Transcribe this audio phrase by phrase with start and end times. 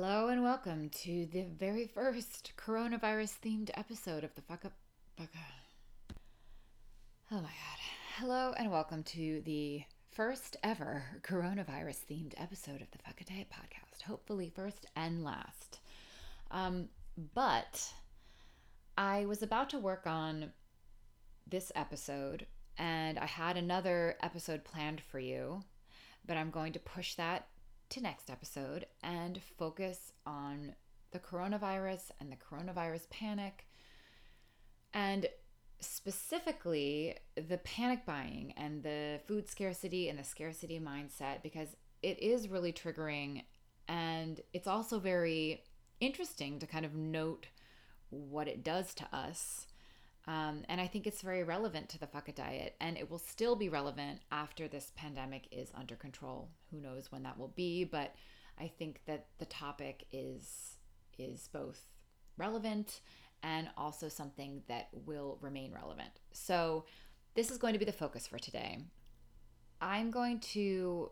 [0.00, 4.72] Hello and welcome to the very first coronavirus themed episode of the Fuck Up
[5.16, 6.16] Fuck Up.
[7.32, 7.78] Oh my god.
[8.14, 9.82] Hello and welcome to the
[10.12, 14.02] first ever coronavirus themed episode of the Fuck It Diet podcast.
[14.02, 15.80] Hopefully, first and last.
[16.52, 16.90] Um,
[17.34, 17.92] but
[18.96, 20.52] I was about to work on
[21.48, 22.46] this episode
[22.78, 25.64] and I had another episode planned for you,
[26.24, 27.48] but I'm going to push that
[27.90, 30.74] to next episode and focus on
[31.12, 33.66] the coronavirus and the coronavirus panic
[34.92, 35.26] and
[35.80, 41.68] specifically the panic buying and the food scarcity and the scarcity mindset because
[42.02, 43.44] it is really triggering.
[43.86, 45.62] And it's also very
[46.00, 47.46] interesting to kind of note
[48.10, 49.67] what it does to us
[50.28, 53.56] um, and I think it's very relevant to the fuck diet, and it will still
[53.56, 56.50] be relevant after this pandemic is under control.
[56.70, 58.14] Who knows when that will be, but
[58.60, 60.76] I think that the topic is
[61.18, 61.80] is both
[62.36, 63.00] relevant
[63.42, 66.10] and also something that will remain relevant.
[66.32, 66.84] So,
[67.34, 68.80] this is going to be the focus for today.
[69.80, 71.10] I'm going to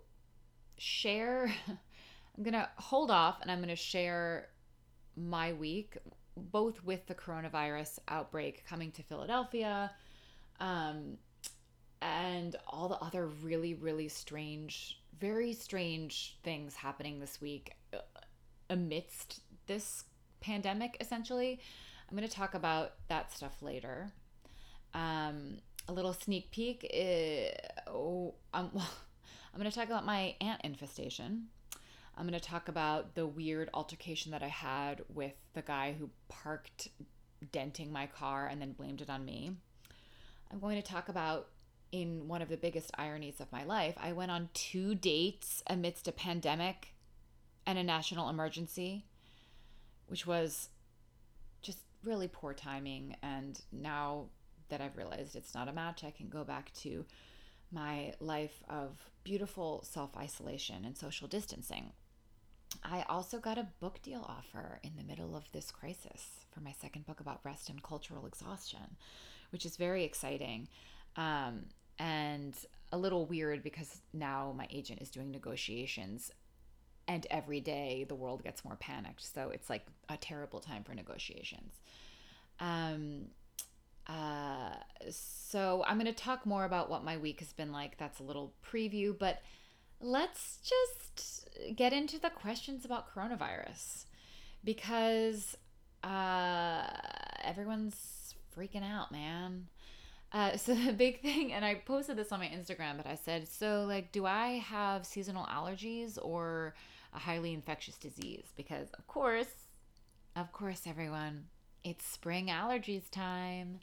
[0.77, 4.48] share I'm going to hold off and I'm going to share
[5.17, 5.97] my week
[6.37, 9.91] both with the coronavirus outbreak coming to Philadelphia
[10.61, 11.19] um,
[12.03, 17.98] and all the other really, really strange, very strange things happening this week uh,
[18.70, 20.05] amidst this
[20.41, 21.61] pandemic, essentially.
[22.09, 24.12] I'm going to talk about that stuff later.
[24.95, 26.89] Um, a little sneak peek.
[26.93, 27.53] Is,
[27.87, 31.48] uh, oh, um, I'm going to talk about my ant infestation.
[32.17, 36.09] I'm going to talk about the weird altercation that I had with the guy who
[36.28, 36.89] parked
[37.53, 39.53] denting my car and then blamed it on me.
[40.50, 41.48] I'm going to talk about
[41.92, 46.09] in one of the biggest ironies of my life, I went on two dates amidst
[46.09, 46.94] a pandemic
[47.67, 49.05] and a national emergency,
[50.06, 50.69] which was
[51.62, 53.17] just really poor timing.
[53.22, 54.27] And now
[54.69, 57.04] that I've realized it's not a match, I can go back to
[57.71, 61.93] my life of beautiful self isolation and social distancing.
[62.84, 66.72] I also got a book deal offer in the middle of this crisis for my
[66.72, 68.97] second book about rest and cultural exhaustion,
[69.50, 70.69] which is very exciting.
[71.16, 71.66] Um,
[71.99, 72.54] and
[72.93, 76.31] a little weird because now my agent is doing negotiations
[77.09, 79.22] and every day the world gets more panicked.
[79.22, 81.75] So it's like a terrible time for negotiations.
[82.60, 83.27] Um,
[84.06, 84.75] uh,
[85.10, 87.98] so I'm going to talk more about what my week has been like.
[87.98, 89.43] That's a little preview, but
[90.01, 94.05] let's just get into the questions about coronavirus
[94.65, 95.57] because
[96.03, 96.87] uh,
[97.43, 99.69] everyone's freaking out, man.
[100.33, 103.49] Uh, so the big thing, and I posted this on my Instagram, but I said,
[103.49, 106.75] so like, do I have seasonal allergies or
[107.15, 108.47] a highly infectious disease?
[108.57, 109.69] Because of course,
[110.34, 111.47] of course, everyone,
[111.83, 113.81] it's spring allergies time.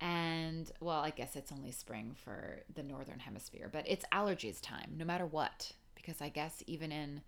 [0.00, 4.94] And well, I guess it's only spring for the northern hemisphere, but it's allergies time
[4.96, 5.72] no matter what.
[5.94, 7.22] Because I guess even in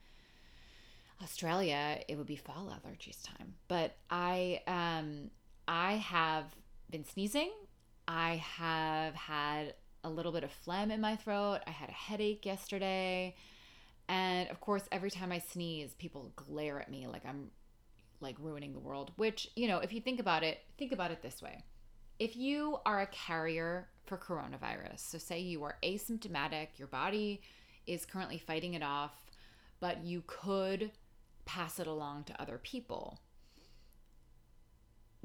[1.22, 3.54] Australia, it would be fall allergies time.
[3.68, 5.30] But I um
[5.66, 6.44] I have
[6.90, 7.50] been sneezing.
[8.06, 11.60] I have had a little bit of phlegm in my throat.
[11.66, 13.34] I had a headache yesterday.
[14.08, 17.50] And of course, every time I sneeze, people glare at me like I'm
[18.20, 21.22] like ruining the world, which, you know, if you think about it, think about it
[21.22, 21.64] this way
[22.20, 27.40] if you are a carrier for coronavirus, so say you are asymptomatic, your body
[27.86, 29.12] is currently fighting it off,
[29.80, 30.92] but you could
[31.46, 33.18] pass it along to other people.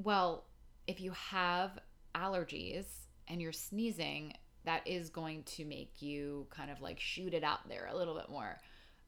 [0.02, 0.46] Well,
[0.86, 1.78] if you have
[2.14, 2.86] allergies
[3.28, 4.32] and you're sneezing,
[4.64, 8.14] that is going to make you kind of like shoot it out there a little
[8.14, 8.58] bit more.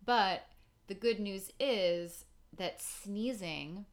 [0.05, 0.43] But
[0.88, 2.26] the good news is
[2.59, 3.87] that sneezing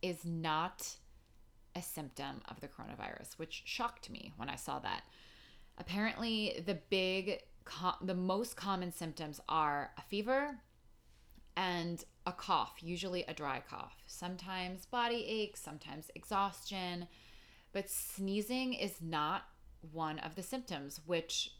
[0.00, 0.96] is not
[1.74, 5.02] a symptom of the coronavirus, which shocked me when I saw that.
[5.78, 7.40] Apparently, the big,
[8.02, 10.58] the most common symptoms are a fever
[11.56, 13.96] and a cough, usually a dry cough.
[14.06, 17.06] Sometimes body aches, sometimes exhaustion,
[17.72, 19.42] but sneezing is not
[19.92, 21.50] one of the symptoms, which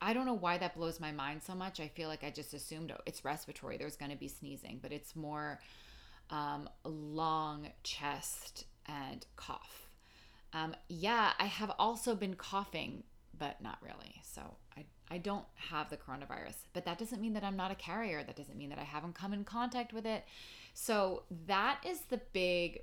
[0.00, 1.80] I don't know why that blows my mind so much.
[1.80, 4.92] I feel like I just assumed oh, it's respiratory, there's going to be sneezing, but
[4.92, 5.58] it's more
[6.30, 9.90] um, long chest and cough.
[10.52, 13.04] Um, yeah, I have also been coughing,
[13.38, 14.22] but not really.
[14.22, 17.74] So I, I don't have the coronavirus, but that doesn't mean that I'm not a
[17.74, 18.22] carrier.
[18.24, 20.24] That doesn't mean that I haven't come in contact with it.
[20.74, 22.82] So that is the big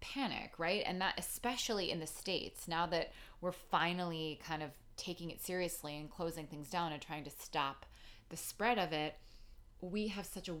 [0.00, 0.82] panic, right?
[0.84, 5.96] And that especially in the States, now that we're finally kind of taking it seriously
[5.96, 7.86] and closing things down and trying to stop
[8.28, 9.14] the spread of it,
[9.80, 10.56] we have such a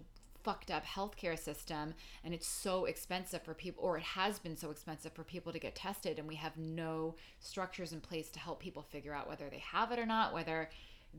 [0.46, 4.70] fucked up healthcare system and it's so expensive for people or it has been so
[4.70, 8.60] expensive for people to get tested and we have no structures in place to help
[8.60, 10.70] people figure out whether they have it or not whether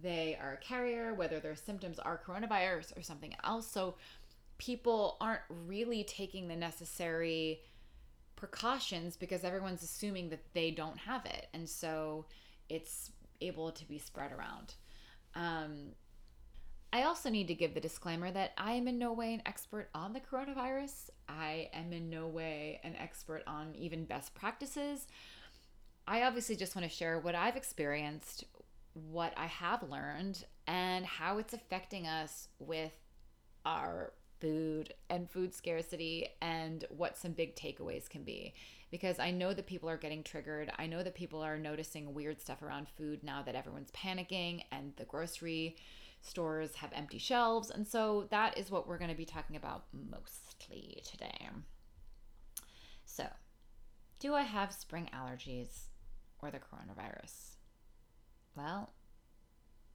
[0.01, 3.67] they are a carrier whether their symptoms are coronavirus or something else.
[3.67, 3.95] So
[4.59, 7.59] people aren't really taking the necessary
[8.37, 12.23] precautions because everyone's assuming that they don't have it and so
[12.69, 14.75] it's able to be spread around.
[15.35, 15.89] Um,
[16.93, 19.89] I also need to give the disclaimer that I am in no way an expert
[19.93, 21.09] on the coronavirus.
[21.27, 25.07] I am in no way an expert on even best practices.
[26.07, 28.45] I obviously just want to share what I've experienced,
[28.93, 32.93] what I have learned, and how it's affecting us with
[33.65, 38.53] our food and food scarcity and what some big takeaways can be.
[38.91, 40.71] Because I know that people are getting triggered.
[40.79, 44.93] I know that people are noticing weird stuff around food now that everyone's panicking and
[44.95, 45.75] the grocery
[46.21, 47.69] stores have empty shelves.
[47.69, 51.49] And so that is what we're going to be talking about mostly today.
[53.05, 53.27] So,
[54.19, 55.85] do I have spring allergies
[56.39, 57.55] or the coronavirus?
[58.55, 58.93] Well,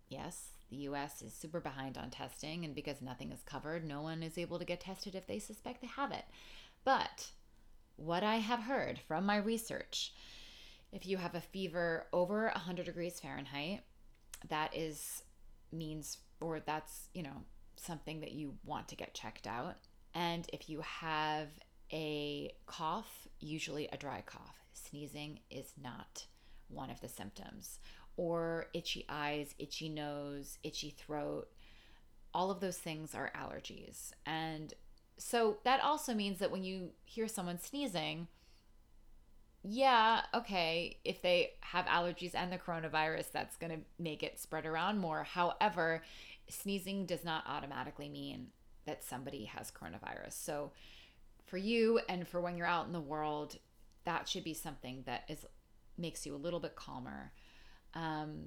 [0.09, 4.23] yes, the US is super behind on testing, and because nothing is covered, no one
[4.23, 6.25] is able to get tested if they suspect they have it.
[6.85, 7.31] But
[7.97, 10.13] what I have heard from my research,
[10.93, 13.83] if you have a fever over 100 degrees Fahrenheit,
[14.49, 15.23] that is
[15.73, 17.45] means or that's, you know,
[17.77, 19.77] something that you want to get checked out.
[20.15, 21.49] And if you have
[21.93, 26.27] a cough, usually a dry cough, sneezing is not
[26.69, 27.79] one of the symptoms,
[28.17, 31.49] or itchy eyes, itchy nose, itchy throat,
[32.35, 34.13] all of those things are allergies.
[34.27, 34.73] And
[35.19, 38.29] so that also means that when you hear someone sneezing,
[39.65, 44.67] yeah, okay, if they have allergies and the coronavirus, that's going to make it spread
[44.67, 45.23] around more.
[45.23, 46.03] However,
[46.49, 48.49] sneezing does not automatically mean
[48.87, 50.33] that somebody has coronavirus.
[50.33, 50.73] So,
[51.47, 53.59] for you and for when you're out in the world,
[54.05, 55.45] that should be something that is
[55.97, 57.33] makes you a little bit calmer.
[57.95, 58.47] Um,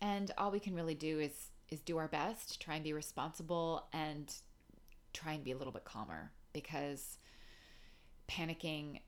[0.00, 3.88] and all we can really do is is do our best, try and be responsible,
[3.92, 4.32] and
[5.12, 7.18] try and be a little bit calmer because
[8.28, 9.00] panicking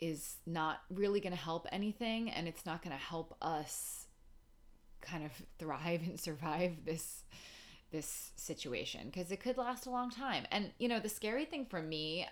[0.00, 4.06] is not really going to help anything and it's not going to help us
[5.00, 7.24] kind of thrive and survive this
[7.90, 10.44] this situation because it could last a long time.
[10.50, 12.26] And you know, the scary thing for me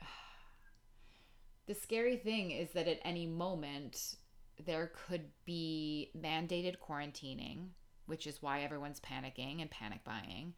[1.66, 4.16] the scary thing is that at any moment
[4.64, 7.68] there could be mandated quarantining,
[8.06, 10.54] which is why everyone's panicking and panic buying,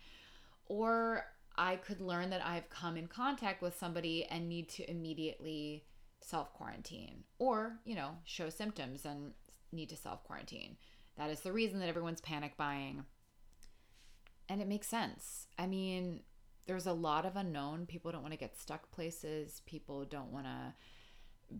[0.66, 1.24] or
[1.58, 5.84] I could learn that I've come in contact with somebody and need to immediately
[6.20, 9.32] self quarantine or, you know, show symptoms and
[9.72, 10.76] need to self quarantine.
[11.16, 13.04] That is the reason that everyone's panic buying.
[14.48, 15.46] And it makes sense.
[15.58, 16.20] I mean,
[16.66, 17.86] there's a lot of unknown.
[17.86, 19.62] People don't want to get stuck places.
[19.66, 20.74] People don't want to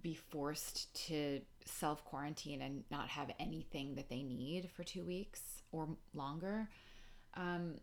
[0.03, 5.63] be forced to self quarantine and not have anything that they need for two weeks
[5.73, 6.69] or longer.
[7.35, 7.77] Um,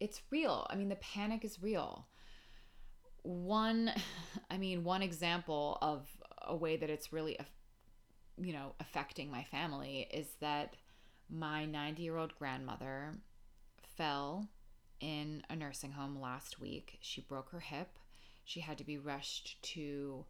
[0.00, 0.66] it's real.
[0.70, 2.06] I mean, the panic is real.
[3.22, 3.92] One,
[4.50, 6.06] I mean, one example of
[6.42, 7.38] a way that it's really,
[8.40, 10.76] you know, affecting my family is that
[11.28, 13.14] my 90 year old grandmother
[13.96, 14.48] fell
[15.00, 16.98] in a nursing home last week.
[17.00, 17.98] She broke her hip.
[18.44, 20.24] She had to be rushed to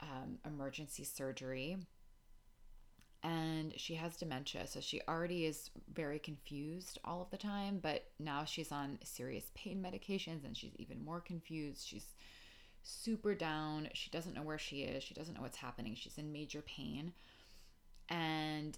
[0.00, 1.78] um, emergency surgery
[3.22, 4.66] and she has dementia.
[4.66, 9.44] So she already is very confused all of the time, but now she's on serious
[9.54, 11.86] pain medications and she's even more confused.
[11.86, 12.14] She's
[12.82, 13.88] super down.
[13.94, 15.04] She doesn't know where she is.
[15.04, 15.94] She doesn't know what's happening.
[15.94, 17.12] She's in major pain.
[18.08, 18.76] And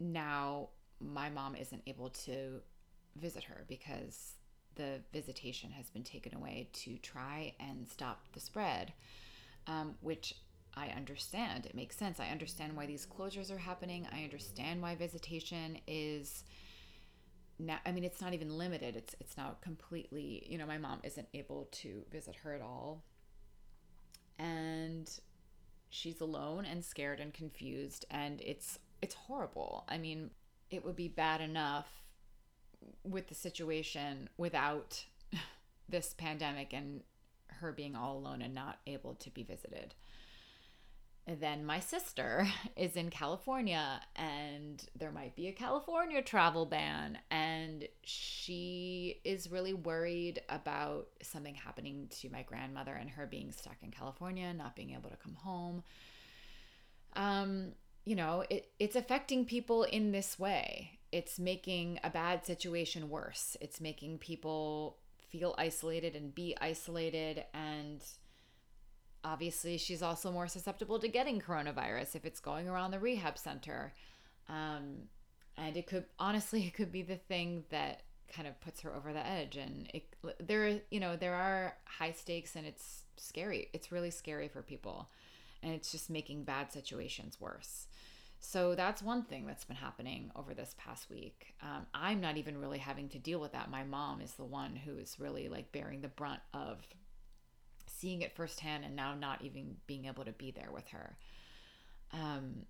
[0.00, 2.60] now my mom isn't able to
[3.16, 4.32] visit her because
[4.74, 8.92] the visitation has been taken away to try and stop the spread,
[9.66, 10.34] um, which
[10.76, 11.66] I understand.
[11.66, 12.20] It makes sense.
[12.20, 14.06] I understand why these closures are happening.
[14.12, 16.44] I understand why visitation is
[17.58, 18.96] now I mean it's not even limited.
[18.96, 23.04] It's it's now completely, you know, my mom isn't able to visit her at all.
[24.38, 25.10] And
[25.90, 29.84] she's alone and scared and confused and it's it's horrible.
[29.88, 30.30] I mean,
[30.70, 31.88] it would be bad enough
[33.02, 35.04] with the situation without
[35.88, 37.02] this pandemic and
[37.48, 39.94] her being all alone and not able to be visited
[41.38, 42.46] then my sister
[42.76, 49.74] is in California and there might be a California travel ban and she is really
[49.74, 54.92] worried about something happening to my grandmother and her being stuck in California, not being
[54.92, 55.82] able to come home.
[57.14, 57.72] Um,
[58.04, 60.98] you know, it, it's affecting people in this way.
[61.12, 63.56] It's making a bad situation worse.
[63.60, 64.96] It's making people
[65.30, 68.02] feel isolated and be isolated and
[69.24, 73.92] obviously she's also more susceptible to getting coronavirus if it's going around the rehab center.
[74.48, 75.08] Um,
[75.56, 79.12] and it could honestly it could be the thing that kind of puts her over
[79.12, 79.56] the edge.
[79.56, 80.04] And it
[80.38, 83.68] there you know there are high stakes and it's scary.
[83.72, 85.10] It's really scary for people.
[85.62, 87.86] And it's just making bad situations worse.
[88.42, 91.54] So that's one thing that's been happening over this past week.
[91.62, 93.70] Um, i'm not even really having to deal with that.
[93.70, 96.78] My mom is the one who is really like bearing the brunt of
[98.00, 101.16] seeing it firsthand and now not even being able to be there with her
[102.12, 102.66] um,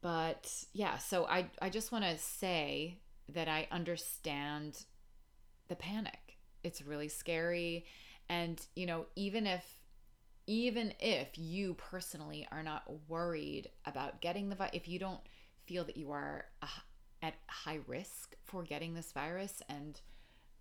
[0.00, 2.98] but yeah so i i just want to say
[3.34, 4.84] that I understand
[5.68, 6.38] the panic.
[6.64, 7.84] It's really scary.
[8.28, 9.64] And, you know, even if
[10.46, 15.20] even if you personally are not worried about getting the virus, if you don't
[15.66, 16.46] feel that you are
[17.22, 20.00] at high risk for getting this virus and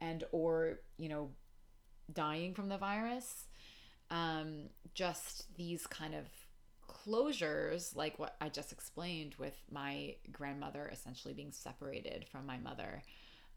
[0.02, 1.30] and or you know
[2.12, 3.46] dying from the virus
[4.10, 6.26] um just these kind of
[6.88, 13.04] closures, like what I just explained with my grandmother essentially being separated from my mother,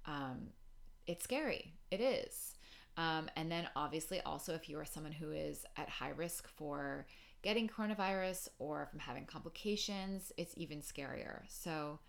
[0.06, 0.48] um,
[1.06, 1.74] it's scary.
[1.90, 2.54] It is.
[2.96, 7.06] Um, and then, obviously, also, if you are someone who is at high risk for
[7.42, 11.42] getting coronavirus or from having complications, it's even scarier.
[11.48, 12.00] So,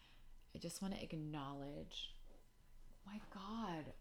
[0.56, 2.14] I just want to acknowledge
[3.06, 3.94] my God,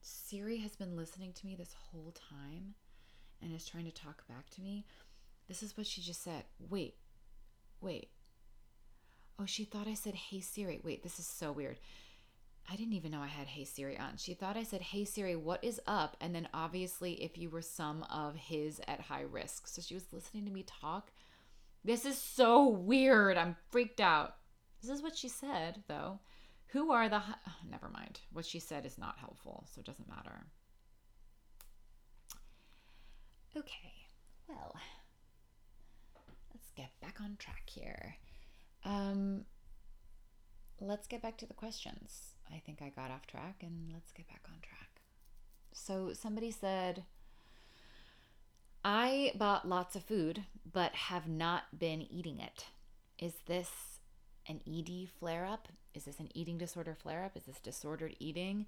[0.00, 2.74] Siri has been listening to me this whole time
[3.42, 4.84] and is trying to talk back to me.
[5.48, 6.44] This is what she just said.
[6.68, 6.94] Wait,
[7.80, 8.10] wait.
[9.38, 10.80] Oh, she thought I said, Hey Siri.
[10.82, 11.78] Wait, this is so weird.
[12.70, 14.16] I didn't even know I had Hey Siri on.
[14.16, 16.16] She thought I said, Hey Siri, what is up?
[16.20, 19.68] And then obviously, if you were some of his at high risk.
[19.68, 21.12] So she was listening to me talk.
[21.84, 23.38] This is so weird.
[23.38, 24.34] I'm freaked out.
[24.82, 26.18] This is what she said, though.
[26.72, 27.16] Who are the.
[27.16, 28.20] Oh, never mind.
[28.32, 30.44] What she said is not helpful, so it doesn't matter.
[33.58, 33.92] Okay,
[34.48, 34.72] well
[36.54, 38.14] let's get back on track here.
[38.84, 39.46] Um,
[40.80, 42.34] let's get back to the questions.
[42.54, 45.00] I think I got off track and let's get back on track.
[45.72, 47.02] So, somebody said,
[48.84, 52.66] I bought lots of food but have not been eating it.
[53.18, 53.70] Is this
[54.46, 55.66] an ED flare up?
[55.94, 57.36] Is this an eating disorder flare up?
[57.36, 58.66] Is this disordered eating?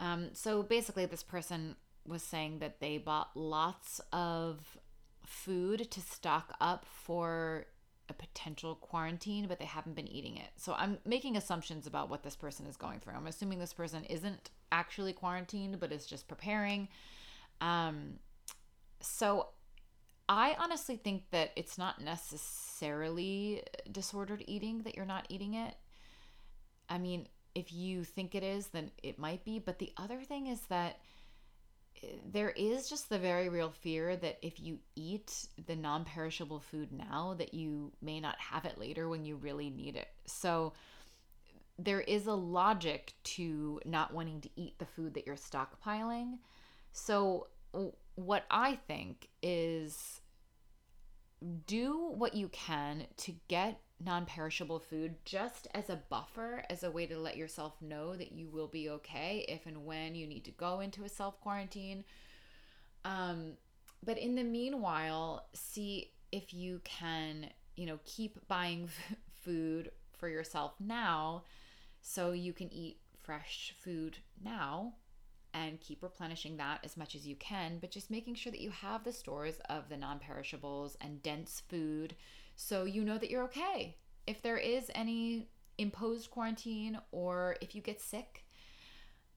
[0.00, 1.76] Um, so basically, this person
[2.08, 4.78] was saying that they bought lots of
[5.24, 7.66] food to stock up for
[8.08, 10.50] a potential quarantine, but they haven't been eating it.
[10.56, 13.14] So I'm making assumptions about what this person is going through.
[13.14, 16.88] I'm assuming this person isn't actually quarantined, but is just preparing.
[17.60, 18.20] Um,
[19.00, 19.48] so
[20.28, 25.74] I honestly think that it's not necessarily disordered eating that you're not eating it.
[26.88, 29.58] I mean, if you think it is, then it might be.
[29.58, 30.98] But the other thing is that
[32.32, 37.34] there is just the very real fear that if you eat the non-perishable food now
[37.38, 40.08] that you may not have it later when you really need it.
[40.26, 40.72] So
[41.78, 46.38] there is a logic to not wanting to eat the food that you're stockpiling.
[46.92, 47.48] So
[48.14, 50.20] what I think is
[51.66, 56.90] do what you can to get non perishable food just as a buffer, as a
[56.90, 60.44] way to let yourself know that you will be okay if and when you need
[60.44, 62.04] to go into a self quarantine.
[63.04, 63.52] Um,
[64.04, 70.28] but in the meanwhile, see if you can, you know, keep buying f- food for
[70.28, 71.44] yourself now
[72.02, 74.94] so you can eat fresh food now
[75.54, 78.70] and keep replenishing that as much as you can, but just making sure that you
[78.70, 82.14] have the stores of the non perishables and dense food
[82.56, 83.96] so you know that you're okay.
[84.26, 85.48] If there is any
[85.78, 88.44] imposed quarantine or if you get sick,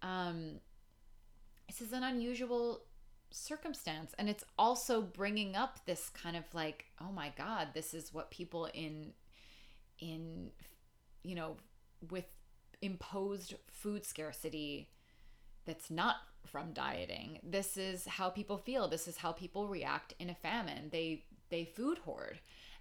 [0.02, 0.60] um,
[1.68, 2.82] this is an unusual
[3.30, 4.14] circumstance.
[4.18, 8.32] And it's also bringing up this kind of like oh my god this is what
[8.32, 9.14] people in
[10.00, 10.50] in
[11.24, 11.58] you know
[12.10, 12.26] with
[12.82, 14.90] imposed food scarcity
[15.66, 17.40] that's not from dieting.
[17.44, 18.88] This is how people feel.
[18.88, 20.90] This is how people react in a famine.
[20.92, 22.40] They they food hoard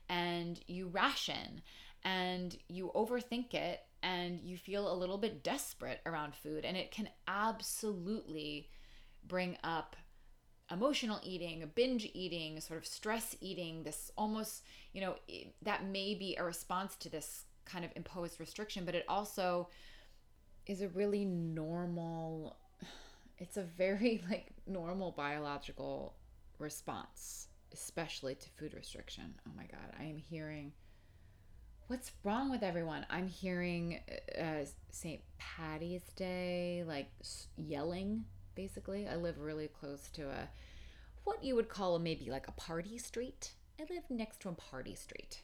[0.09, 1.63] and you ration
[2.05, 6.91] and you overthink it and you feel a little bit desperate around food and it
[6.91, 8.69] can absolutely
[9.27, 9.97] bring up
[10.71, 14.63] emotional eating binge eating sort of stress eating this almost
[14.93, 15.15] you know
[15.63, 19.69] that may be a response to this kind of imposed restriction but it also
[20.67, 22.57] is a really normal
[23.39, 26.15] it's a very like normal biological
[26.59, 29.35] response especially to food restriction.
[29.47, 30.73] Oh my God, I am hearing.
[31.87, 33.07] What's wrong with everyone?
[33.09, 34.01] I'm hearing
[34.39, 35.21] uh, St.
[35.39, 37.11] Patty's Day, like
[37.57, 39.07] yelling basically.
[39.07, 40.49] I live really close to a
[41.25, 43.53] what you would call maybe like a party street.
[43.79, 45.43] I live next to a party street.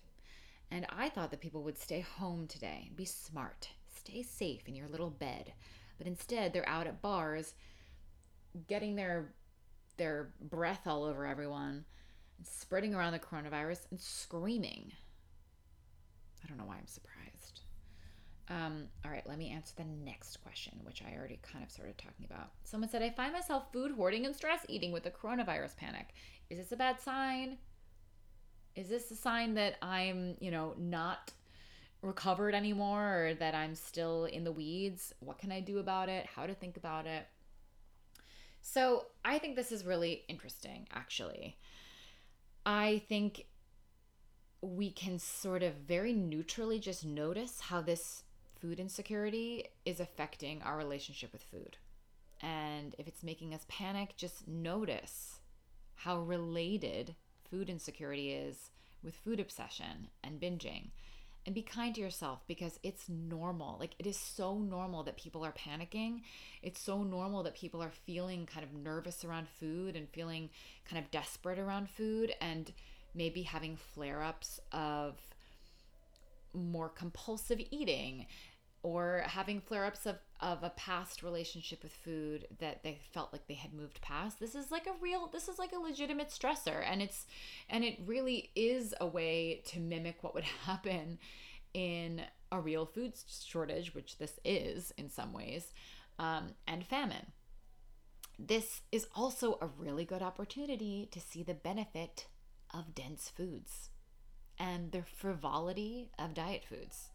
[0.71, 4.89] And I thought that people would stay home today, be smart, stay safe in your
[4.89, 5.53] little bed.
[5.99, 7.55] But instead, they're out at bars
[8.69, 9.33] getting their
[9.97, 11.85] their breath all over everyone,
[12.43, 14.93] spreading around the coronavirus and screaming.
[16.43, 17.61] I don't know why I'm surprised.
[18.51, 21.97] Um, all right, let me answer the next question, which I already kind of started
[21.97, 22.51] talking about.
[22.65, 26.09] Someone said, I find myself food hoarding and stress eating with the coronavirus panic.
[26.51, 27.57] Is this a bad sign?
[28.77, 31.33] Is this a sign that I'm, you know, not
[32.03, 35.15] recovered anymore or that I'm still in the weeds?
[35.21, 36.27] What can I do about it?
[36.27, 37.27] How to think about it?
[38.61, 41.57] So I think this is really interesting, actually.
[42.67, 43.47] I think
[44.61, 48.23] we can sort of very neutrally just notice how this
[48.59, 51.77] food insecurity is affecting our relationship with food.
[52.41, 55.41] And if it's making us panic, just notice
[55.97, 57.15] how related
[57.51, 58.71] food insecurity is
[59.03, 60.89] with food obsession and binging.
[61.47, 63.77] And be kind to yourself because it's normal.
[63.79, 66.23] Like, it is so normal that people are panicking.
[66.63, 70.49] It's so normal that people are feeling kind of nervous around food and feeling
[70.89, 72.73] kind of desperate around food and
[73.15, 75.21] maybe having flare ups of
[76.55, 78.27] more compulsive eating
[78.85, 83.49] or having flare ups of, of a past relationship with food that they felt like
[83.49, 84.39] they had moved past.
[84.39, 86.85] This is like a real, this is like a legitimate stressor.
[86.87, 87.25] And it's,
[87.71, 91.19] and it really is a way to mimic what would happen
[91.73, 92.21] in
[92.53, 95.73] a real food shortage, which this is in some ways,
[96.19, 97.33] um, and famine.
[98.39, 102.27] This is also a really good opportunity to see the benefit
[102.73, 103.89] of dense foods
[104.59, 107.09] and the frivolity of diet foods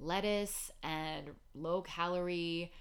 [0.00, 2.72] lettuce and low calorie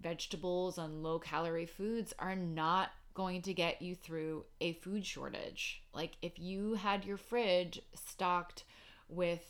[0.00, 5.82] vegetables and low calorie foods are not going to get you through a food shortage.
[5.94, 8.64] Like if you had your fridge stocked
[9.08, 9.40] with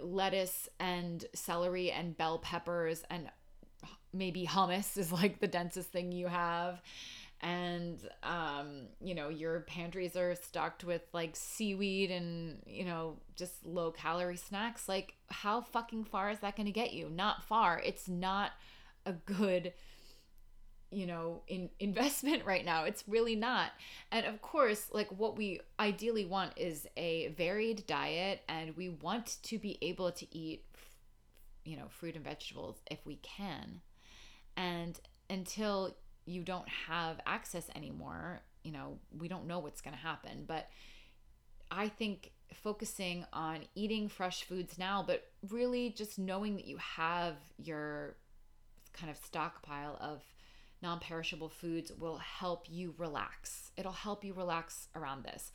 [0.00, 3.30] lettuce and celery and bell peppers and
[4.12, 6.80] maybe hummus is like the densest thing you have
[7.44, 13.64] and um, you know your pantries are stocked with like seaweed and you know just
[13.66, 17.10] low calorie snacks like how fucking far is that going to get you?
[17.10, 17.80] Not far.
[17.84, 18.52] It's not
[19.04, 19.74] a good
[20.90, 22.84] you know in investment right now.
[22.84, 23.72] It's really not.
[24.10, 29.36] And of course like what we ideally want is a varied diet and we want
[29.42, 30.64] to be able to eat
[31.66, 33.82] you know fruit and vegetables if we can.
[34.56, 35.94] And until
[36.26, 40.44] you don't have access anymore, you know, we don't know what's going to happen.
[40.46, 40.68] But
[41.70, 47.34] I think focusing on eating fresh foods now, but really just knowing that you have
[47.58, 48.16] your
[48.92, 50.22] kind of stockpile of
[50.82, 53.70] non perishable foods will help you relax.
[53.76, 55.50] It'll help you relax around this.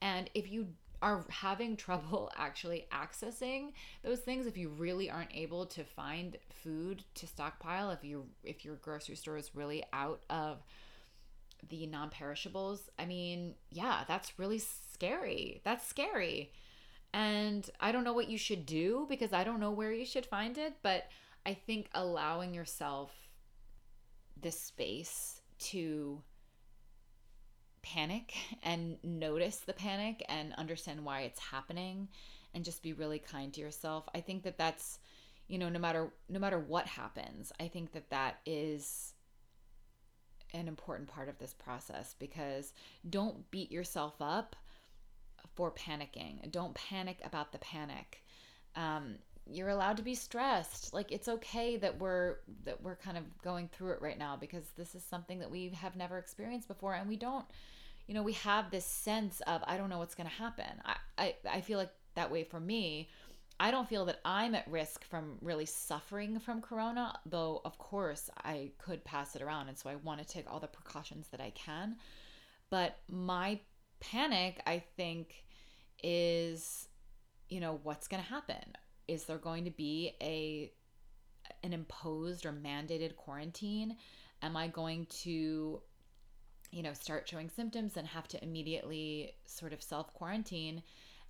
[0.00, 0.68] And if you
[1.02, 7.04] are having trouble actually accessing those things if you really aren't able to find food
[7.14, 10.62] to stockpile if you if your grocery store is really out of
[11.68, 12.88] the non-perishables.
[12.98, 15.60] I mean yeah that's really scary.
[15.64, 16.52] That's scary.
[17.12, 20.24] And i don't know what you should do because i don't know where you should
[20.24, 21.08] find it but
[21.44, 23.10] i think allowing yourself
[24.40, 26.22] this space to
[27.82, 32.08] panic and notice the panic and understand why it's happening
[32.54, 34.08] and just be really kind to yourself.
[34.14, 34.98] I think that that's
[35.48, 39.14] you know no matter no matter what happens, I think that that is
[40.54, 42.72] an important part of this process because
[43.08, 44.54] don't beat yourself up
[45.54, 46.50] for panicking.
[46.50, 48.22] Don't panic about the panic.
[48.76, 50.92] Um, you're allowed to be stressed.
[50.94, 54.64] Like it's okay that we're that we're kind of going through it right now because
[54.76, 57.44] this is something that we have never experienced before and we don't
[58.08, 60.82] you know, we have this sense of I don't know what's going to happen.
[60.84, 63.08] I, I I feel like that way for me.
[63.60, 68.28] I don't feel that I'm at risk from really suffering from corona, though of course
[68.38, 71.40] I could pass it around and so I want to take all the precautions that
[71.40, 71.96] I can.
[72.70, 73.60] But my
[74.00, 75.44] panic, I think
[76.02, 76.88] is
[77.52, 78.76] you know, what's going to happen?
[79.08, 80.72] Is there going to be a
[81.62, 83.96] an imposed or mandated quarantine?
[84.42, 85.82] Am I going to
[86.72, 90.82] you know, start showing symptoms and have to immediately sort of self quarantine?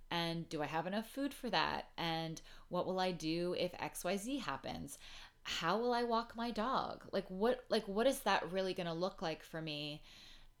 [0.09, 1.89] And do I have enough food for that?
[1.97, 4.97] And what will I do if XYZ happens?
[5.43, 7.03] How will I walk my dog?
[7.11, 10.01] Like what like what is that really going to look like for me?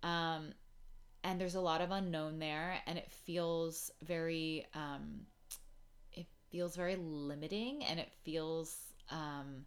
[0.03, 0.53] Um
[1.23, 5.21] and there's a lot of unknown there and it feels very um
[6.53, 9.65] feels very limiting and it feels um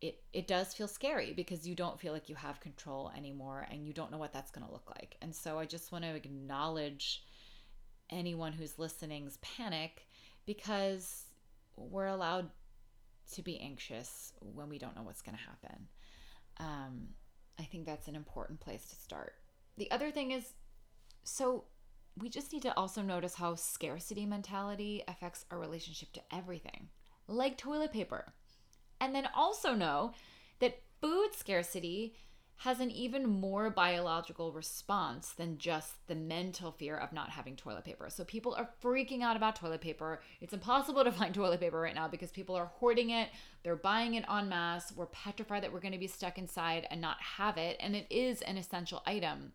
[0.00, 3.86] it, it does feel scary because you don't feel like you have control anymore and
[3.86, 5.16] you don't know what that's going to look like.
[5.22, 7.22] And so I just want to acknowledge
[8.10, 10.08] anyone who's listening's panic
[10.44, 11.26] because
[11.76, 12.50] we're allowed
[13.34, 15.86] to be anxious when we don't know what's going to happen.
[16.58, 17.08] Um,
[17.60, 19.34] I think that's an important place to start.
[19.78, 20.52] The other thing is
[21.22, 21.62] so
[22.20, 26.88] we just need to also notice how scarcity mentality affects our relationship to everything,
[27.26, 28.32] like toilet paper.
[29.00, 30.12] And then also know
[30.60, 32.14] that food scarcity
[32.62, 37.84] has an even more biological response than just the mental fear of not having toilet
[37.84, 38.08] paper.
[38.08, 40.20] So people are freaking out about toilet paper.
[40.40, 43.30] It's impossible to find toilet paper right now because people are hoarding it,
[43.64, 44.92] they're buying it en masse.
[44.94, 48.06] We're petrified that we're going to be stuck inside and not have it, and it
[48.10, 49.52] is an essential item.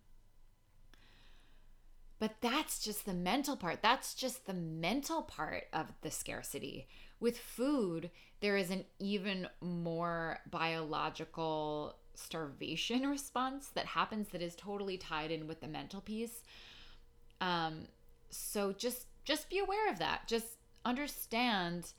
[2.19, 3.81] But that's just the mental part.
[3.81, 6.87] That's just the mental part of the scarcity.
[7.19, 14.97] With food, there is an even more biological starvation response that happens that is totally
[14.97, 16.41] tied in with the mental piece.
[17.39, 17.87] Um,
[18.29, 20.27] so just just be aware of that.
[20.27, 21.91] Just understand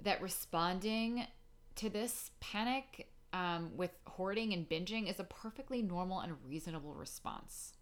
[0.00, 1.26] that responding
[1.74, 7.72] to this panic um, with hoarding and binging is a perfectly normal and reasonable response.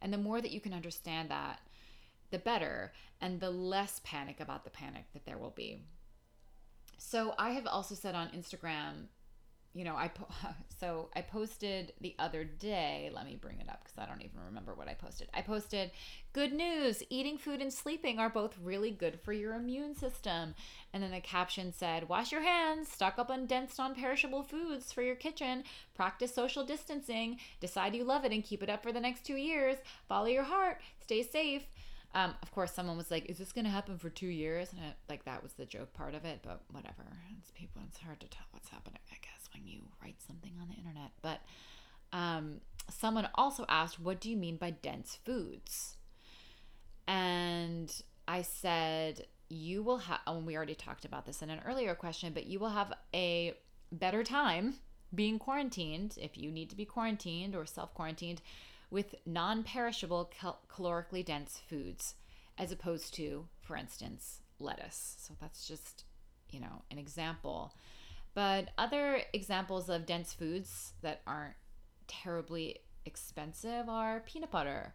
[0.00, 1.60] And the more that you can understand that,
[2.30, 5.82] the better, and the less panic about the panic that there will be.
[6.98, 9.06] So I have also said on Instagram,
[9.76, 10.28] you know, I po-
[10.80, 13.10] so I posted the other day.
[13.14, 15.28] Let me bring it up because I don't even remember what I posted.
[15.34, 15.90] I posted,
[16.32, 20.54] "Good news: eating food and sleeping are both really good for your immune system."
[20.94, 25.02] And then the caption said, "Wash your hands, stock up on dense, non-perishable foods for
[25.02, 29.00] your kitchen, practice social distancing, decide you love it, and keep it up for the
[29.00, 29.76] next two years.
[30.08, 31.64] Follow your heart, stay safe."
[32.14, 34.80] Um, of course, someone was like, "Is this going to happen for two years?" And
[34.80, 37.04] I, like that was the joke part of it, but whatever.
[37.38, 37.82] It's people.
[37.86, 39.00] It's hard to tell what's happening.
[39.12, 41.12] I guess when you write something on the internet.
[41.22, 41.40] But
[42.12, 45.96] um, someone also asked, "What do you mean by dense foods?"
[47.06, 47.92] And
[48.28, 52.32] I said, "You will have." And we already talked about this in an earlier question,
[52.32, 53.54] but you will have a
[53.92, 54.74] better time
[55.14, 58.42] being quarantined if you need to be quarantined or self quarantined
[58.90, 62.14] with non perishable cal- calorically dense foods,
[62.58, 65.16] as opposed to, for instance, lettuce.
[65.18, 66.04] So that's just,
[66.50, 67.74] you know, an example.
[68.36, 71.54] But other examples of dense foods that aren't
[72.06, 74.92] terribly expensive are peanut butter,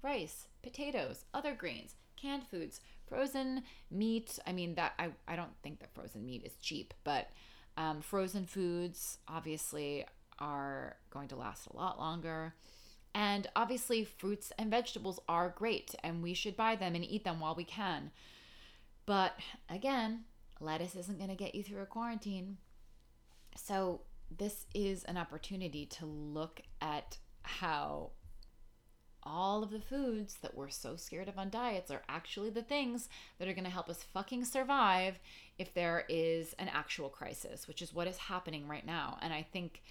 [0.00, 4.38] rice, potatoes, other grains, canned foods, frozen meat.
[4.46, 7.30] I mean, that I, I don't think that frozen meat is cheap, but
[7.76, 10.06] um, frozen foods obviously
[10.38, 12.54] are going to last a lot longer.
[13.12, 17.40] And obviously, fruits and vegetables are great, and we should buy them and eat them
[17.40, 18.12] while we can.
[19.04, 19.32] But
[19.68, 20.26] again,
[20.60, 22.58] lettuce isn't going to get you through a quarantine.
[23.56, 24.00] So,
[24.36, 28.10] this is an opportunity to look at how
[29.22, 33.08] all of the foods that we're so scared of on diets are actually the things
[33.38, 35.18] that are going to help us fucking survive
[35.58, 39.18] if there is an actual crisis, which is what is happening right now.
[39.22, 39.82] And I think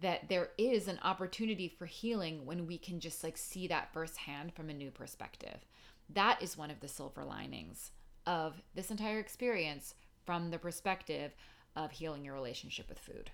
[0.00, 4.54] that there is an opportunity for healing when we can just like see that firsthand
[4.54, 5.64] from a new perspective.
[6.12, 7.90] That is one of the silver linings
[8.26, 9.94] of this entire experience
[10.26, 11.32] from the perspective
[11.76, 13.30] of healing your relationship with food.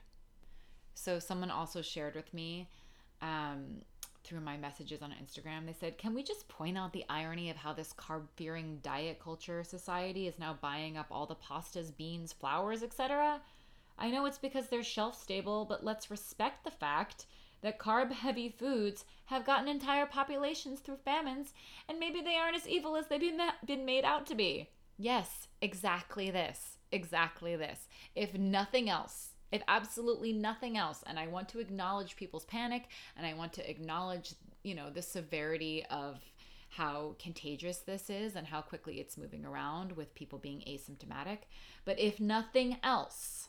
[0.95, 2.69] So, someone also shared with me
[3.21, 3.83] um,
[4.25, 7.57] through my messages on Instagram, they said, Can we just point out the irony of
[7.57, 12.33] how this carb fearing diet culture society is now buying up all the pastas, beans,
[12.33, 13.41] flours, etc.?
[13.99, 17.27] I know it's because they're shelf stable, but let's respect the fact
[17.63, 21.55] that carb heavy foods have gotten entire populations through famines,
[21.89, 23.33] and maybe they aren't as evil as they've
[23.65, 24.69] been made out to be.
[24.99, 26.76] Yes, exactly this.
[26.93, 27.89] Exactly this.
[28.15, 33.27] If nothing else, if absolutely nothing else, and I want to acknowledge people's panic and
[33.27, 36.21] I want to acknowledge, you know, the severity of
[36.69, 41.39] how contagious this is and how quickly it's moving around with people being asymptomatic.
[41.85, 43.49] But if nothing else,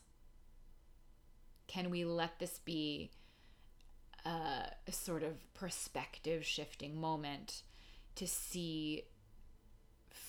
[1.67, 3.11] can we let this be
[4.25, 7.63] a, sort of perspective shifting moment
[8.15, 9.03] to see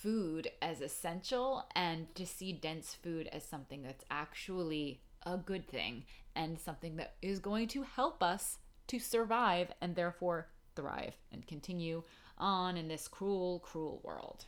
[0.03, 6.05] food as essential and to see dense food as something that's actually a good thing
[6.35, 12.03] and something that is going to help us to survive and therefore thrive and continue
[12.39, 14.47] on in this cruel cruel world.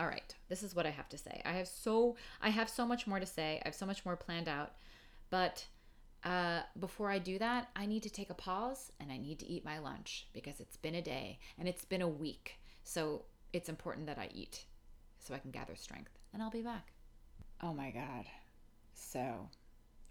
[0.00, 1.40] All right, this is what I have to say.
[1.44, 3.60] I have so I have so much more to say.
[3.64, 4.72] I have so much more planned out,
[5.30, 5.66] but
[6.24, 9.46] uh, before I do that, I need to take a pause and I need to
[9.46, 12.58] eat my lunch because it's been a day and it's been a week.
[12.82, 14.64] So it's important that I eat
[15.18, 16.18] so I can gather strength.
[16.32, 16.92] And I'll be back.
[17.62, 18.26] Oh my God.
[18.94, 19.48] So,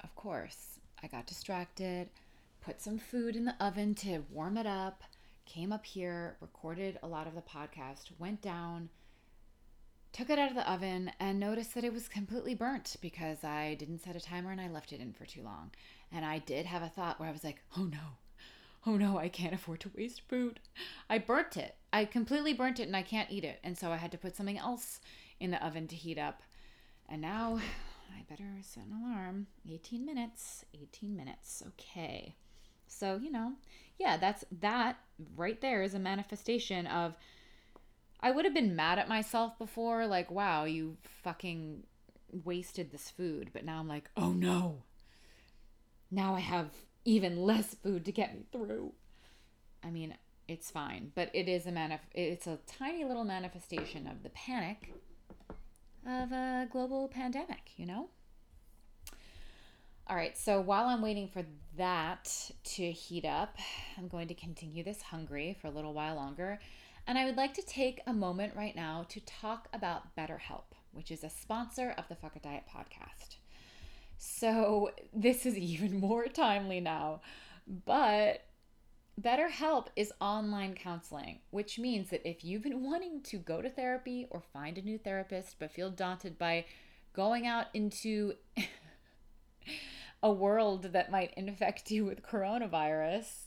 [0.04, 2.10] of course, I got distracted,
[2.62, 5.04] put some food in the oven to warm it up,
[5.46, 8.90] came up here, recorded a lot of the podcast, went down,
[10.12, 13.76] took it out of the oven, and noticed that it was completely burnt because I
[13.76, 15.72] didn't set a timer and I left it in for too long.
[16.12, 18.18] And I did have a thought where I was like, oh no,
[18.86, 20.60] oh no, I can't afford to waste food.
[21.10, 21.76] I burnt it.
[21.92, 23.60] I completely burnt it and I can't eat it.
[23.64, 25.00] And so I had to put something else
[25.40, 26.42] in the oven to heat up.
[27.08, 27.60] And now
[28.12, 29.48] I better set an alarm.
[29.70, 30.66] 18 minutes.
[30.74, 31.64] 18 minutes.
[31.68, 32.36] Okay.
[32.88, 33.54] So, you know,
[34.00, 34.98] yeah, that's that
[35.36, 37.16] right there is a manifestation of
[38.20, 41.84] I would have been mad at myself before like, wow, you fucking
[42.44, 44.84] wasted this food, but now I'm like, "Oh no.
[46.12, 46.70] Now I have
[47.06, 48.94] even less food to get me through."
[49.84, 50.16] I mean,
[50.48, 54.94] it's fine, but it is a manif- it's a tiny little manifestation of the panic
[56.06, 58.10] of a global pandemic, you know?
[60.08, 61.44] All right, so while I'm waiting for
[61.78, 63.58] that to heat up,
[63.98, 66.60] I'm going to continue this hungry for a little while longer.
[67.08, 71.10] And I would like to take a moment right now to talk about BetterHelp, which
[71.10, 73.38] is a sponsor of the Fuck It Diet podcast.
[74.18, 77.22] So this is even more timely now,
[77.86, 78.46] but
[79.22, 84.28] BetterHelp is online counseling, which means that if you've been wanting to go to therapy
[84.30, 86.66] or find a new therapist but feel daunted by
[87.14, 88.34] going out into
[90.24, 93.46] a world that might infect you with coronavirus,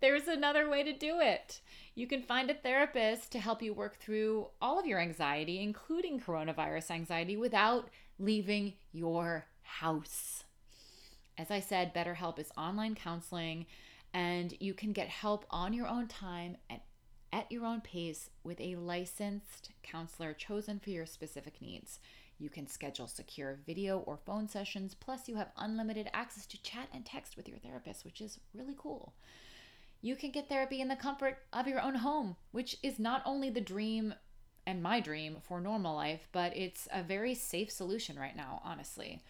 [0.00, 1.60] there's another way to do it.
[1.94, 6.20] You can find a therapist to help you work through all of your anxiety, including
[6.20, 10.44] coronavirus anxiety, without leaving your house.
[11.36, 13.66] As I said, BetterHelp is online counseling
[14.12, 16.80] and you can get help on your own time and
[17.32, 22.00] at your own pace with a licensed counselor chosen for your specific needs.
[22.38, 26.88] You can schedule secure video or phone sessions, plus, you have unlimited access to chat
[26.94, 29.12] and text with your therapist, which is really cool.
[30.00, 33.50] You can get therapy in the comfort of your own home, which is not only
[33.50, 34.14] the dream
[34.68, 39.22] and my dream for normal life, but it's a very safe solution right now, honestly.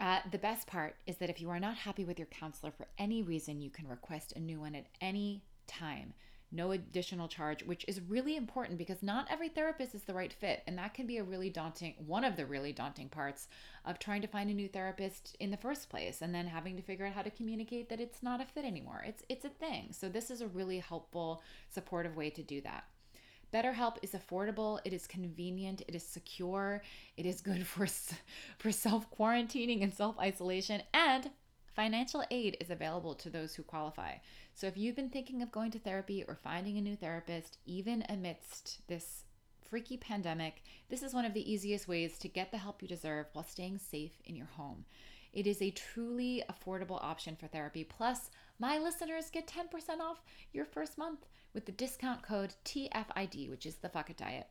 [0.00, 2.86] Uh, the best part is that if you are not happy with your counselor for
[2.98, 6.14] any reason, you can request a new one at any time.
[6.50, 10.62] No additional charge, which is really important because not every therapist is the right fit.
[10.66, 13.48] And that can be a really daunting, one of the really daunting parts
[13.84, 16.82] of trying to find a new therapist in the first place and then having to
[16.82, 19.04] figure out how to communicate that it's not a fit anymore.
[19.06, 19.88] It's, it's a thing.
[19.90, 22.84] So, this is a really helpful, supportive way to do that.
[23.52, 26.82] BetterHelp is affordable, it is convenient, it is secure,
[27.16, 27.86] it is good for
[28.58, 31.30] for self-quarantining and self-isolation and
[31.74, 34.14] financial aid is available to those who qualify.
[34.54, 38.04] So if you've been thinking of going to therapy or finding a new therapist even
[38.08, 39.24] amidst this
[39.68, 43.26] freaky pandemic, this is one of the easiest ways to get the help you deserve
[43.32, 44.86] while staying safe in your home.
[45.36, 47.84] It is a truly affordable option for therapy.
[47.84, 50.22] Plus, my listeners get 10% off
[50.54, 54.46] your first month with the discount code TFID, which is the Fuck It Diet.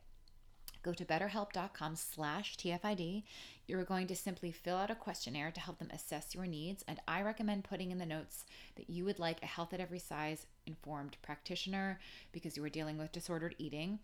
[0.84, 3.24] Go to betterhelp.com slash TFID.
[3.66, 6.84] You're going to simply fill out a questionnaire to help them assess your needs.
[6.86, 8.44] And I recommend putting in the notes
[8.76, 11.98] that you would like a health at every size informed practitioner
[12.30, 13.98] because you are dealing with disordered eating.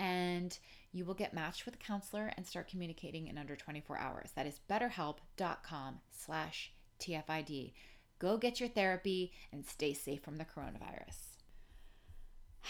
[0.00, 0.58] And
[0.92, 4.30] you will get matched with a counselor and start communicating in under 24 hours.
[4.34, 7.72] That is betterhelp.com slash TFID.
[8.18, 11.36] Go get your therapy and stay safe from the coronavirus.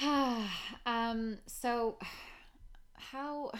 [0.86, 1.98] um, so
[2.94, 3.52] how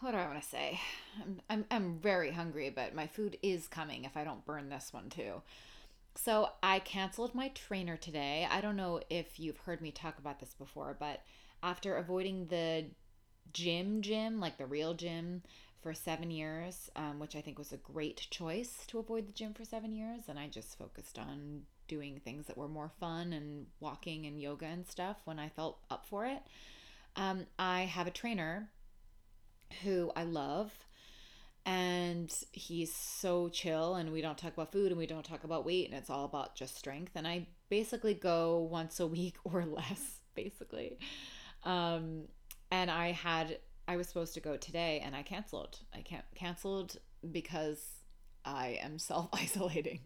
[0.00, 0.80] what do I want to say?
[1.22, 4.92] I'm, I'm I'm very hungry, but my food is coming if I don't burn this
[4.92, 5.42] one too.
[6.14, 8.46] So I canceled my trainer today.
[8.50, 11.22] I don't know if you've heard me talk about this before, but
[11.62, 12.86] after avoiding the
[13.52, 15.42] gym gym, like the real gym,
[15.82, 19.52] for seven years, um, which I think was a great choice to avoid the gym
[19.52, 20.22] for seven years.
[20.28, 24.66] And I just focused on doing things that were more fun and walking and yoga
[24.66, 26.42] and stuff when I felt up for it.
[27.16, 28.70] Um, I have a trainer
[29.82, 30.72] who I love,
[31.66, 35.66] and he's so chill, and we don't talk about food and we don't talk about
[35.66, 37.12] weight, and it's all about just strength.
[37.16, 40.98] And I basically go once a week or less, basically.
[41.64, 42.24] Um,
[42.70, 45.78] and I had I was supposed to go today and I canceled.
[45.94, 46.96] I can't canceled
[47.30, 47.84] because
[48.44, 50.00] I am self isolating.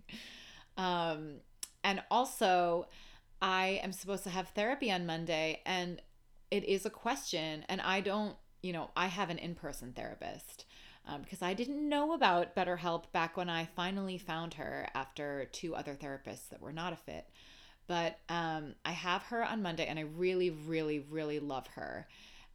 [0.77, 1.37] Um,
[1.85, 2.89] and also,
[3.41, 6.03] I am supposed to have therapy on Monday, and
[6.51, 7.65] it is a question.
[7.69, 10.65] And I don't, you know, I have an in person therapist
[11.07, 15.75] um, because I didn't know about BetterHelp back when I finally found her after two
[15.75, 17.29] other therapists that were not a fit.
[17.87, 22.07] But um, I have her on Monday, and I really, really, really love her.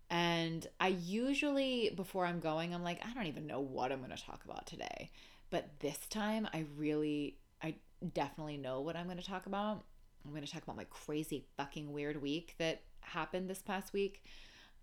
[0.09, 4.15] And I usually, before I'm going, I'm like, I don't even know what I'm going
[4.15, 5.09] to talk about today.
[5.49, 7.75] But this time, I really, I
[8.13, 9.83] definitely know what I'm going to talk about.
[10.25, 14.23] I'm going to talk about my crazy fucking weird week that happened this past week.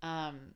[0.01, 0.55] Um,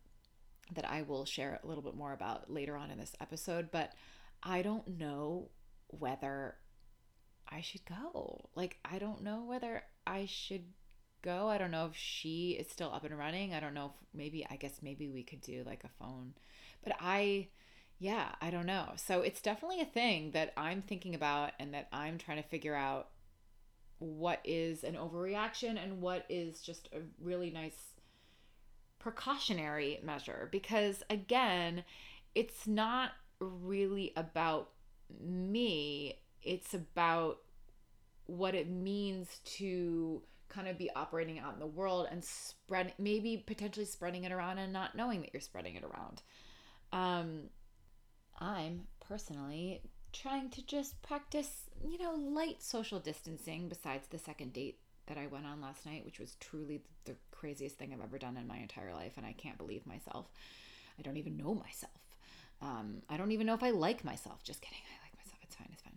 [0.73, 3.69] that I will share a little bit more about later on in this episode.
[3.71, 3.93] But
[4.41, 5.49] I don't know
[5.87, 6.55] whether
[7.47, 8.49] I should go.
[8.55, 10.65] Like, I don't know whether I should
[11.21, 11.47] go.
[11.47, 13.53] I don't know if she is still up and running.
[13.53, 16.33] I don't know if maybe, I guess maybe we could do like a phone.
[16.83, 17.47] But I,
[17.99, 18.91] yeah, I don't know.
[18.97, 22.75] So it's definitely a thing that I'm thinking about and that I'm trying to figure
[22.75, 23.09] out
[23.99, 27.93] what is an overreaction and what is just a really nice
[28.99, 30.49] precautionary measure.
[30.51, 31.83] Because again,
[32.35, 34.69] it's not really about
[35.21, 37.39] me, it's about
[38.25, 43.43] what it means to kind of be operating out in the world and spread maybe
[43.45, 46.21] potentially spreading it around and not knowing that you're spreading it around.
[46.91, 47.49] Um,
[48.39, 54.77] I'm personally trying to just practice, you know, light social distancing besides the second date
[55.07, 58.37] that I went on last night, which was truly the craziest thing I've ever done
[58.37, 59.13] in my entire life.
[59.17, 60.27] And I can't believe myself.
[60.97, 61.91] I don't even know myself.
[62.61, 64.43] Um, I don't even know if I like myself.
[64.43, 64.79] Just kidding.
[64.79, 65.39] I like myself.
[65.43, 65.69] It's fine.
[65.73, 65.92] It's fine.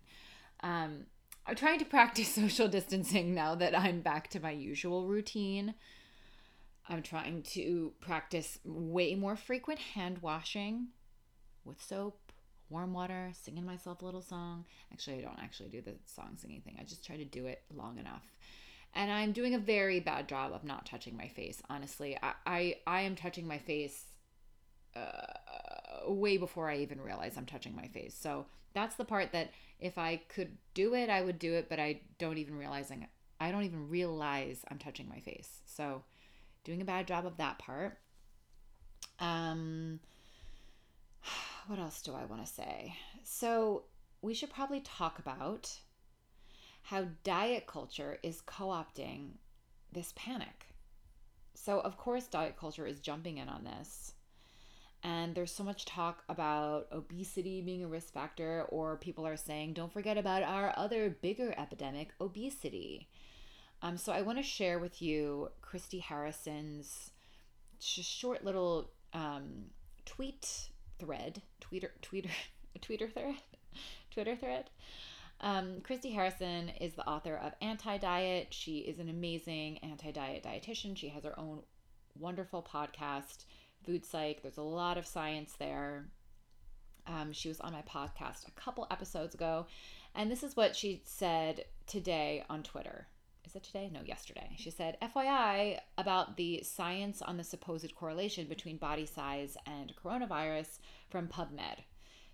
[0.61, 1.05] Um,
[1.45, 5.75] I'm trying to practice social distancing now that I'm back to my usual routine.
[6.89, 10.87] I'm trying to practice way more frequent hand washing
[11.65, 12.31] with soap,
[12.69, 14.65] warm water, singing myself a little song.
[14.91, 16.77] Actually, I don't actually do the song singing thing.
[16.79, 18.23] I just try to do it long enough.
[18.93, 21.61] And I'm doing a very bad job of not touching my face.
[21.69, 24.05] Honestly, I I, I am touching my face
[24.95, 25.33] uh,
[26.07, 28.15] way before I even realize I'm touching my face.
[28.19, 31.79] So that's the part that if I could do it, I would do it, but
[31.79, 33.07] I don't even realizing.
[33.39, 35.61] I don't even realize I'm touching my face.
[35.65, 36.03] So
[36.63, 37.97] doing a bad job of that part.
[39.19, 39.99] Um
[41.67, 42.95] what else do I want to say?
[43.23, 43.83] So
[44.21, 45.71] we should probably talk about
[46.83, 49.31] how diet culture is co-opting
[49.91, 50.67] this panic.
[51.53, 54.13] So of course diet culture is jumping in on this
[55.03, 59.73] and there's so much talk about obesity being a risk factor, or people are saying,
[59.73, 63.07] don't forget about our other bigger epidemic, obesity.
[63.81, 67.11] Um, so I want to share with you Christy Harrison's
[67.79, 69.65] short little um,
[70.05, 72.31] tweet thread, tweeter, tweeter,
[72.81, 73.35] tweeter thread,
[74.11, 74.69] Twitter thread.
[75.39, 78.47] Um, Christy Harrison is the author of Anti Diet.
[78.51, 80.97] She is an amazing anti diet dietitian.
[80.97, 81.61] She has her own
[82.17, 83.45] wonderful podcast
[83.87, 84.41] food psych.
[84.41, 86.09] There's a lot of science there.
[87.07, 89.65] Um, she was on my podcast a couple episodes ago,
[90.13, 93.07] and this is what she said today on Twitter.
[93.45, 93.89] Is it today?
[93.91, 94.49] No, yesterday.
[94.57, 100.79] She said, FYI about the science on the supposed correlation between body size and coronavirus
[101.09, 101.85] from PubMed.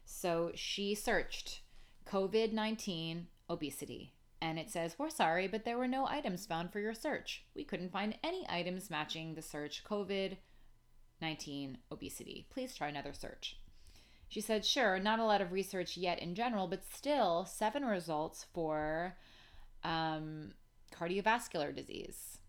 [0.05, 1.61] So she searched
[2.07, 4.13] COVID 19 obesity.
[4.41, 7.45] And it says, We're sorry, but there were no items found for your search.
[7.55, 10.37] We couldn't find any items matching the search COVID
[11.23, 12.45] 19 obesity.
[12.51, 13.57] Please try another search.
[14.27, 18.45] She said, sure, not a lot of research yet in general, but still seven results
[18.53, 19.15] for
[19.83, 20.51] um,
[20.93, 22.39] cardiovascular disease.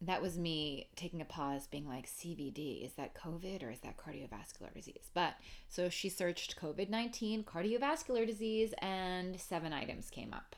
[0.00, 3.98] That was me taking a pause, being like, CVD, is that COVID or is that
[3.98, 5.10] cardiovascular disease?
[5.12, 5.34] But
[5.68, 10.56] so she searched COVID 19, cardiovascular disease, and seven items came up.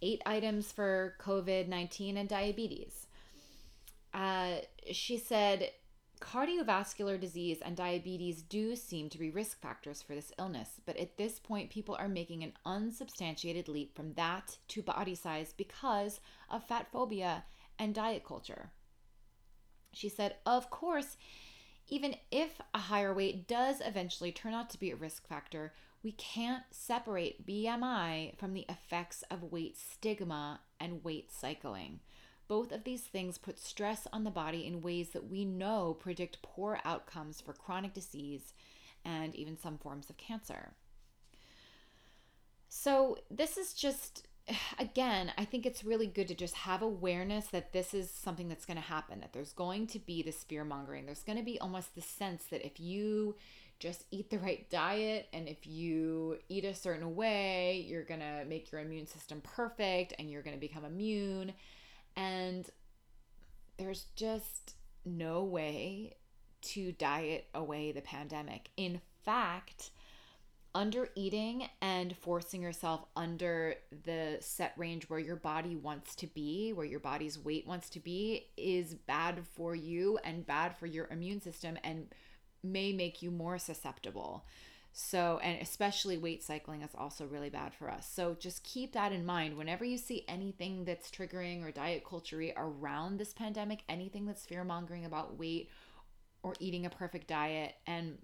[0.00, 3.08] Eight items for COVID 19 and diabetes.
[4.14, 4.58] Uh,
[4.92, 5.70] she said
[6.18, 11.16] Cardiovascular disease and diabetes do seem to be risk factors for this illness, but at
[11.16, 16.66] this point, people are making an unsubstantiated leap from that to body size because of
[16.66, 17.44] fat phobia
[17.78, 18.70] and diet culture.
[19.92, 21.16] She said, Of course,
[21.88, 26.12] even if a higher weight does eventually turn out to be a risk factor, we
[26.12, 32.00] can't separate BMI from the effects of weight stigma and weight cycling.
[32.48, 36.42] Both of these things put stress on the body in ways that we know predict
[36.42, 38.54] poor outcomes for chronic disease
[39.04, 40.72] and even some forms of cancer.
[42.70, 44.26] So, this is just,
[44.78, 48.66] again, I think it's really good to just have awareness that this is something that's
[48.66, 51.06] going to happen, that there's going to be this fear mongering.
[51.06, 53.36] There's going to be almost the sense that if you
[53.78, 58.44] just eat the right diet and if you eat a certain way, you're going to
[58.46, 61.52] make your immune system perfect and you're going to become immune.
[62.18, 62.68] And
[63.78, 66.16] there's just no way
[66.60, 68.70] to diet away the pandemic.
[68.76, 69.90] In fact,
[70.74, 76.72] under eating and forcing yourself under the set range where your body wants to be,
[76.72, 81.06] where your body's weight wants to be, is bad for you and bad for your
[81.10, 82.08] immune system and
[82.64, 84.44] may make you more susceptible.
[85.00, 88.04] So, and especially weight cycling is also really bad for us.
[88.12, 92.42] So, just keep that in mind whenever you see anything that's triggering or diet culture
[92.56, 95.70] around this pandemic, anything that's fear mongering about weight
[96.42, 97.76] or eating a perfect diet.
[97.86, 98.18] And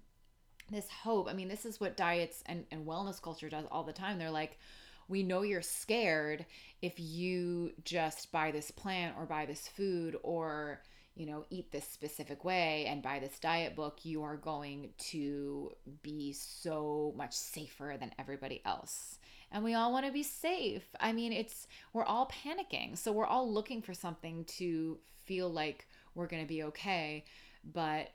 [0.69, 3.93] this hope, I mean, this is what diets and, and wellness culture does all the
[3.93, 4.19] time.
[4.19, 4.59] They're like,
[5.07, 6.45] we know you're scared
[6.81, 10.81] if you just buy this plant or buy this food or
[11.15, 15.71] you know, eat this specific way and buy this diet book, you are going to
[16.01, 19.19] be so much safer than everybody else.
[19.51, 20.83] And we all want to be safe.
[20.99, 22.97] I mean, it's, we're all panicking.
[22.97, 27.23] So we're all looking for something to feel like we're going to be okay.
[27.63, 28.09] But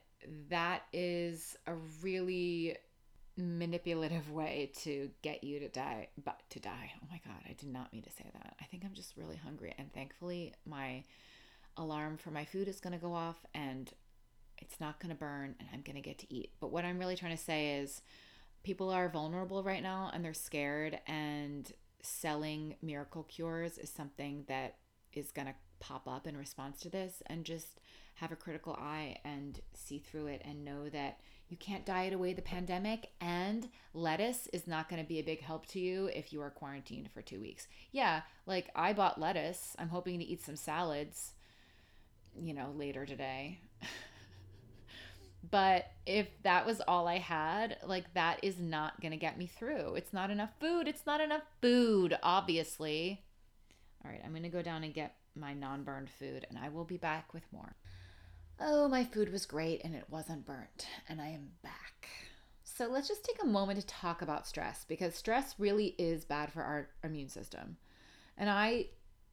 [0.49, 1.73] that is a
[2.03, 2.77] really
[3.37, 7.69] manipulative way to get you to die but to die oh my god i did
[7.69, 11.03] not mean to say that i think i'm just really hungry and thankfully my
[11.81, 13.91] alarm for my food is going to go off and
[14.57, 16.51] it's not going to burn and I'm going to get to eat.
[16.59, 18.01] But what I'm really trying to say is
[18.63, 21.71] people are vulnerable right now and they're scared and
[22.01, 24.77] selling miracle cures is something that
[25.13, 27.79] is going to pop up in response to this and just
[28.15, 32.33] have a critical eye and see through it and know that you can't diet away
[32.33, 36.31] the pandemic and lettuce is not going to be a big help to you if
[36.31, 37.67] you are quarantined for 2 weeks.
[37.91, 39.75] Yeah, like I bought lettuce.
[39.79, 41.33] I'm hoping to eat some salads
[42.39, 43.59] you know, later today.
[45.49, 49.47] but if that was all I had, like that is not going to get me
[49.47, 49.95] through.
[49.95, 50.87] It's not enough food.
[50.87, 53.23] It's not enough food, obviously.
[54.03, 56.69] All right, I'm going to go down and get my non burned food and I
[56.69, 57.75] will be back with more.
[58.59, 62.09] Oh, my food was great and it wasn't burnt, and I am back.
[62.63, 66.53] So let's just take a moment to talk about stress because stress really is bad
[66.53, 67.77] for our immune system.
[68.37, 68.87] And I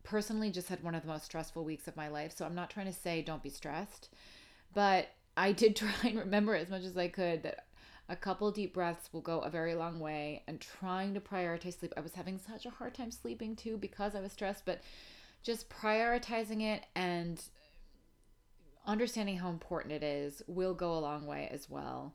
[0.09, 2.35] personally just had one of the most stressful weeks of my life.
[2.35, 4.09] So I'm not trying to say don't be stressed,
[4.73, 7.67] but I did try and remember as much as I could that
[8.09, 11.93] a couple deep breaths will go a very long way and trying to prioritize sleep.
[11.95, 14.81] I was having such a hard time sleeping too because I was stressed, but
[15.43, 17.43] just prioritizing it and
[18.87, 22.15] understanding how important it is will go a long way as well.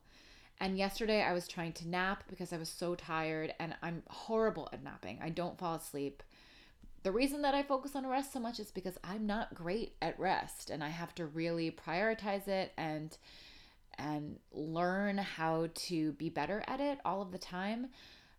[0.58, 4.68] And yesterday I was trying to nap because I was so tired and I'm horrible
[4.72, 5.20] at napping.
[5.22, 6.24] I don't fall asleep
[7.04, 10.18] the reason that I focus on rest so much is because I'm not great at
[10.18, 13.16] rest and I have to really prioritize it and
[13.96, 17.88] and learn how to be better at it all of the time.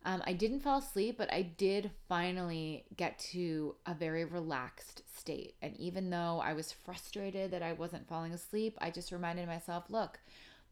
[0.04, 5.56] Um, I didn't fall asleep, but I did finally get to a very relaxed state.
[5.62, 9.86] And even though I was frustrated that I wasn't falling asleep, I just reminded myself
[9.90, 10.20] look,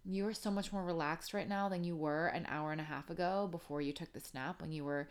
[0.03, 2.85] you are so much more relaxed right now than you were an hour and a
[2.85, 5.07] half ago before you took the snap when you were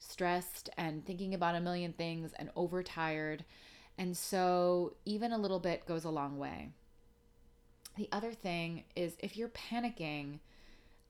[0.00, 3.44] stressed and thinking about a million things and overtired.
[3.96, 6.70] And so, even a little bit goes a long way.
[7.96, 10.38] The other thing is if you're panicking,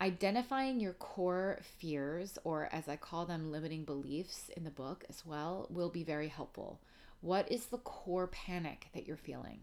[0.00, 5.26] identifying your core fears, or as I call them, limiting beliefs in the book as
[5.26, 6.80] well, will be very helpful.
[7.20, 9.60] What is the core panic that you're feeling?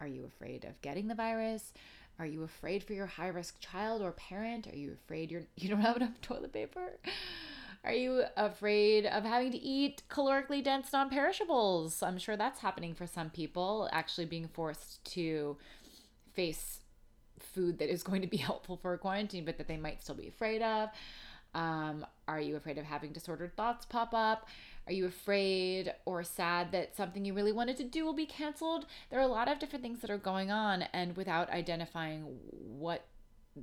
[0.00, 1.72] Are you afraid of getting the virus?
[2.18, 4.66] Are you afraid for your high risk child or parent?
[4.66, 6.98] Are you afraid you're you don't have enough toilet paper?
[7.84, 12.02] Are you afraid of having to eat calorically dense non perishables?
[12.02, 15.56] I'm sure that's happening for some people, actually being forced to
[16.34, 16.80] face
[17.38, 20.14] food that is going to be helpful for a quarantine, but that they might still
[20.14, 20.90] be afraid of.
[21.54, 24.48] Um, are you afraid of having disordered thoughts pop up?
[24.86, 28.86] Are you afraid or sad that something you really wanted to do will be canceled?
[29.10, 33.06] There are a lot of different things that are going on, and without identifying what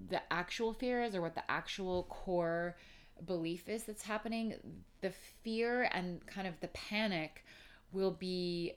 [0.10, 2.76] the actual fear is or what the actual core
[3.26, 4.56] belief is that's happening,
[5.02, 5.12] the
[5.44, 7.46] fear and kind of the panic
[7.92, 8.74] will be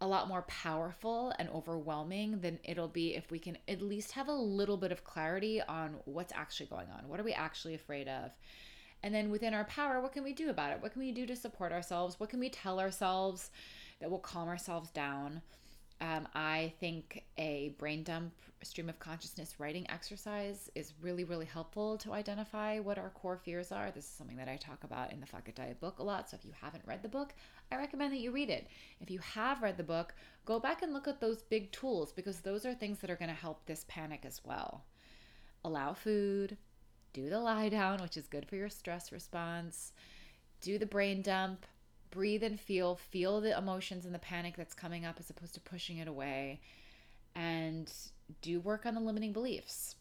[0.00, 4.28] a lot more powerful and overwhelming than it'll be if we can at least have
[4.28, 7.08] a little bit of clarity on what's actually going on.
[7.08, 8.30] What are we actually afraid of?
[9.02, 10.82] And then within our power, what can we do about it?
[10.82, 12.18] What can we do to support ourselves?
[12.18, 13.50] What can we tell ourselves
[14.00, 15.42] that will calm ourselves down?
[16.00, 18.32] Um, I think a brain dump
[18.62, 23.70] stream of consciousness writing exercise is really, really helpful to identify what our core fears
[23.70, 23.90] are.
[23.90, 26.30] This is something that I talk about in the Fuck It Diet book a lot.
[26.30, 27.34] So if you haven't read the book,
[27.70, 28.66] I recommend that you read it.
[29.00, 30.14] If you have read the book,
[30.44, 33.28] go back and look at those big tools because those are things that are going
[33.28, 34.84] to help this panic as well.
[35.64, 36.56] Allow food,
[37.12, 39.92] do the lie down, which is good for your stress response,
[40.60, 41.66] do the brain dump,
[42.14, 45.60] breathe and feel, feel the emotions and the panic that's coming up as opposed to
[45.60, 46.60] pushing it away
[47.34, 47.92] and
[48.40, 49.96] do work on the limiting beliefs.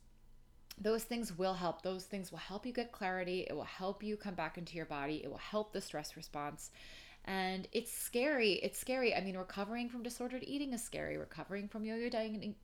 [0.79, 1.81] Those things will help.
[1.81, 3.45] Those things will help you get clarity.
[3.49, 5.21] It will help you come back into your body.
[5.23, 6.71] It will help the stress response.
[7.25, 8.53] And it's scary.
[8.53, 9.15] It's scary.
[9.15, 11.17] I mean, recovering from disordered eating is scary.
[11.17, 12.55] Recovering from yo yo dieting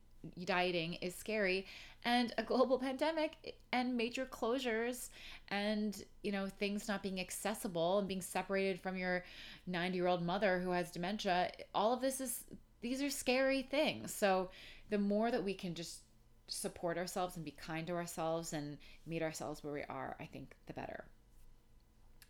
[0.45, 1.65] dieting is scary.
[2.05, 5.09] And a global pandemic and major closures
[5.49, 9.23] and you know things not being accessible and being separated from your
[9.67, 12.43] 90 year old mother who has dementia all of this is
[12.81, 14.13] these are scary things.
[14.13, 14.49] So
[14.89, 15.99] the more that we can just
[16.47, 20.55] support ourselves and be kind to ourselves and meet ourselves where we are i think
[20.65, 21.05] the better.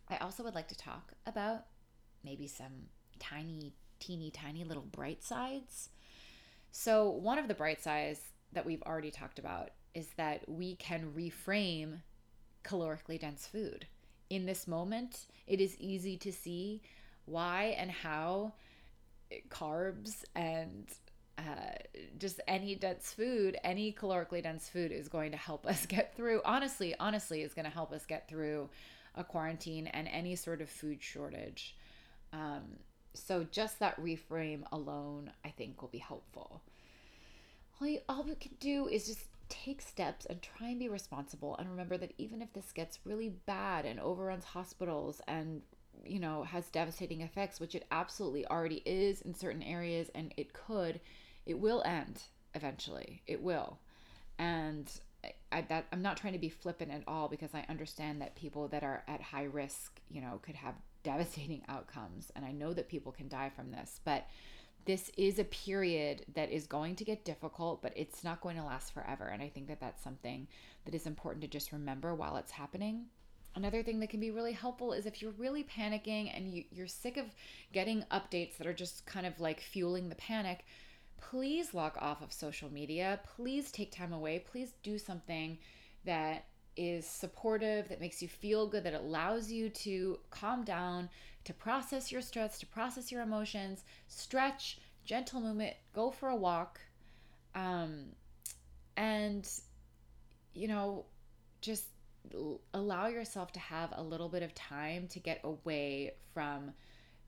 [0.08, 1.66] I also would like to talk about
[2.24, 2.88] maybe some
[3.18, 5.90] tiny teeny tiny little bright sides
[6.72, 8.20] so, one of the bright sides
[8.52, 12.00] that we've already talked about is that we can reframe
[12.64, 13.86] calorically dense food.
[14.28, 16.82] In this moment, it is easy to see
[17.24, 18.52] why and how
[19.48, 20.86] carbs and
[21.38, 21.72] uh,
[22.18, 26.40] just any dense food, any calorically dense food is going to help us get through.
[26.44, 28.68] Honestly, honestly, is going to help us get through
[29.16, 31.76] a quarantine and any sort of food shortage.
[32.32, 32.62] Um,
[33.14, 36.62] so just that reframe alone, I think, will be helpful.
[37.80, 41.56] All, you, all we can do is just take steps and try and be responsible
[41.56, 45.60] and remember that even if this gets really bad and overruns hospitals and
[46.04, 50.52] you know has devastating effects which it absolutely already is in certain areas and it
[50.52, 51.00] could
[51.46, 52.22] it will end
[52.54, 53.78] eventually it will
[54.38, 55.00] and
[55.52, 58.68] I, that I'm not trying to be flippant at all because I understand that people
[58.68, 62.30] that are at high risk you know could have devastating outcomes.
[62.34, 64.26] And I know that people can die from this, but
[64.86, 68.64] this is a period that is going to get difficult, but it's not going to
[68.64, 69.26] last forever.
[69.26, 70.46] And I think that that's something
[70.84, 73.06] that is important to just remember while it's happening.
[73.54, 76.86] Another thing that can be really helpful is if you're really panicking and you, you're
[76.86, 77.26] sick of
[77.72, 80.64] getting updates that are just kind of like fueling the panic,
[81.20, 83.20] please log off of social media.
[83.36, 84.38] Please take time away.
[84.38, 85.58] Please do something
[86.04, 86.44] that
[86.80, 91.10] is supportive, that makes you feel good, that allows you to calm down,
[91.44, 96.80] to process your stress, to process your emotions, stretch, gentle movement, go for a walk,
[97.54, 98.06] um,
[98.96, 99.46] and,
[100.54, 101.04] you know,
[101.60, 101.84] just
[102.72, 106.72] allow yourself to have a little bit of time to get away from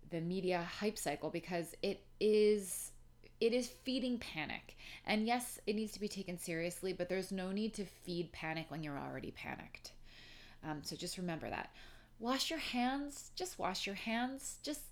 [0.08, 2.91] the media hype cycle because it is
[3.42, 4.76] it is feeding panic.
[5.04, 8.66] And yes, it needs to be taken seriously, but there's no need to feed panic
[8.68, 9.90] when you're already panicked.
[10.62, 11.70] Um, so just remember that.
[12.20, 13.32] Wash your hands.
[13.34, 14.58] Just wash your hands.
[14.62, 14.82] Just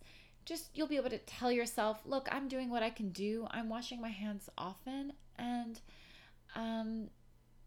[0.45, 3.47] just you'll be able to tell yourself, look, I'm doing what I can do.
[3.53, 5.81] I'm washing my hands often and
[6.57, 7.09] um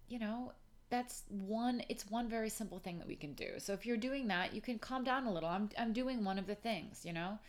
[0.09, 0.51] you know,
[0.89, 3.51] that's one it's one very simple thing that we can do.
[3.59, 5.47] So if you're doing that, you can calm down a little.
[5.47, 7.39] I'm I'm doing one of the things, you know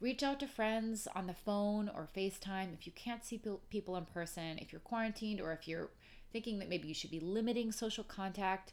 [0.00, 4.06] reach out to friends on the phone or FaceTime if you can't see people in
[4.06, 5.90] person, if you're quarantined, or if you're
[6.32, 8.72] thinking that maybe you should be limiting social contact,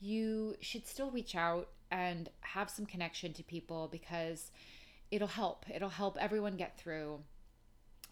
[0.00, 4.50] you should still reach out and have some connection to people because
[5.10, 5.64] it'll help.
[5.72, 7.20] It'll help everyone get through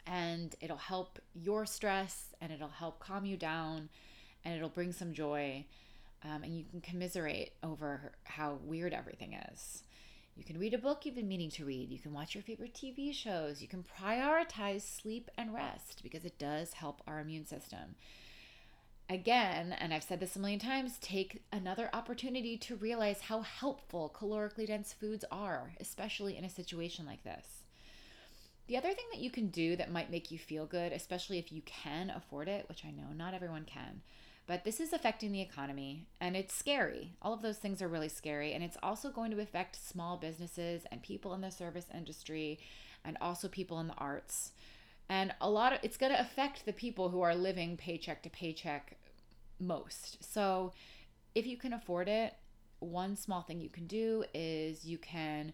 [0.06, 3.88] and it'll help your stress and it'll help calm you down
[4.44, 5.64] and it'll bring some joy.
[6.22, 9.82] Um, and you can commiserate over how weird everything is.
[10.36, 11.90] You can read a book you've been meaning to read.
[11.90, 13.62] You can watch your favorite TV shows.
[13.62, 17.94] You can prioritize sleep and rest because it does help our immune system.
[19.08, 24.12] Again, and I've said this a million times, take another opportunity to realize how helpful
[24.18, 27.64] calorically dense foods are, especially in a situation like this.
[28.66, 31.52] The other thing that you can do that might make you feel good, especially if
[31.52, 34.00] you can afford it, which I know not everyone can,
[34.46, 37.12] but this is affecting the economy and it's scary.
[37.22, 38.52] All of those things are really scary.
[38.52, 42.58] And it's also going to affect small businesses and people in the service industry
[43.04, 44.52] and also people in the arts.
[45.08, 48.30] And a lot of it's going to affect the people who are living paycheck to
[48.30, 48.96] paycheck
[49.58, 50.22] most.
[50.32, 50.72] So
[51.34, 52.34] if you can afford it,
[52.80, 55.52] one small thing you can do is you can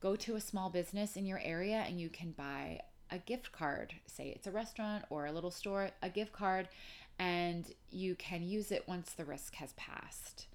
[0.00, 2.80] go to a small business in your area and you can buy
[3.10, 3.94] a gift card.
[4.06, 6.68] Say it's a restaurant or a little store, a gift card,
[7.18, 10.46] and you can use it once the risk has passed.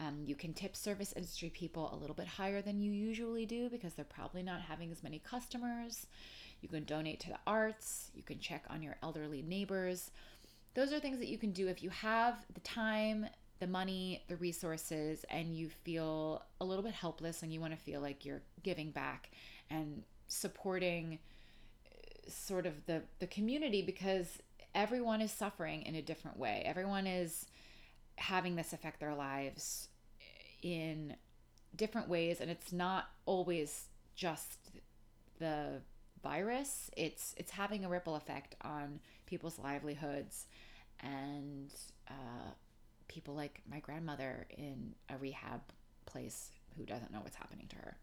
[0.00, 3.68] Um, you can tip service industry people a little bit higher than you usually do
[3.68, 6.06] because they're probably not having as many customers.
[6.60, 8.10] You can donate to the arts.
[8.14, 10.10] You can check on your elderly neighbors.
[10.74, 13.26] Those are things that you can do if you have the time,
[13.60, 17.78] the money, the resources, and you feel a little bit helpless and you want to
[17.78, 19.30] feel like you're giving back
[19.70, 21.18] and supporting
[21.86, 24.38] uh, sort of the, the community because
[24.74, 26.62] everyone is suffering in a different way.
[26.64, 27.46] Everyone is
[28.16, 29.88] having this affect their lives
[30.62, 31.16] in
[31.74, 34.58] different ways and it's not always just
[35.38, 35.80] the
[36.22, 36.90] virus.
[36.96, 40.46] It's it's having a ripple effect on people's livelihoods
[41.00, 41.72] and
[42.08, 42.50] uh,
[43.08, 45.60] people like my grandmother in a rehab
[46.06, 47.96] place who doesn't know what's happening to her.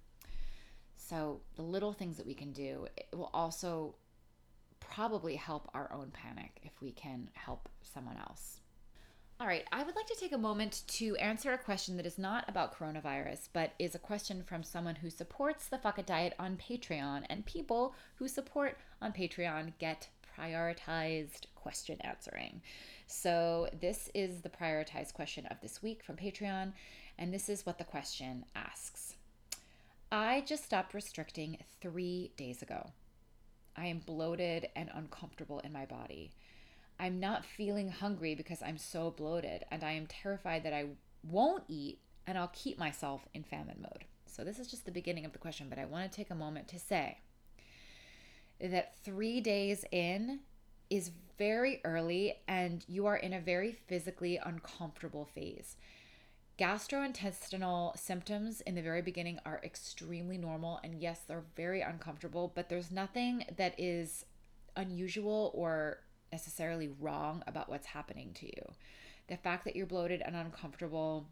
[0.97, 3.95] So the little things that we can do will also
[4.79, 8.59] probably help our own panic if we can help someone else.
[9.41, 12.17] All right, I would like to take a moment to answer a question that is
[12.17, 16.33] not about coronavirus, but is a question from someone who supports the Fuck It Diet
[16.37, 17.23] on Patreon.
[17.29, 22.61] And people who support on Patreon get prioritized question answering.
[23.07, 26.73] So, this is the prioritized question of this week from Patreon,
[27.17, 29.15] and this is what the question asks
[30.11, 32.91] I just stopped restricting three days ago.
[33.79, 36.31] I am bloated and uncomfortable in my body.
[36.99, 40.87] I'm not feeling hungry because I'm so bloated, and I am terrified that I
[41.23, 44.03] won't eat and I'll keep myself in famine mode.
[44.25, 46.35] So, this is just the beginning of the question, but I want to take a
[46.35, 47.19] moment to say
[48.59, 50.39] that three days in
[50.89, 55.77] is very early and you are in a very physically uncomfortable phase.
[56.59, 62.67] Gastrointestinal symptoms in the very beginning are extremely normal, and yes, they're very uncomfortable, but
[62.67, 64.25] there's nothing that is
[64.75, 66.01] unusual or
[66.33, 68.73] necessarily wrong about what's happening to you.
[69.29, 71.29] The fact that you're bloated and uncomfortable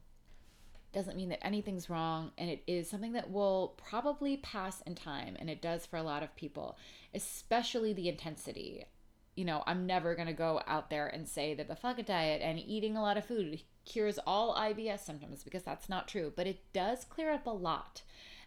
[0.93, 5.35] doesn't mean that anything's wrong, and it is something that will probably pass in time,
[5.37, 6.77] and it does for a lot of people,
[7.13, 8.85] especially the intensity.
[9.35, 12.41] You know, I'm never to go out there and say that the Fuck It Diet
[12.41, 16.45] and eating a lot of food cures all IBS symptoms because that's not true, but
[16.45, 18.03] it does clear up a lot.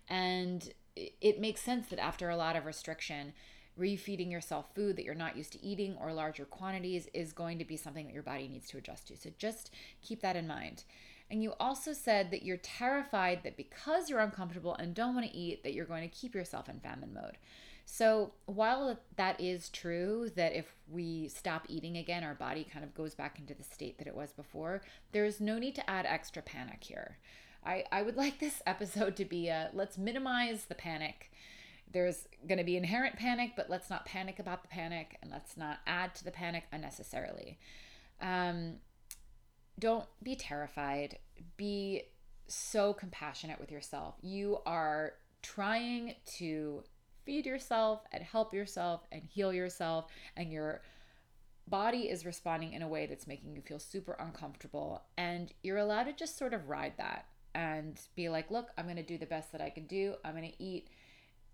[0.08, 3.32] And it makes sense that after a lot of restriction,
[3.78, 7.64] refeeding yourself food that you're not used to eating or larger quantities is going to
[7.64, 9.16] be something that your body needs to adjust to.
[9.16, 9.70] So just
[10.02, 10.84] keep that in mind.
[11.30, 15.36] And you also said that you're terrified that because you're uncomfortable and don't want to
[15.36, 17.38] eat, that you're going to keep yourself in famine mode.
[17.84, 22.94] So, while that is true, that if we stop eating again, our body kind of
[22.94, 26.42] goes back into the state that it was before, there's no need to add extra
[26.42, 27.18] panic here.
[27.64, 31.32] I, I would like this episode to be a let's minimize the panic.
[31.92, 35.56] There's going to be inherent panic, but let's not panic about the panic and let's
[35.56, 37.58] not add to the panic unnecessarily.
[38.20, 38.76] Um,
[39.78, 41.18] don't be terrified.
[41.56, 42.02] Be
[42.46, 44.14] so compassionate with yourself.
[44.22, 46.84] You are trying to
[47.30, 50.06] feed yourself and help yourself and heal yourself
[50.36, 50.82] and your
[51.68, 56.02] body is responding in a way that's making you feel super uncomfortable and you're allowed
[56.02, 59.26] to just sort of ride that and be like look i'm going to do the
[59.26, 60.14] best that i can do.
[60.24, 60.88] I'm going to eat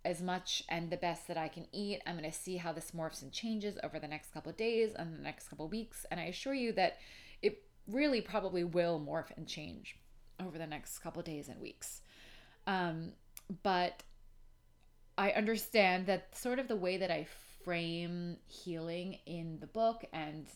[0.03, 2.01] as much and the best that i can eat.
[2.07, 5.14] I'm going to see how this morphs and changes over the next couple days and
[5.14, 6.97] the next couple weeks and i assure you that
[7.43, 9.99] it really probably will morph and change
[10.41, 12.01] over the next couple days and weeks.
[12.66, 13.12] Um,
[13.62, 14.03] but
[15.18, 17.26] I understand that sort of the way that I
[17.64, 20.46] frame healing in the book and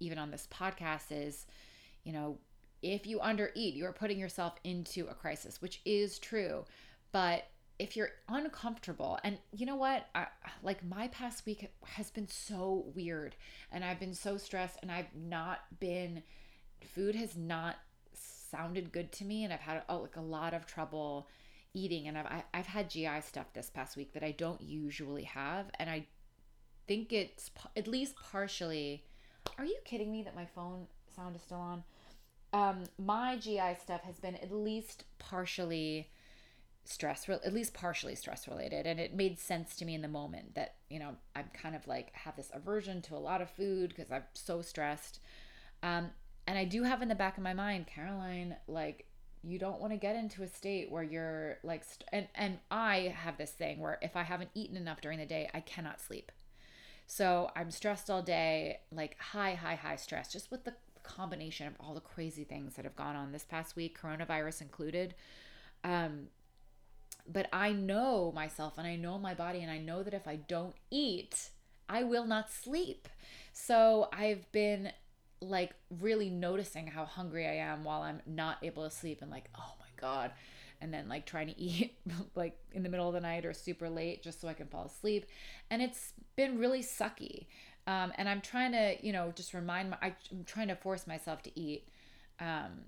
[0.00, 1.46] even on this podcast is,
[2.04, 2.38] you know,
[2.82, 6.64] if you undereat, you're putting yourself into a crisis, which is true.
[7.12, 7.44] But
[7.78, 10.06] if you're uncomfortable, and you know what?
[10.14, 10.26] I,
[10.62, 13.36] like my past week has been so weird,
[13.72, 16.22] and I've been so stressed, and I've not been,
[16.94, 17.76] food has not
[18.14, 21.28] sounded good to me, and I've had oh, like a lot of trouble
[21.74, 25.66] eating and I've I've had GI stuff this past week that I don't usually have
[25.78, 26.06] and I
[26.86, 29.04] think it's at least partially
[29.58, 31.84] Are you kidding me that my phone sound is still on?
[32.52, 36.08] Um my GI stuff has been at least partially
[36.88, 40.54] stress at least partially stress related and it made sense to me in the moment
[40.54, 43.90] that you know i'm kind of like have this aversion to a lot of food
[43.90, 45.20] because i'm so stressed
[45.82, 46.08] um,
[46.46, 49.04] and i do have in the back of my mind caroline like
[49.48, 53.14] you don't want to get into a state where you're like st- and and I
[53.16, 56.32] have this thing where if I haven't eaten enough during the day, I cannot sleep.
[57.06, 61.74] So I'm stressed all day, like high high high stress just with the combination of
[61.80, 65.14] all the crazy things that have gone on this past week, coronavirus included.
[65.84, 66.28] Um
[67.30, 70.36] but I know myself and I know my body and I know that if I
[70.36, 71.50] don't eat,
[71.88, 73.08] I will not sleep.
[73.52, 74.92] So I've been
[75.40, 79.48] like really noticing how hungry I am while I'm not able to sleep and like,
[79.56, 80.32] oh my God.
[80.80, 81.98] And then like trying to eat
[82.34, 84.86] like in the middle of the night or super late just so I can fall
[84.86, 85.26] asleep.
[85.70, 87.46] And it's been really sucky.
[87.86, 91.42] Um, and I'm trying to, you know, just remind my, I'm trying to force myself
[91.44, 91.88] to eat.
[92.38, 92.84] Um,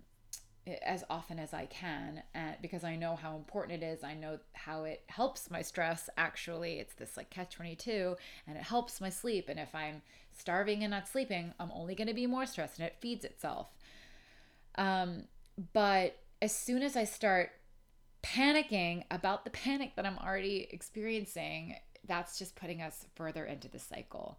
[0.82, 4.04] as often as I can and because I know how important it is.
[4.04, 6.78] I know how it helps my stress actually.
[6.78, 8.16] It's this like catch 22
[8.46, 10.02] and it helps my sleep and if I'm
[10.32, 13.68] starving and not sleeping, I'm only going to be more stressed and it feeds itself.
[14.76, 15.24] Um
[15.72, 17.50] but as soon as I start
[18.22, 23.78] panicking about the panic that I'm already experiencing, that's just putting us further into the
[23.78, 24.38] cycle.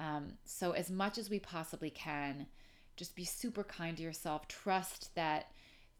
[0.00, 2.46] Um, so, as much as we possibly can,
[2.96, 4.48] just be super kind to yourself.
[4.48, 5.50] Trust that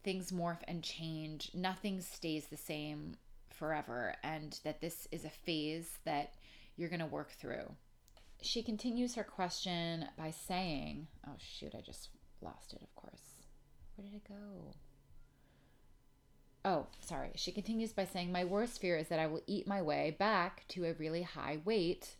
[0.05, 1.51] things morph and change.
[1.53, 3.17] Nothing stays the same
[3.49, 6.35] forever, and that this is a phase that
[6.77, 7.75] you're going to work through.
[8.41, 12.09] she continues her question by saying, Oh, shoot, I just
[12.41, 13.23] lost it, of course.
[13.95, 14.73] Where did it go?
[16.63, 17.31] Oh, sorry.
[17.35, 20.67] She continues by saying, My worst fear is that I will eat my way back
[20.69, 22.17] to a really high weight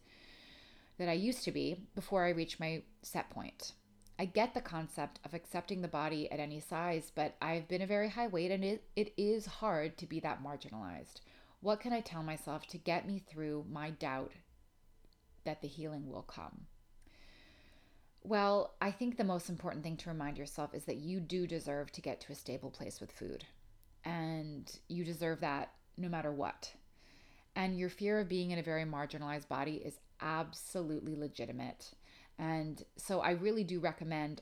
[0.98, 3.74] that I used to be before I reach my set point.
[4.18, 7.88] I get the concept of accepting the body at any size, but I've been a
[7.88, 11.20] very high weight and it, it is hard to be that marginalized.
[11.60, 14.32] What can I tell myself to get me through my doubt
[15.44, 16.68] that the healing will come?
[18.24, 21.92] Well, I think the most important thing to remind yourself is that you do deserve
[21.92, 23.46] to get to a stable place with food.
[24.04, 26.72] And you deserve that no matter what.
[27.56, 31.94] And your fear of being in a very marginalized body is absolutely legitimate.
[32.38, 34.42] And so I really do recommend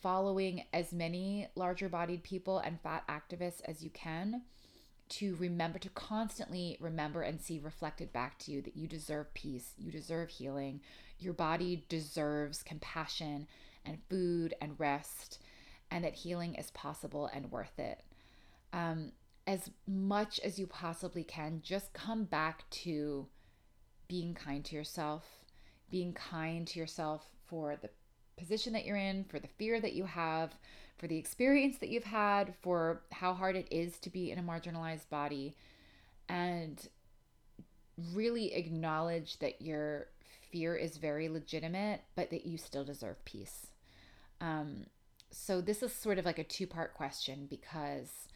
[0.00, 4.42] following as many larger bodied people and fat activists as you can
[5.08, 9.72] to remember to constantly remember and see reflected back to you that you deserve peace,
[9.76, 10.80] you deserve healing,
[11.18, 13.46] your body deserves compassion
[13.84, 15.42] and food and rest,
[15.90, 18.02] and that healing is possible and worth it.
[18.72, 19.12] Um,
[19.46, 23.26] as much as you possibly can, just come back to
[24.08, 25.43] being kind to yourself,
[25.90, 27.90] being kind to yourself for the
[28.36, 30.54] position that you're in, for the fear that you have,
[30.98, 34.42] for the experience that you've had, for how hard it is to be in a
[34.42, 35.54] marginalized body,
[36.28, 36.88] and
[38.12, 40.08] really acknowledge that your
[40.50, 43.68] fear is very legitimate, but that you still deserve peace.
[44.40, 44.86] Um,
[45.30, 48.28] so, this is sort of like a two part question because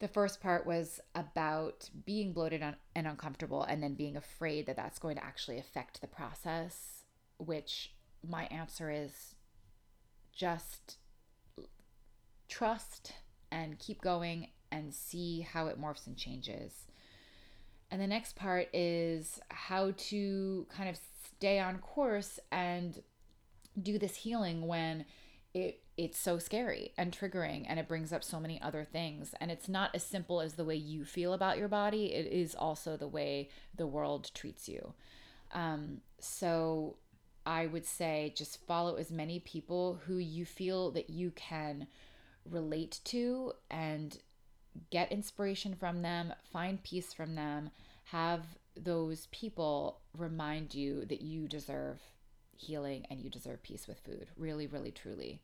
[0.00, 4.98] the first part was about being bloated and uncomfortable and then being afraid that that's
[4.98, 7.04] going to actually affect the process,
[7.38, 7.92] which
[8.26, 9.34] my answer is
[10.34, 10.98] just
[12.48, 13.12] trust
[13.52, 16.86] and keep going and see how it morphs and changes.
[17.90, 20.98] And the next part is how to kind of
[21.36, 23.00] stay on course and
[23.80, 25.04] do this healing when
[25.52, 29.50] it it's so scary and triggering and it brings up so many other things and
[29.50, 32.96] it's not as simple as the way you feel about your body it is also
[32.96, 34.92] the way the world treats you
[35.52, 36.96] um, so
[37.46, 41.86] i would say just follow as many people who you feel that you can
[42.50, 44.18] relate to and
[44.90, 47.70] get inspiration from them find peace from them
[48.06, 48.42] have
[48.76, 52.00] those people remind you that you deserve
[52.56, 54.28] healing and you deserve peace with food.
[54.36, 55.40] Really, really, truly.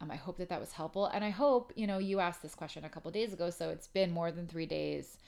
[0.00, 1.06] Um, I hope that that was helpful.
[1.06, 3.88] And I hope, you know, you asked this question a couple days ago, so it's
[3.88, 5.18] been more than three days.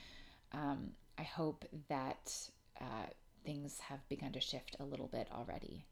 [0.53, 2.33] Um, I hope that
[2.81, 3.07] uh,
[3.45, 5.85] things have begun to shift a little bit already.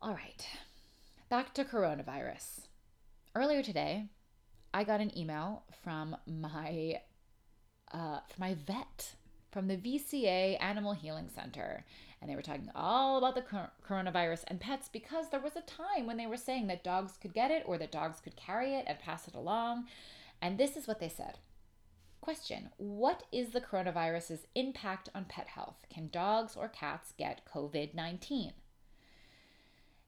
[0.00, 0.46] All right,
[1.28, 2.62] back to coronavirus.
[3.34, 4.06] Earlier today,
[4.74, 7.00] I got an email from my
[7.92, 9.14] uh, from my vet
[9.52, 11.84] from the VCA Animal Healing Center,
[12.22, 13.44] and they were talking all about the
[13.86, 17.34] coronavirus and pets because there was a time when they were saying that dogs could
[17.34, 19.86] get it or that dogs could carry it and pass it along.
[20.40, 21.38] And this is what they said.
[22.20, 25.84] Question What is the coronavirus's impact on pet health?
[25.92, 28.52] Can dogs or cats get COVID 19?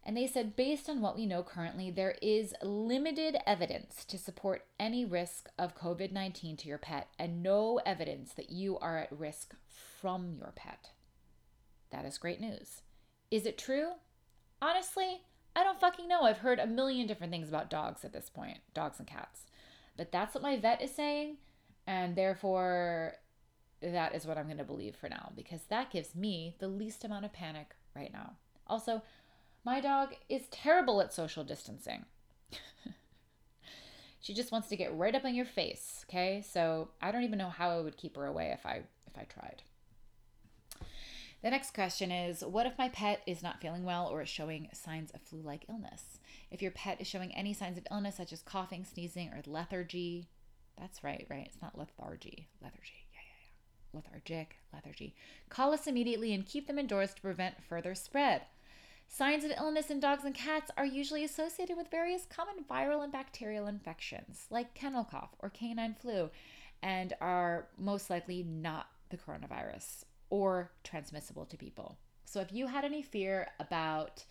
[0.06, 4.66] And they said, based on what we know currently, there is limited evidence to support
[4.78, 9.18] any risk of COVID 19 to your pet and no evidence that you are at
[9.18, 10.90] risk from your pet.
[11.94, 12.82] That is great news.
[13.30, 13.92] Is it true?
[14.60, 15.22] Honestly,
[15.54, 16.22] I don't fucking know.
[16.22, 19.42] I've heard a million different things about dogs at this point, dogs and cats.
[19.96, 21.36] But that's what my vet is saying,
[21.86, 23.14] and therefore
[23.80, 27.04] that is what I'm going to believe for now because that gives me the least
[27.04, 28.32] amount of panic right now.
[28.66, 29.00] Also,
[29.64, 32.06] my dog is terrible at social distancing.
[34.20, 36.42] she just wants to get right up on your face, okay?
[36.44, 39.24] So, I don't even know how I would keep her away if I if I
[39.24, 39.62] tried.
[41.44, 44.70] The next question is What if my pet is not feeling well or is showing
[44.72, 46.18] signs of flu like illness?
[46.50, 50.30] If your pet is showing any signs of illness, such as coughing, sneezing, or lethargy,
[50.80, 51.44] that's right, right?
[51.44, 52.94] It's not lethargy, lethargy.
[53.12, 54.00] Yeah, yeah, yeah.
[54.00, 55.14] Lethargic, lethargy.
[55.50, 58.46] Call us immediately and keep them indoors to prevent further spread.
[59.06, 63.12] Signs of illness in dogs and cats are usually associated with various common viral and
[63.12, 66.30] bacterial infections, like kennel cough or canine flu,
[66.82, 71.98] and are most likely not the coronavirus or transmissible to people.
[72.24, 74.24] So if you had any fear about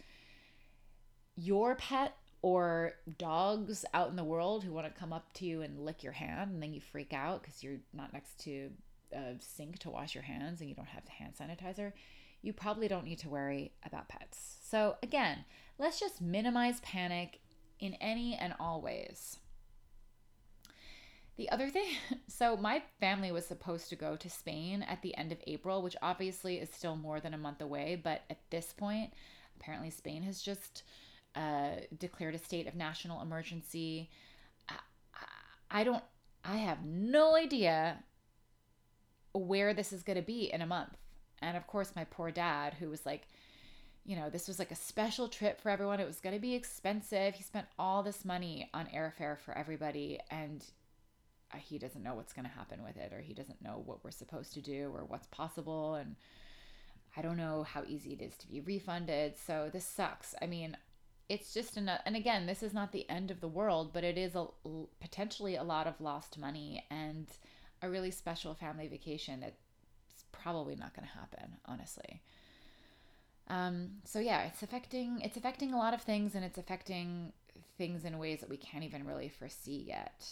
[1.35, 5.61] your pet or dogs out in the world who want to come up to you
[5.61, 8.69] and lick your hand and then you freak out because you're not next to
[9.13, 11.93] a sink to wash your hands and you don't have hand sanitizer,
[12.41, 14.57] you probably don't need to worry about pets.
[14.61, 15.45] So, again,
[15.77, 17.39] let's just minimize panic
[17.79, 19.37] in any and all ways.
[21.37, 21.87] The other thing,
[22.27, 25.95] so my family was supposed to go to Spain at the end of April, which
[26.01, 27.99] obviously is still more than a month away.
[28.01, 29.13] But at this point,
[29.59, 30.83] apparently Spain has just
[31.35, 34.09] uh, declared a state of national emergency.
[34.69, 34.75] I,
[35.15, 36.03] I, I don't,
[36.43, 37.97] I have no idea
[39.33, 40.95] where this is going to be in a month.
[41.41, 43.27] And of course, my poor dad, who was like,
[44.05, 45.99] you know, this was like a special trip for everyone.
[45.99, 47.33] It was going to be expensive.
[47.33, 50.19] He spent all this money on airfare for everybody.
[50.29, 50.63] And
[51.57, 54.11] he doesn't know what's going to happen with it, or he doesn't know what we're
[54.11, 55.95] supposed to do, or what's possible.
[55.95, 56.15] And
[57.15, 59.35] I don't know how easy it is to be refunded.
[59.37, 60.35] So this sucks.
[60.41, 60.77] I mean,
[61.29, 62.01] it's just enough.
[62.05, 64.47] And again, this is not the end of the world, but it is a
[64.99, 67.27] potentially a lot of lost money and
[67.81, 69.57] a really special family vacation that's
[70.31, 72.21] probably not going to happen, honestly.
[73.47, 77.33] Um, so yeah, it's affecting it's affecting a lot of things, and it's affecting
[77.77, 80.25] things in ways that we can't even really foresee yet.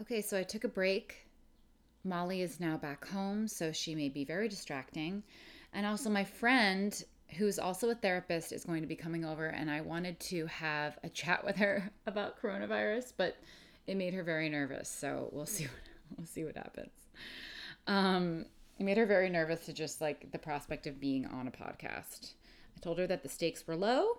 [0.00, 1.26] Okay, so I took a break.
[2.04, 5.22] Molly is now back home, so she may be very distracting.
[5.74, 7.04] And also, my friend,
[7.36, 10.98] who's also a therapist, is going to be coming over, and I wanted to have
[11.04, 13.36] a chat with her about coronavirus, but
[13.86, 14.88] it made her very nervous.
[14.88, 15.64] So we'll see.
[15.64, 15.72] What,
[16.16, 16.92] we'll see what happens.
[17.86, 18.46] Um,
[18.78, 22.32] it made her very nervous to just like the prospect of being on a podcast.
[22.74, 24.16] I told her that the stakes were low,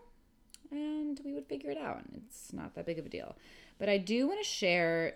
[0.69, 2.01] and we would figure it out.
[2.27, 3.35] It's not that big of a deal.
[3.79, 5.15] But I do want to share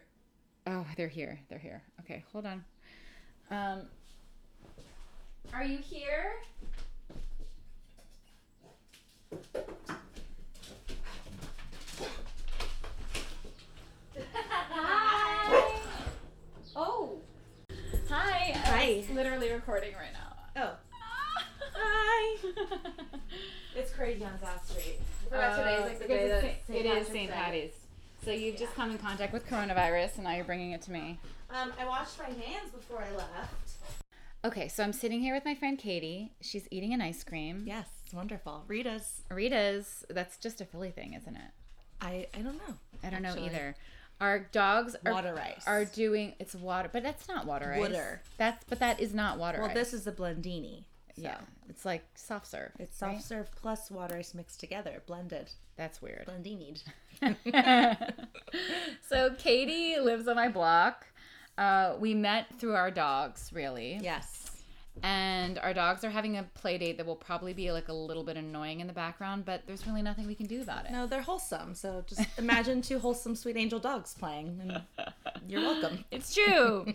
[0.68, 1.40] Oh, they're here.
[1.50, 1.84] They're here.
[2.02, 2.64] Okay, hold on.
[3.52, 3.82] Um,
[5.54, 6.34] are you here?
[14.72, 15.72] Hi.
[16.76, 17.20] Oh.
[18.10, 18.52] Hi.
[18.56, 19.04] Hi.
[19.14, 20.64] Literally recording right now.
[20.64, 20.76] Oh.
[21.76, 22.38] Hi.
[23.76, 25.00] it's crazy on South Street.
[25.00, 26.86] I forgot today's like the day that St.
[26.86, 27.30] it is St.
[27.30, 27.85] Patty's.
[28.26, 31.20] So you've just come in contact with coronavirus, and now you're bringing it to me.
[31.52, 33.74] Um, I washed my hands before I left.
[34.44, 36.32] Okay, so I'm sitting here with my friend Katie.
[36.42, 37.66] She's eating an ice cream.
[37.68, 38.64] Yes, it's wonderful.
[38.68, 39.22] Rita's.
[39.30, 40.04] Rita's.
[40.10, 41.52] That's just a Philly thing, isn't it?
[42.02, 42.74] I I don't know.
[43.04, 43.46] I don't know actually.
[43.46, 43.76] either.
[44.20, 45.64] Our dogs are, Water ice.
[45.68, 47.80] are doing it's water, but that's not water ice.
[47.80, 48.22] Water.
[48.38, 49.76] That's but that is not water Well, ice.
[49.76, 50.86] this is the blendini.
[51.16, 51.38] So yeah,
[51.70, 52.72] it's like soft serve.
[52.80, 53.24] It's soft right?
[53.24, 55.52] serve plus water ice mixed together, blended.
[55.78, 56.28] That's weird.
[56.28, 56.82] Blendini.
[59.08, 61.06] so Katie lives on my block.
[61.58, 63.98] Uh, we met through our dogs, really.
[64.02, 64.45] yes.
[65.04, 68.24] And our dogs are having a play date that will probably be like a little
[68.24, 70.92] bit annoying in the background, but there's really nothing we can do about it.
[70.92, 71.74] No, they're wholesome.
[71.76, 74.82] So just imagine two wholesome sweet angel dogs playing, and
[75.48, 76.04] you're welcome.
[76.12, 76.86] It's true.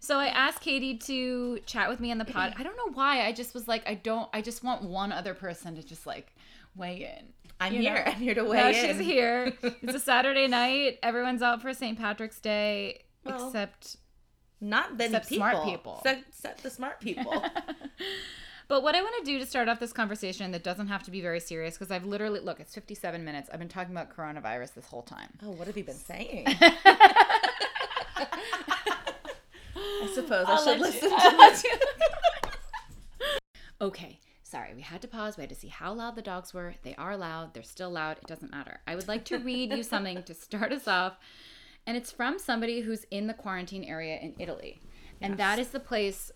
[0.00, 2.54] so I asked Katie to chat with me on the pod.
[2.58, 3.26] I don't know why.
[3.26, 4.28] I just was like, I don't.
[4.32, 6.34] I just want one other person to just like
[6.74, 7.26] weigh in.
[7.60, 7.94] I'm You here.
[7.94, 8.02] know?
[8.06, 8.96] I'm here to weigh she's in.
[8.98, 9.52] She's here.
[9.62, 10.98] It's a Saturday night.
[11.02, 11.96] Everyone's out for St.
[11.96, 13.98] Patrick's Day, Well, except.
[14.62, 15.38] Not many Except people.
[15.50, 15.96] smart people.
[16.04, 17.44] Except, except the smart people.
[18.68, 21.10] But what I want to do to start off this conversation that doesn't have to
[21.10, 23.50] be very serious, because I've literally look, it's 57 minutes.
[23.52, 25.28] I've been talking about coronavirus this whole time.
[25.44, 26.46] oh, what have you been saying?
[29.76, 31.62] I suppose I I'll should let you- listen I'll to that.
[33.80, 35.36] Okay, sorry, we had to pause.
[35.36, 36.74] We had to see how loud the dogs were.
[36.82, 37.52] They are loud.
[37.52, 38.18] They're still loud.
[38.18, 38.80] It doesn't matter.
[38.86, 41.14] I would like to read you something to start us off,
[41.86, 44.80] and it's from somebody who's in the quarantine area in Italy,
[45.20, 46.30] and that is the place.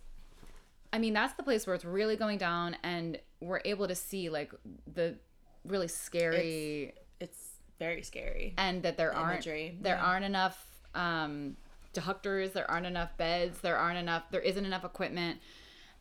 [0.93, 4.29] I mean, that's the place where it's really going down, and we're able to see
[4.29, 4.53] like
[4.93, 5.17] the
[5.65, 8.55] really scary It's very scary.
[8.57, 10.03] and that there aren't there yeah.
[10.03, 11.57] aren't enough um,
[11.93, 15.41] doctors, there aren't enough beds, there aren't enough, there isn't enough equipment,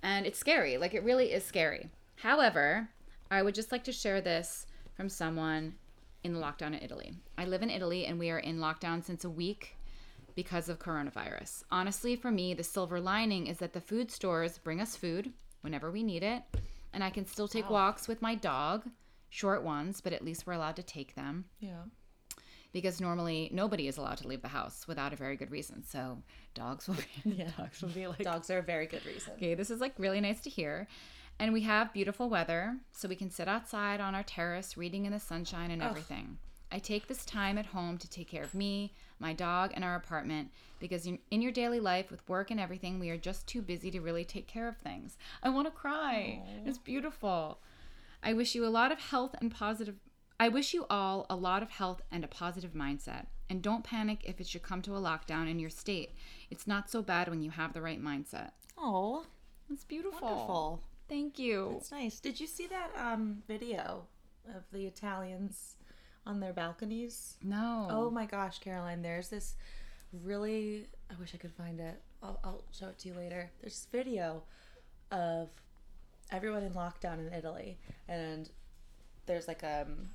[0.03, 0.77] and it's scary.
[0.77, 1.89] Like it really is scary.
[2.17, 2.89] However,
[3.29, 5.75] I would just like to share this from someone
[6.25, 7.13] in the lockdown in Italy.
[7.37, 9.77] I live in Italy, and we are in lockdown since a week
[10.35, 11.63] because of coronavirus.
[11.71, 15.91] Honestly, for me, the silver lining is that the food stores bring us food whenever
[15.91, 16.41] we need it,
[16.93, 18.85] and I can still take walks with my dog,
[19.29, 21.83] short ones, but at least we're allowed to take them Yeah.
[22.73, 25.83] because normally nobody is allowed to leave the house without a very good reason.
[25.83, 26.17] So
[26.55, 27.51] dogs will be Yeah.
[27.57, 29.33] dogs will be like Dogs are a very good reason.
[29.35, 30.87] okay, this is like really nice to hear.
[31.39, 35.11] And we have beautiful weather, so we can sit outside on our terrace reading in
[35.11, 36.37] the sunshine and everything.
[36.71, 39.95] I take this time at home to take care of me, my dog, and our
[39.95, 43.61] apartment because in, in your daily life with work and everything, we are just too
[43.61, 45.17] busy to really take care of things.
[45.43, 46.41] I want to cry.
[46.65, 47.59] It's beautiful.
[48.23, 49.95] I wish you a lot of health and positive.
[50.39, 53.27] I wish you all a lot of health and a positive mindset.
[53.49, 56.13] And don't panic if it should come to a lockdown in your state.
[56.49, 58.51] It's not so bad when you have the right mindset.
[58.77, 59.25] Oh,
[59.71, 60.19] It's beautiful.
[60.27, 60.83] wonderful.
[61.07, 61.71] Thank you.
[61.73, 62.19] That's nice.
[62.19, 64.05] Did you see that um video
[64.49, 65.75] of the Italians
[66.25, 67.37] on their balconies?
[67.43, 67.87] No.
[67.89, 69.55] Oh my gosh, Caroline, there's this
[70.23, 72.01] really I wish I could find it.
[72.23, 73.51] I'll, I'll show it to you later.
[73.61, 74.43] There's this video
[75.11, 75.49] of
[76.31, 77.77] everyone in lockdown in Italy
[78.07, 78.49] and
[79.27, 80.09] there's like um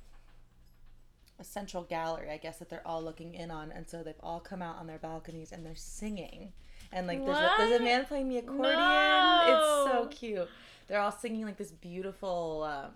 [1.39, 4.39] a central gallery, I guess, that they're all looking in on, and so they've all
[4.39, 6.53] come out on their balconies and they're singing,
[6.91, 8.77] and like there's a, there's a man playing the accordion.
[8.77, 9.41] No.
[9.47, 10.47] It's so cute.
[10.91, 12.91] They're all singing like this beautiful, um,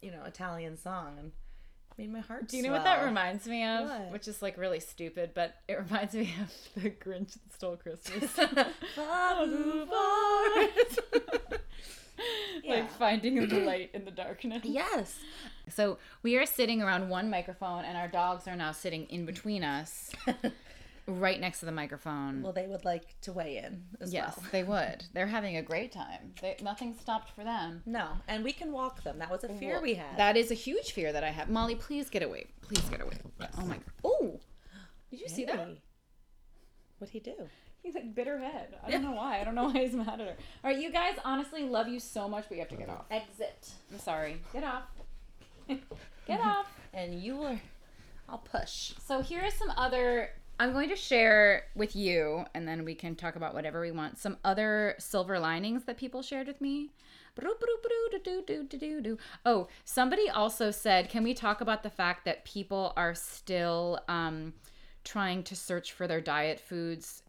[0.00, 2.48] you know, Italian song, and it made my heart.
[2.48, 3.86] Do you know what that reminds me of?
[3.86, 4.12] What?
[4.12, 6.50] Which is like really stupid, but it reminds me of
[6.82, 8.30] the Grinch that stole Christmas.
[12.62, 12.76] Yeah.
[12.76, 14.62] Like finding the light in the darkness.
[14.64, 15.18] yes.
[15.68, 19.64] So we are sitting around one microphone, and our dogs are now sitting in between
[19.64, 20.12] us,
[21.06, 22.42] right next to the microphone.
[22.42, 24.46] well, they would like to weigh in as yes, well.
[24.52, 25.04] they would.
[25.12, 26.34] They're having a great time.
[26.40, 27.82] They, nothing stopped for them.
[27.86, 29.18] No, and we can walk them.
[29.18, 30.16] That was a fear we had.
[30.16, 31.48] That is a huge fear that I have.
[31.50, 32.46] Molly, please get away.
[32.62, 33.18] Please get away.
[33.58, 33.78] Oh my.
[34.02, 34.40] Oh,
[35.10, 35.68] did you see that?
[36.98, 37.34] What'd he do?
[37.82, 38.74] He's like bitter head.
[38.82, 39.40] I don't know why.
[39.40, 40.36] I don't know why he's mad at her.
[40.64, 43.04] All right, you guys, honestly, love you so much, but you have to get off.
[43.10, 43.72] Exit.
[43.92, 44.40] I'm sorry.
[44.54, 44.84] Get off.
[46.26, 46.66] get off.
[46.94, 47.60] And you were.
[48.26, 48.94] I'll push.
[49.06, 50.30] So here are some other.
[50.64, 54.18] I'm going to share with you, and then we can talk about whatever we want.
[54.18, 56.88] Some other silver linings that people shared with me.
[59.44, 64.54] Oh, somebody also said, can we talk about the fact that people are still um,
[65.04, 67.22] trying to search for their diet foods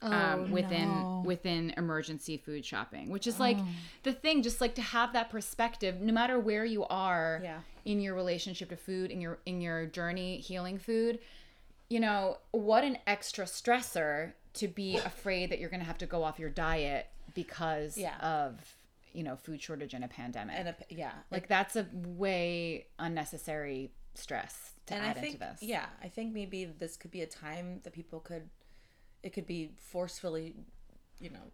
[0.00, 3.58] um, within within emergency food shopping, which is like
[4.04, 4.42] the thing.
[4.42, 7.58] Just like to have that perspective, no matter where you are Yeah.
[7.84, 11.18] in your relationship to food, in your in your journey healing food,
[11.90, 16.06] you know what an extra stressor to be afraid that you're going to have to
[16.06, 18.16] go off your diet because Yeah.
[18.18, 18.76] of
[19.12, 20.54] you know food shortage and a pandemic.
[20.58, 21.12] And a, yeah.
[21.30, 25.62] like that's a way unnecessary stress to and add I think, into this.
[25.62, 28.48] yeah, I think maybe this could be a time that people could,
[29.22, 30.54] it could be forcefully,
[31.20, 31.50] you know,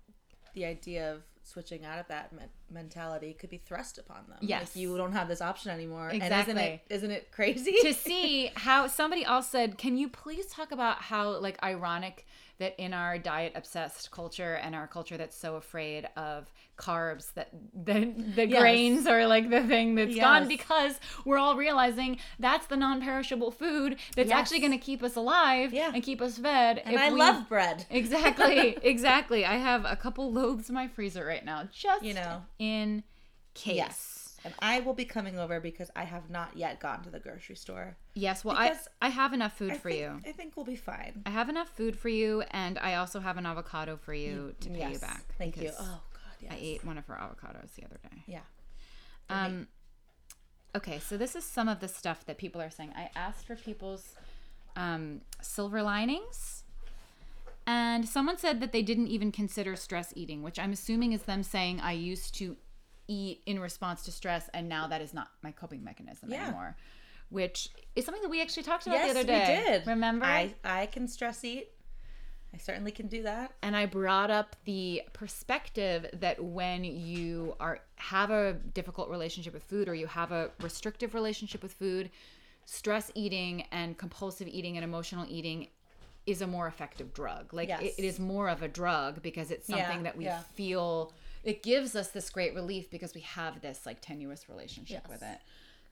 [0.55, 4.39] the idea of switching out of that men- mentality could be thrust upon them.
[4.41, 4.75] Yes.
[4.75, 6.09] Like you don't have this option anymore.
[6.09, 7.77] And isn't it, isn't it crazy?
[7.83, 12.27] to see how somebody else said, "Can you please talk about how like ironic
[12.59, 17.49] that in our diet obsessed culture and our culture that's so afraid of carbs that
[17.75, 18.61] the the Yes.
[18.61, 23.97] grains are like the thing that's gone because we're all realizing that's the non-perishable food
[24.15, 24.39] that's Yes.
[24.39, 25.91] actually going to keep us alive Yeah.
[25.93, 27.87] and keep us fed and I we- love bread.
[27.91, 29.45] Exactly, exactly.
[29.45, 32.43] I have a couple loaves in my freezer right now, just You know.
[32.59, 33.03] in
[33.55, 33.77] case.
[33.77, 34.21] Yes.
[34.45, 37.57] And I will be coming over because I have not yet gone to the grocery
[37.57, 37.97] store.
[38.13, 40.21] Yes, well, I I have enough food I for think, you.
[40.31, 41.23] I think we'll be fine.
[41.25, 44.69] I have enough food for you, and I also have an avocado for you to
[44.69, 45.25] pay you back.
[45.39, 45.71] Thank you.
[45.81, 46.53] Oh God, yes.
[46.53, 48.23] I ate one of her avocados the other day.
[48.27, 48.41] Yeah.
[49.31, 49.69] Um,
[50.77, 52.93] okay, so this is some of the stuff that people are saying.
[52.95, 54.15] I asked for people's
[54.77, 56.64] um, silver linings,
[57.67, 61.43] and someone said that they didn't even consider stress eating, which I'm assuming is them
[61.43, 62.57] saying I used to
[63.09, 66.45] eat in response to stress, and now that is not my coping mechanism Yeah.
[66.47, 66.77] anymore.
[67.31, 69.63] Which is something that we actually talked about Yes, the other day.
[69.65, 69.87] we did.
[69.87, 70.25] Remember?
[70.27, 71.69] I I can stress eat.
[72.53, 73.53] I certainly can do that.
[73.63, 79.65] and I brought up the perspective that when you are have a difficult relationship with
[79.65, 82.11] food or you have a restrictive relationship with food,
[82.65, 85.67] stress eating and compulsive eating and emotional eating
[86.27, 87.53] is a more effective drug.
[87.53, 87.83] Like Yes.
[87.83, 90.41] it, it is more of a drug because it's something Yeah, that we yeah.
[90.55, 91.13] feel
[91.43, 95.11] it gives us this great relief because we have this like tenuous relationship Yes.
[95.13, 95.39] with it.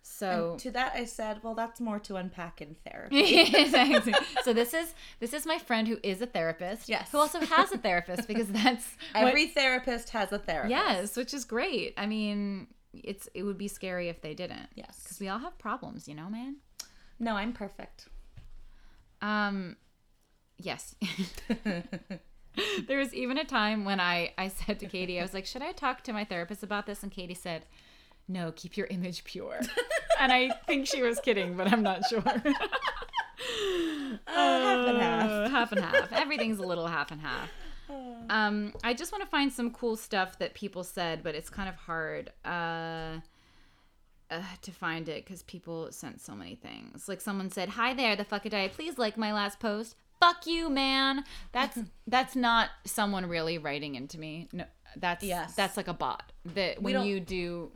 [0.05, 3.45] So To that I said, well, that's more to unpack in therapy.
[4.43, 6.89] So this is this is my friend who is a therapist.
[6.89, 7.13] Yes.
[7.13, 10.71] Who also has a therapist because that's what- Every therapist has a therapist.
[10.71, 11.95] Yes, which is great.
[11.97, 14.69] I mean, it's it would be scary if they didn't.
[14.75, 15.01] Yes.
[15.05, 16.57] Because we all have problems, you know, man.
[17.21, 18.09] No, I'm perfect.
[19.21, 19.77] Um,
[20.65, 20.95] yes.
[22.87, 25.63] there was even a time when I I said to Katie, I was like, should
[25.63, 27.03] I talk to my therapist about this?
[27.03, 27.65] And Katie said,
[28.29, 29.61] no, keep your image pure.
[30.21, 32.21] and I think she was kidding, but I'm not sure.
[32.23, 32.47] half
[34.27, 35.31] and half.
[35.31, 36.13] Uh, half and half.
[36.13, 37.51] Everything's a little half and half.
[38.31, 41.69] Um, I just want to find some cool stuff that people said, but it's kind
[41.69, 43.19] of hard uh,
[44.31, 47.09] uh, to find it because people sent so many things.
[47.09, 48.73] Like someone said, "Hi there, the Fuck It Diet.
[48.73, 51.25] Please like my last post." Fuck you, man.
[51.53, 54.49] That's that's not someone really writing into me.
[54.53, 54.65] No,
[54.97, 55.55] that's Yes.
[55.55, 56.31] that's like a bot.
[56.55, 57.71] That when you do,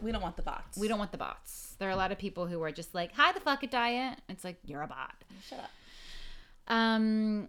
[0.00, 0.78] We don't want the bots.
[0.78, 1.74] we don't want the bots.
[1.78, 4.18] There are a lot of people who are just like, "Hi, the Fuck It Diet."
[4.28, 5.14] It's like you're a bot.
[5.48, 5.70] Shut up.
[6.74, 7.48] Um,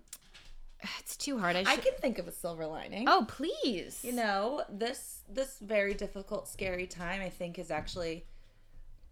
[0.99, 1.55] it's too hard.
[1.55, 3.07] I, I can think of a silver lining.
[3.07, 3.99] Oh, please.
[4.03, 8.25] You know, this this very difficult, scary time I think has actually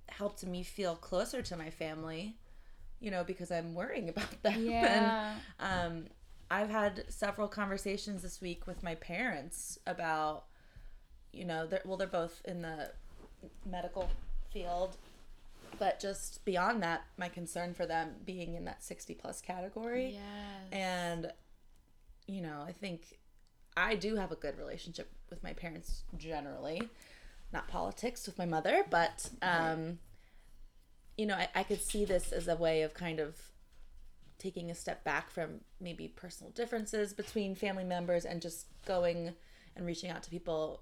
[0.10, 2.36] helped me feel closer to my family.
[3.00, 4.66] You know, because I'm worrying about them.
[4.66, 5.36] Yeah.
[5.60, 6.06] And um,
[6.52, 10.46] I've had several conversations this week with my parents about,
[11.32, 12.92] you know, they're, well, they're both in the
[13.66, 14.10] medical
[14.52, 14.98] field,
[15.78, 20.14] but just beyond that, my concern for them being in that 60 plus category.
[20.14, 20.22] Yes.
[20.72, 21.32] And,
[22.28, 23.20] you know, I think
[23.78, 26.82] I do have a good relationship with my parents generally,
[27.54, 30.00] not politics with my mother, but, um,
[31.20, 33.36] you know, I, I could see this as a way of kind of
[34.38, 39.34] taking a step back from maybe personal differences between family members and just going
[39.76, 40.82] and reaching out to people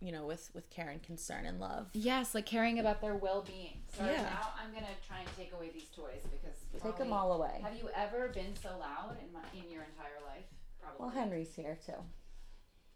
[0.00, 3.82] you know with with care and concern and love Yes, like caring about their well-being.
[3.88, 4.22] So Yeah.
[4.22, 7.76] now I'm gonna try and take away these toys because take them all away Have
[7.76, 10.44] you ever been so loud in my in your entire life?
[10.80, 11.00] Probably.
[11.00, 12.00] well henry's here too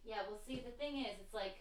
[0.04, 1.56] Yeah, well, see, the thing is, it's like,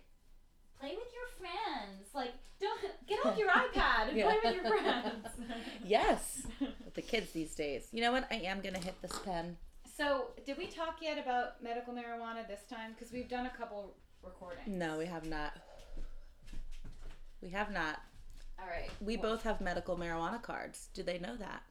[0.79, 2.09] play with your friends.
[2.13, 4.25] Like, don't get off your iPad and Yeah.
[4.25, 5.27] play with your friends.
[5.85, 9.55] yes with the kids these days you know what i am gonna hit this pen
[9.97, 12.93] so, did we talk yet about medical marijuana this time?
[12.93, 14.61] Because we've done a couple recordings.
[14.67, 15.51] no we have not
[17.41, 17.99] we have not
[18.57, 18.89] All right.
[19.01, 21.63] we Well, both have medical marijuana cards do they know that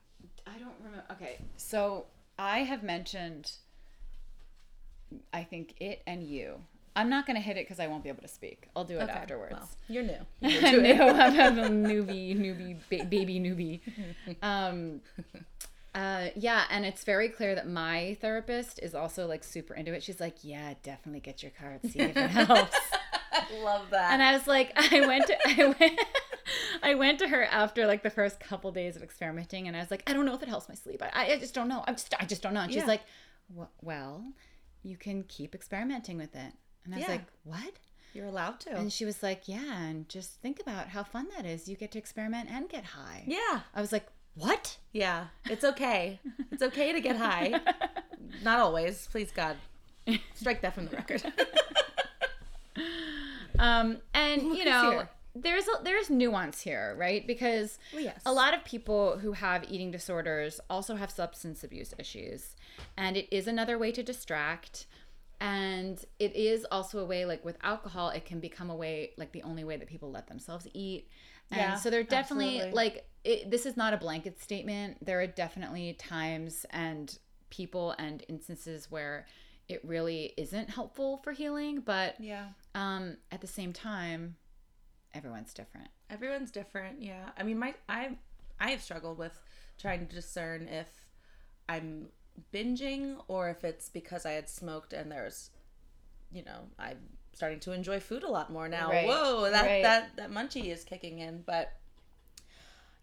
[0.46, 1.04] I don't remember.
[1.12, 2.06] Okay, so
[2.38, 3.52] I have mentioned,
[5.32, 6.60] I think it and you.
[6.96, 8.68] I'm not going to hit it because I won't be able to speak.
[8.76, 9.52] I'll do it Okay, afterwards.
[9.54, 11.00] well, you're new You can do it.
[11.00, 13.80] I'm a newbie, newbie, ba- baby newbie.
[14.42, 15.00] Um,
[15.94, 20.02] uh, yeah, and it's very clear that my therapist is also like super into it.
[20.02, 22.76] She's like, "Yeah, definitely get your card, see if it helps."
[23.64, 26.00] love that and I was like, I went to, I went,
[26.82, 29.90] I went to her after like the first couple days of experimenting, and I was
[29.90, 31.02] like, I don't know if it helps my sleep.
[31.02, 31.82] I, I just don't know.
[31.86, 32.60] I'm just, I just don't know.
[32.60, 32.86] And she's Yeah.
[32.88, 33.02] like,
[33.56, 34.24] "Wh- Well,
[34.82, 36.52] you can keep experimenting with it.
[36.90, 37.72] And I was like, What?
[38.14, 41.44] you're allowed to And she was like, Yeah, and just think about how fun that
[41.46, 41.68] is.
[41.68, 43.24] You get to experiment and get high.
[43.26, 44.78] yeah I was like, What?
[44.92, 46.18] Yeah, it's okay.
[46.50, 47.60] it's okay to get high.
[48.42, 49.56] Not always, please God.
[50.34, 51.22] Strike that from the record.
[53.58, 55.08] Um, and Look you know, here.
[55.34, 57.26] there's a, there's nuance here, right?
[57.26, 58.20] Because Well, yes.
[58.24, 62.54] a lot of people who have eating disorders also have substance abuse issues,
[62.96, 64.86] and it is another way to distract.
[65.40, 69.32] And it is also a way, like with alcohol, it can become a way, like
[69.32, 71.08] the only way that people let themselves eat.
[71.50, 72.76] And Yeah, so they're definitely absolutely.
[72.76, 75.04] like it, this is not a blanket statement.
[75.04, 77.16] There are definitely times and
[77.50, 79.26] people and instances where
[79.68, 82.48] it really isn't helpful for healing, but yeah.
[82.74, 84.36] um, at the same time,
[85.14, 85.88] everyone's different.
[86.10, 87.02] Everyone's different.
[87.02, 87.30] Yeah.
[87.36, 88.16] I mean, my I
[88.58, 89.38] I have struggled with
[89.78, 90.88] trying to discern if
[91.68, 92.08] I'm
[92.52, 95.50] binging or if it's because I had smoked and there's,
[96.32, 96.98] you know, I'm
[97.32, 98.90] starting to enjoy food a lot more now.
[98.90, 99.82] Right, Whoa, that right.
[99.82, 101.72] that that munchie is kicking in, but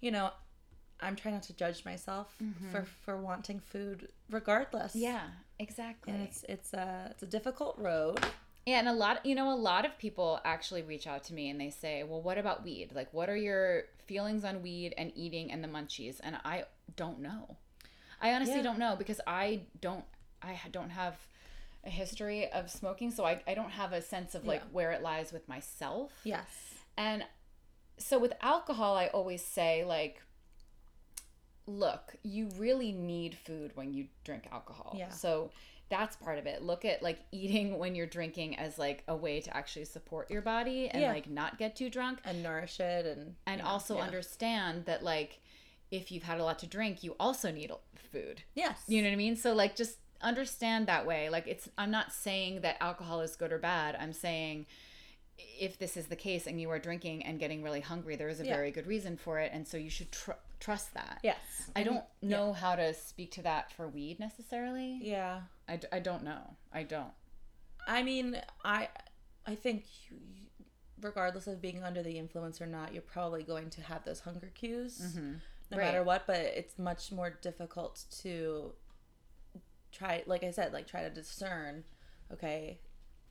[0.01, 0.31] you know.
[1.01, 2.71] I'm trying not to judge myself mm-hmm.
[2.71, 4.95] for for wanting food regardless.
[4.95, 5.23] Yeah,
[5.59, 6.13] exactly.
[6.13, 8.17] and it's it's a it's a difficult road.
[8.65, 11.49] yeah, and a lot, you know, a lot of people actually reach out to me
[11.49, 12.91] and they say, "Well, what about weed?
[12.95, 16.63] Like, what are your feelings on weed and eating and the munchies?" And I
[16.95, 17.57] don't know.
[18.21, 18.61] I honestly Yeah.
[18.63, 20.05] don't know because I don't,
[20.41, 21.15] I don't have
[21.83, 24.67] a history of smoking, so I, I don't have a sense of like Yeah.
[24.71, 26.11] where it lies with myself.
[26.23, 26.47] Yes.
[26.97, 27.25] And
[27.97, 30.21] so with alcohol, I always say, like,
[31.67, 34.95] look, you really need food when you drink alcohol.
[34.97, 35.09] Yeah.
[35.09, 35.51] So
[35.89, 36.61] that's part of it.
[36.61, 40.41] Look at like eating when you're drinking as like a way to actually support your
[40.41, 41.11] body and Yeah.
[41.11, 42.19] like not get too drunk.
[42.23, 44.03] And nourish it and And you know, also yeah.
[44.03, 45.41] understand that like
[45.91, 47.71] if you've had a lot to drink, you also need
[48.11, 48.43] food.
[48.53, 48.81] Yes.
[48.87, 49.35] You know what I mean?
[49.35, 51.29] So like just understand that way.
[51.29, 53.95] Like it's I'm not saying that alcohol is good or bad.
[53.99, 54.65] I'm saying
[55.37, 58.39] if this is the case and you are drinking and getting really hungry, there is
[58.39, 58.55] a Yeah.
[58.55, 61.19] very good reason for it and so you should tr- trust that.
[61.23, 61.37] Yes.
[61.75, 64.99] I don't know how to speak to that for weed necessarily.
[65.01, 65.41] Yeah.
[65.67, 66.55] I, d- I don't know.
[66.73, 67.11] I don't.
[67.87, 68.87] I mean, I
[69.45, 70.17] I think you,
[71.01, 74.49] regardless of being under the influence or not, you're probably going to have those hunger
[74.55, 75.33] cues mm-hmm.
[75.71, 75.77] No.
[75.77, 75.85] Right.
[75.85, 78.73] matter what, but it's much more difficult to
[79.91, 81.83] try like I said, like try to discern,
[82.31, 82.79] okay,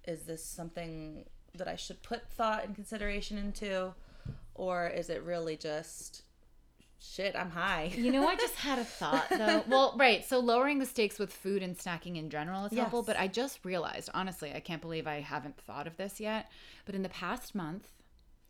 [0.07, 1.25] is this something
[1.57, 3.95] that I should put thought and consideration into
[4.55, 6.23] or is it really just
[7.13, 7.93] shit, I'm high.
[7.95, 9.65] You know, I just had a thought though.
[9.67, 10.25] Well, right.
[10.25, 13.65] So lowering the stakes with food and snacking in general is helpful, but I just
[13.65, 16.51] realized, honestly, I can't believe I haven't thought of this yet.
[16.87, 17.89] But in the past month,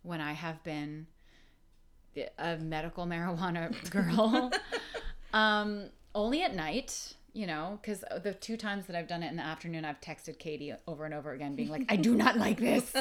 [0.02, 1.06] when I have been
[2.38, 4.50] a medical marijuana girl,
[5.32, 9.36] um, only at night, you know, because the two times that I've done it in
[9.36, 12.60] the afternoon, I've texted Katie over and over again, being like, I do not like
[12.60, 12.94] this.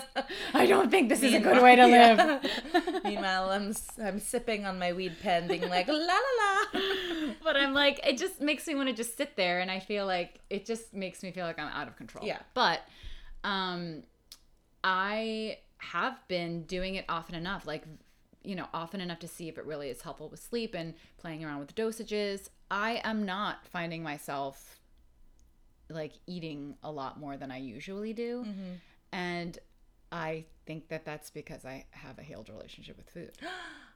[0.56, 2.18] I don't think this is a good way to live.
[2.18, 3.00] Yeah.
[3.04, 3.74] Meanwhile, I'm
[4.04, 6.82] I'm sipping on my weed pen, being like la la la.
[7.44, 10.08] but I'm like, it just makes me want to just sit there, and I feel
[10.08, 12.26] like it just makes me feel like I'm out of control.
[12.26, 12.40] Yeah.
[12.56, 12.82] But,
[13.44, 14.02] um,
[14.84, 17.84] I have been doing it often enough, like,
[18.44, 21.44] you know, often enough to see if it really is helpful with sleep and playing
[21.44, 22.50] around with dosages.
[22.70, 24.80] I am not finding myself
[25.90, 28.72] like eating a lot more than I usually do, Mm-hmm.
[29.12, 29.60] and
[30.12, 33.32] I think that that's because I have a healed relationship with food.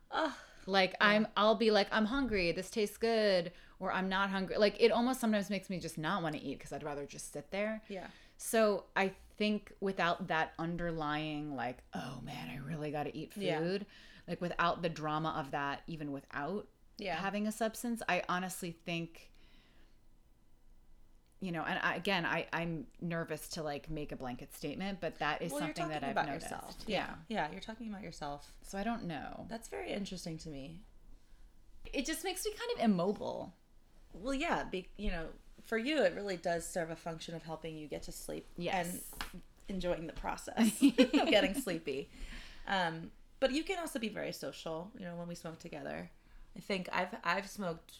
[0.10, 0.34] Oh,
[0.66, 4.56] Like I'm I'll be like I'm hungry, this tastes good, or I'm not hungry.
[4.58, 7.34] Like it almost sometimes makes me just not want to eat because I'd rather just
[7.34, 7.82] sit there.
[7.90, 8.08] yeah.
[8.38, 13.44] So I think without that underlying like, oh man, I really got to eat food,
[13.44, 13.80] Yeah.
[14.28, 16.68] Like without the drama of that even without
[16.98, 17.16] Yeah.
[17.16, 19.32] having a substance, I honestly think
[21.40, 25.20] you know, and I, again, I I'm nervous to like make a blanket statement, but
[25.20, 26.46] that is well, something that I've about noticed.
[26.50, 26.76] yourself.
[26.88, 27.10] Yeah.
[27.28, 28.52] Yeah, you're talking about yourself.
[28.64, 29.46] So I don't know.
[29.48, 30.82] That's very interesting to me.
[31.94, 33.54] It just makes me kind of immobile.
[34.14, 35.28] Well, yeah, be, you know,
[35.66, 38.88] for you, it really does serve a function of helping you get to sleep Yes.
[38.88, 42.10] and enjoying the process of getting sleepy.
[42.68, 44.92] Um, but you can also be very social.
[44.98, 46.10] You know, when we smoke together,
[46.56, 48.00] I think I've I've smoked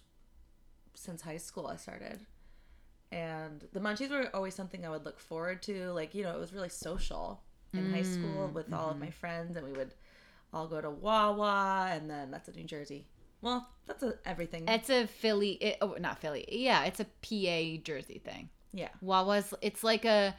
[0.94, 1.68] since high school.
[1.68, 2.20] I started,
[3.12, 5.92] and the munchies were always something I would look forward to.
[5.92, 7.42] Like you know, it was really social
[7.74, 9.06] in high mm, school with all of mm-hmm.
[9.06, 9.94] my friends, and we would
[10.54, 13.06] all go to Wawa, and then that's in New Jersey.
[13.42, 14.68] Well, that's a, everything.
[14.68, 16.46] It's a Philly, it, oh, not Philly.
[16.50, 18.50] Yeah, it's a PA Jersey thing.
[18.74, 18.90] yeah.
[19.02, 20.36] Wawa's, it's like a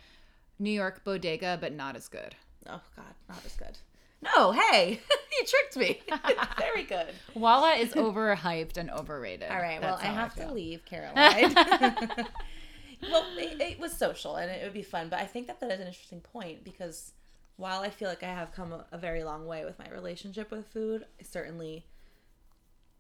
[0.59, 2.35] New York bodega, but not as good.
[2.69, 3.79] Oh God, not as good.
[4.21, 5.01] No, hey,
[5.39, 6.01] you tricked me.
[6.59, 7.09] Very good.
[7.35, 9.51] Wawa is overhyped and overrated.
[9.51, 11.55] All right, well, I have to leave, Caroline.
[11.55, 15.71] well, it, it was social and it would be fun, but I think that that
[15.71, 17.13] is an interesting point because
[17.57, 20.51] while I feel like I have come a, a very long way with my relationship
[20.51, 21.87] with food, I certainly,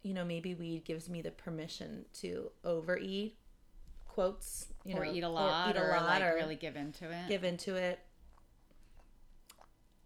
[0.02, 3.36] you know, maybe weed gives me the permission to overeat,
[4.06, 6.76] quotes, you or know, eat a lot, or, eat a lot, like or really give
[6.76, 7.28] into it.
[7.28, 7.98] give into it.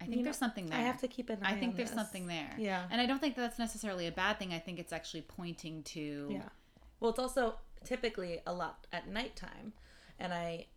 [0.03, 0.79] I think you there's know, something there.
[0.79, 1.97] I have to keep an eye I think there's this.
[1.97, 2.53] something there.
[2.57, 2.83] Yeah.
[2.91, 4.53] And I don't think that's necessarily a bad thing.
[4.53, 6.27] I think it's actually pointing to.
[6.31, 6.49] Yeah.
[6.99, 9.73] Well, it's also typically a lot at nighttime,
[10.19, 10.67] and I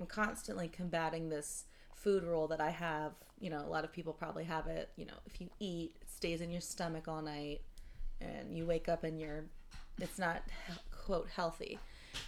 [0.00, 1.64] am constantly combating this
[1.94, 3.12] food rule that I have.
[3.40, 4.90] You know, a lot of people probably have it.
[4.96, 7.62] You know, if you eat, it stays in your stomach all night,
[8.20, 9.44] and you wake up and you're,
[10.00, 10.42] it's not
[10.90, 11.78] quote healthy.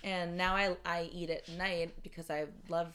[0.03, 2.95] And now I I eat at night because I love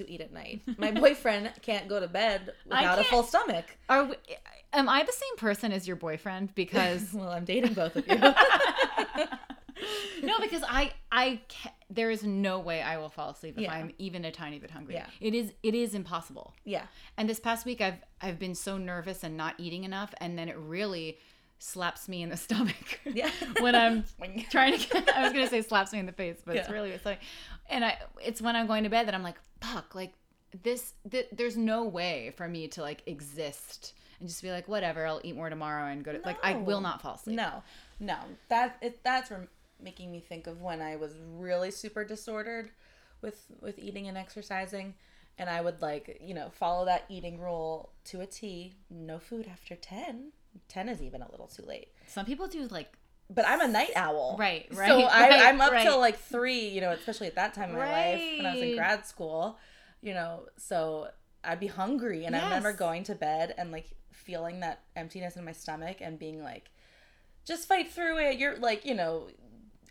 [0.00, 0.62] to eat at night.
[0.78, 3.66] My boyfriend can't go to bed without a full stomach.
[3.88, 4.14] Are we,
[4.72, 6.54] am I the same person as your boyfriend?
[6.62, 8.16] Because Well, I'm dating both of you.
[10.22, 13.72] no, because I I ca there is no way I will fall asleep if Yeah.
[13.72, 14.94] I'm even a tiny bit hungry.
[14.94, 15.06] Yeah.
[15.20, 16.54] It is it is impossible.
[16.64, 16.84] yeah.
[17.16, 20.48] And this past week I've I've been so nervous and not eating enough and then
[20.48, 21.18] it really
[21.60, 23.00] slaps me in the stomach.
[23.04, 23.30] Yeah.
[23.60, 24.04] when I'm
[24.50, 26.70] trying to get I was going to say slaps me in the face, but it's
[26.70, 27.20] really it's like
[27.68, 30.14] and I it's when I'm going to bed that I'm like, fuck, like
[30.62, 35.06] this th- there's no way for me to like exist and just be like whatever,
[35.06, 37.36] I'll eat more tomorrow and go to like I will not fall asleep.
[37.36, 37.62] No,
[37.98, 38.16] no.
[38.48, 39.48] That it, that's rem-
[39.82, 42.70] making me think of when I was really super disordered
[43.22, 44.94] with with eating and exercising,
[45.38, 48.74] and I would like you know follow that eating rule to a T.
[48.90, 50.32] No food after ten.
[50.68, 51.88] Ten is even a little too late.
[52.06, 52.92] Some people do like
[53.28, 54.36] But I'm a night owl.
[54.38, 55.82] Right, So right, I, right, I'm up right.
[55.82, 58.62] till like three, you know, especially at that time in my life when I was
[58.62, 59.58] in grad school,
[60.00, 61.08] you know, so
[61.44, 65.44] I'd be hungry and I remember going to bed and like feeling that emptiness in
[65.44, 66.70] my stomach and being like,
[67.46, 68.38] just fight through it.
[68.38, 69.28] You're like, you know,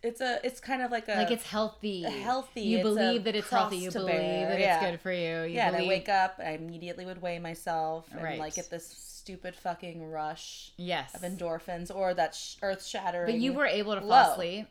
[0.04, 2.04] it's a, it's kind of like a, like it's healthy.
[2.04, 3.78] healthy, You believe that it's healthy.
[3.78, 4.80] You believe bear, that yeah.
[4.80, 5.42] it's good for you.
[5.44, 8.40] you yeah, and I wake up, I immediately would weigh myself and Right.
[8.40, 8.86] like get this
[9.30, 11.14] stupid fucking rush Yes.
[11.14, 13.28] of endorphins or that sh- earth shattering.
[13.32, 14.32] But you were able to fall low.
[14.34, 14.68] asleep.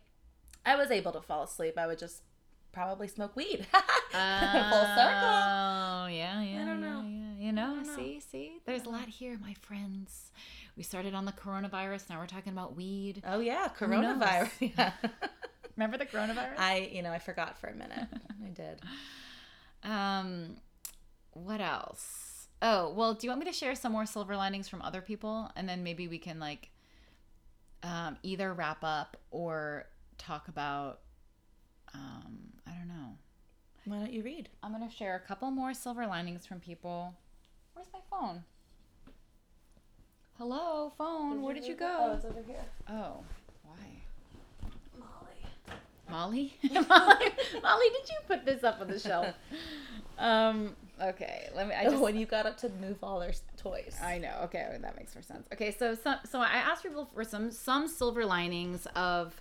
[0.66, 1.78] I was able to fall asleep.
[1.78, 2.22] I would just
[2.72, 3.66] probably smoke weed.
[4.10, 5.28] Oh, Full circle.
[5.28, 6.62] Oh, yeah, yeah.
[6.62, 7.02] I don't know.
[7.06, 7.44] Yeah.
[7.46, 7.94] You know, know.
[7.94, 10.32] see, see, there's a lot here, my friends.
[10.78, 12.08] We started on the coronavirus.
[12.08, 13.22] Now we're talking about weed.
[13.26, 14.50] Oh yeah, coronavirus.
[14.78, 14.92] Yeah.
[15.76, 16.58] Remember the coronavirus?
[16.58, 18.08] I, you know, I forgot for a minute.
[18.44, 18.80] I did.
[19.84, 20.56] Um,
[21.34, 22.27] what else?
[22.60, 25.50] Oh, well, do you want me to share some more silver linings from other people,
[25.54, 26.70] and then maybe we can like,
[27.84, 29.86] um, either wrap up or
[30.18, 31.00] talk about,
[31.94, 33.16] um, I don't know.
[33.84, 34.48] Why don't you read?
[34.62, 37.14] I'm gonna share a couple more silver linings from people.
[37.74, 38.42] Where's my phone?
[40.36, 41.42] Hello, phone.
[41.42, 42.12] Where did you Oh, go?
[42.16, 42.64] it's over here.
[42.88, 43.24] Oh,
[43.62, 44.02] why?
[44.98, 45.42] Molly.
[46.08, 46.54] Molly?
[46.88, 47.30] Molly,
[47.62, 49.28] Molly, did you put this up on the shelf?
[50.18, 51.74] Um, okay, let me.
[51.74, 53.96] I just, when you got up to move all their toys.
[54.02, 54.34] I know.
[54.44, 55.46] Okay, that makes more sense.
[55.52, 59.40] Okay, so some, so I asked people for some some silver linings of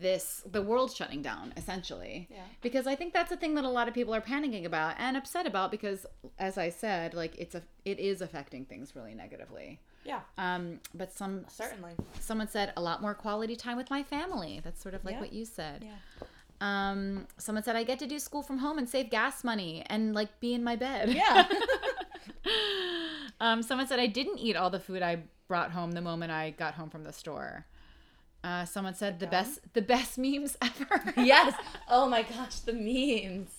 [0.00, 2.38] this the world shutting down essentially Yeah.
[2.60, 5.16] because i think that's a thing that a lot of people are panicking about and
[5.16, 6.04] upset about because
[6.40, 11.12] as i said like it's a it is affecting things really negatively yeah, um but
[11.12, 11.92] some certainly.
[12.18, 15.20] someone said a lot more quality time with my family that's sort of like Yeah.
[15.20, 16.25] what you said Yeah.
[16.60, 20.14] Um someone said i get to do school from home and save gas money and
[20.14, 21.46] like be in my bed Yeah.
[23.40, 25.18] um someone said i didn't eat all the food i
[25.48, 27.66] brought home the moment i got home from the store
[28.44, 31.14] uh, someone said the best the best memes ever.
[31.16, 31.52] yes.
[31.88, 33.50] Oh my gosh, the memes.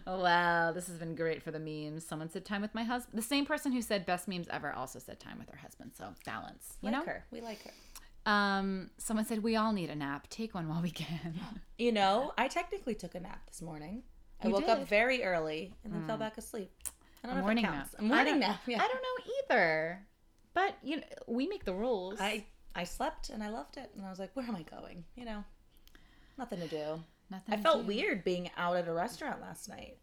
[0.06, 2.06] wow, this has been great for the memes.
[2.06, 3.18] Someone said time with my husband.
[3.18, 5.92] The same person who said best memes ever also said time with her husband.
[5.98, 7.04] So balance, you like know.
[7.12, 7.24] her.
[7.32, 7.72] We like her.
[8.24, 10.28] Um, someone said we all need a nap.
[10.30, 11.34] Take one while we can.
[11.78, 14.04] You know, I technically took a nap this morning.
[14.40, 14.70] I You woke did?
[14.70, 16.70] up very early and then fell back asleep.
[17.24, 17.88] I don't A know morning if that nap.
[17.98, 18.60] A morning I nap.
[18.68, 18.76] Yeah.
[18.80, 20.06] I don't know either,
[20.54, 22.20] but you know, we make the rules.
[22.20, 22.44] I
[22.76, 25.02] I slept and I loved it and I was like, where am I going?
[25.16, 25.44] You know,
[26.38, 27.02] nothing to do.
[27.32, 27.88] Nothing I felt do.
[27.88, 29.96] weird being out at a restaurant last night.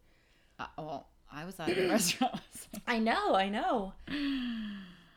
[0.58, 2.34] Uh, well, I was out at a restaurant.
[2.54, 2.82] last night.
[2.86, 3.94] I know, I know.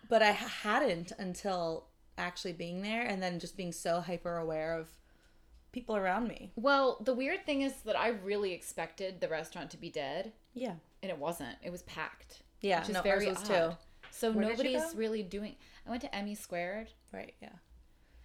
[0.07, 1.87] But I hadn't until
[2.17, 4.87] actually being there and then just being so hyper aware of
[5.71, 6.51] people around me.
[6.55, 10.75] Well, the weird thing is that I really expected the restaurant to be dead, Yeah.
[11.01, 11.57] and it wasn't.
[11.63, 12.43] It was packed.
[12.61, 13.45] Yeah, which is no, very odd.
[13.45, 13.69] too.
[14.11, 15.55] So Where nobody's really doing.
[15.85, 17.49] I went to Emmy Squared, Right, yeah.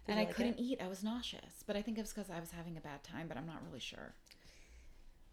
[0.07, 0.63] Did and I like couldn't it?
[0.63, 0.81] eat.
[0.83, 3.29] I was nauseous, but I think it was because I was having a bad time.
[3.29, 4.15] But I'm not really sure.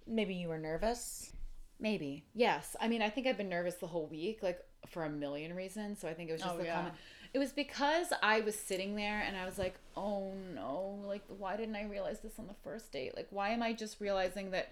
[0.07, 1.31] Maybe you were nervous.
[1.79, 2.75] Maybe yes.
[2.79, 5.99] I mean, I think I've been nervous the whole week, like for a million reasons.
[5.99, 6.75] So I think it was oh, just Oh, the yeah.
[6.75, 6.95] comment.
[7.35, 11.57] It was because I was sitting there and I was like, oh no, like why
[11.57, 13.13] didn't I realize this on the first date?
[13.13, 14.69] Like why am I just realizing that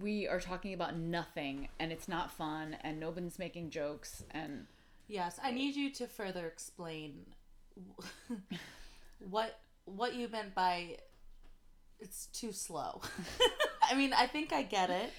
[0.00, 4.66] we are talking about nothing and it's not fun and nobody's making jokes and
[5.08, 7.26] Yes, I need you to further explain
[9.28, 10.98] what what you meant by
[11.98, 13.00] it's too slow.
[13.82, 15.10] I mean, I think I get it.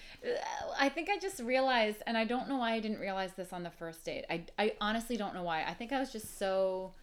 [0.79, 3.63] I think I just realized, and I don't know why I didn't realize this on
[3.63, 4.25] the first date.
[4.29, 5.63] I, I honestly don't know why.
[5.63, 6.93] I think I was just so.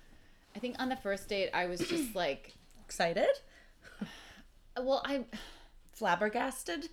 [0.54, 2.54] I think on the first date, I was just like,
[2.84, 3.40] Excited?
[4.76, 5.24] well, I.
[5.92, 6.88] Flabbergasted?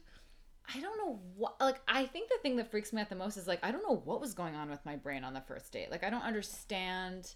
[0.73, 3.38] I don't know what like I think the thing that freaks me out the most
[3.38, 5.72] is like I don't know what was going on with my brain on the first
[5.72, 5.89] date.
[5.89, 7.34] Like I don't understand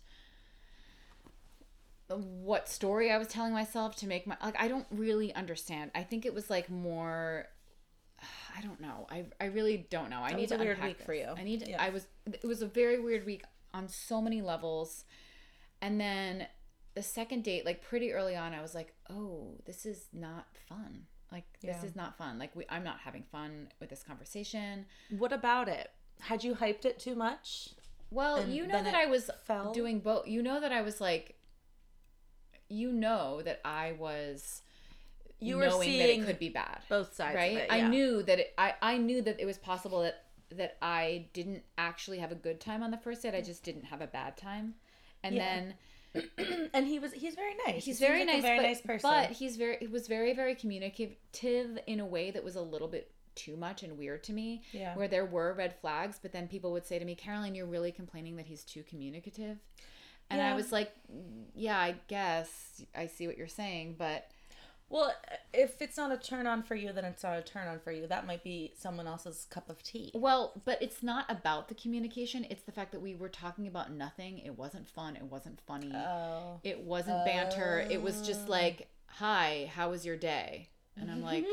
[2.07, 5.91] what story I was telling myself to make my like I don't really understand.
[5.95, 7.47] I think it was like more
[8.55, 9.07] I don't know.
[9.09, 10.21] I I really don't know.
[10.21, 11.05] I That need to a weird unpack week this.
[11.05, 11.27] for you.
[11.37, 11.81] I need to, Yeah.
[11.81, 13.43] I was it was a very weird week
[13.73, 15.05] on so many levels.
[15.81, 16.47] And then
[16.95, 21.07] the second date like pretty early on I was like, "Oh, this is not fun."
[21.31, 22.37] Like this is not fun.
[22.37, 24.85] Like we I'm not having fun with this conversation.
[25.17, 25.89] What about it?
[26.19, 27.69] Had you hyped it too much?
[28.11, 29.73] Well, you know that I was fell?
[29.73, 30.27] doing both.
[30.27, 31.35] You know that I was like
[32.69, 34.61] you know that I was
[35.45, 36.79] You were knowing that seeing it could be bad.
[36.89, 37.51] Both sides right?
[37.51, 37.67] of it.
[37.71, 41.63] I knew that it, I I knew that it was possible that that I didn't
[41.77, 43.33] actually have a good time on the first date.
[43.35, 44.75] I just didn't have a bad time.
[45.23, 45.61] And Yeah.
[46.13, 47.83] then and he was he's very nice.
[47.85, 49.09] he's very like nice, a very but, nice person.
[49.09, 52.87] but he's very he was very very communicative in a way that was a little
[52.87, 54.61] bit too much and weird to me.
[54.71, 54.95] Yeah.
[54.95, 57.91] Where there were red flags, but then people would say to me, "Caroline, you're really
[57.91, 59.57] complaining that he's too communicative."
[60.29, 64.29] And I was like, "Mm, "Yeah, I guess I see what you're saying, but
[64.93, 65.11] well,
[65.55, 67.91] if it's not a turn on for you, then it's not a turn on for
[67.91, 68.05] you.
[68.05, 70.11] That might be someone else's cup of tea.
[70.13, 72.45] Well, but it's not about the communication.
[72.51, 74.37] It's the fact that we were talking about nothing.
[74.37, 75.15] It wasn't fun.
[75.15, 75.91] It wasn't funny.
[75.95, 76.59] Oh.
[76.63, 77.83] it wasn't banter.
[77.89, 78.51] It was just oh.
[78.51, 81.43] like, "Hi, how was your day?" And I'm like,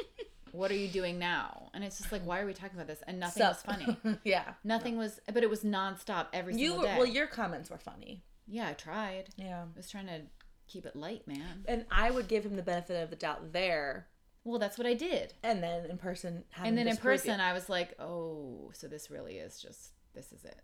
[0.52, 3.02] "What are you doing now?" And it's just like, "Why are we talking about this?"
[3.06, 3.94] And nothing was funny.
[4.24, 4.54] yeah.
[4.64, 6.96] Nothing was, but it was nonstop every You single were, day.
[6.96, 8.22] well, your comments were funny.
[8.48, 9.24] yeah, I tried.
[9.36, 9.64] Yeah.
[9.64, 10.22] I was trying to
[10.66, 11.64] keep it light, man.
[11.66, 14.06] And I would give him the benefit of the doubt there,
[14.44, 15.34] Well, that's what I did.
[15.42, 16.44] and then in person.
[16.62, 17.44] and then in person, you.
[17.44, 20.56] I was like, "Oh, so this really is just this is it."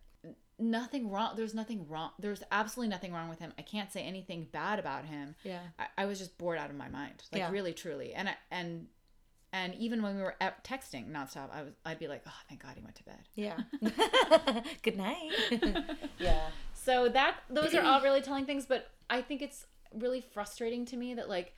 [0.59, 1.33] Nothing wrong.
[1.35, 2.11] There's nothing wrong.
[2.21, 3.53] There's absolutely nothing wrong with him.
[3.59, 5.35] I can't say anything bad about him.
[5.43, 5.59] yeah.
[5.79, 7.51] I, I was just bored out of my mind, like Yeah.
[7.51, 8.15] really, truly.
[8.15, 8.87] And I, and
[9.55, 12.63] and even when we were at texting nonstop, I was I'd be like, "Oh, thank
[12.63, 13.59] God he went to bed." Yeah.
[14.83, 15.31] Good night.
[16.19, 16.49] yeah.
[16.75, 19.67] So that those are all really telling things, but I think it's
[19.99, 21.55] really frustrating to me that like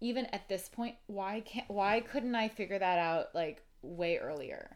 [0.00, 4.70] even at this point, why can't why couldn't I figure that out like way earlier?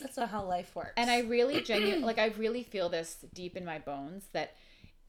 [0.00, 0.92] That's not how life works.
[0.96, 4.54] And I really genuinely like I really feel this deep in my bones that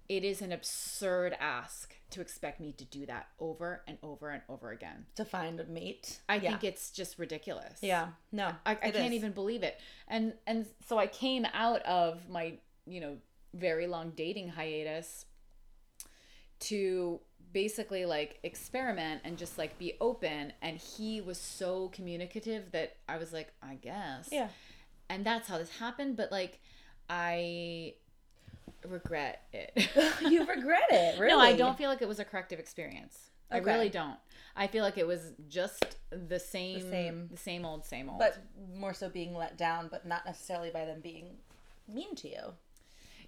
[0.09, 4.41] it is an absurd ask to expect me to do that over and over and
[4.47, 5.05] over again.
[5.15, 6.21] To find a mate.
[6.29, 6.51] I yeah.
[6.51, 7.79] think it's just ridiculous.
[7.81, 8.09] Yeah.
[8.31, 8.51] No.
[8.65, 9.13] I, I can't is.
[9.13, 9.79] even believe it.
[10.07, 12.53] And and so I came out of my,
[12.85, 13.17] you know,
[13.53, 15.25] very long dating hiatus
[16.59, 17.19] to
[17.53, 23.17] basically like experiment and just like be open and he was so communicative that I
[23.17, 24.29] was like, I guess.
[24.31, 24.49] Yeah.
[25.09, 26.59] And that's how this happened, but like
[27.09, 27.93] I
[28.85, 29.89] regret it.
[30.29, 31.33] you regret it, really?
[31.37, 33.17] No, I don't feel like it was a corrective experience.
[33.49, 34.17] I really don't.
[34.55, 37.27] I feel like it was just the same, the same.
[37.31, 38.19] the same old, same old.
[38.19, 38.37] But
[38.75, 41.37] more so being let down, but not necessarily by them being
[41.87, 42.53] mean to you.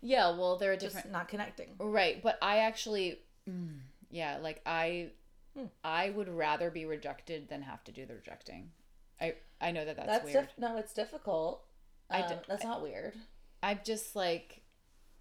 [0.01, 1.69] Yeah, well, there are Just different, not connecting.
[1.79, 2.21] right?
[2.21, 3.19] But I actually,
[3.49, 5.11] mm, yeah, like I,
[5.57, 5.65] Hmm.
[5.83, 8.71] I would rather be rejected than have to do the rejecting.
[9.19, 10.47] I I know that that's, That's, weird.
[10.47, 11.65] dif- no, it's difficult.
[12.09, 13.15] I Um, d- that's not weird.
[13.63, 14.61] I'm just like,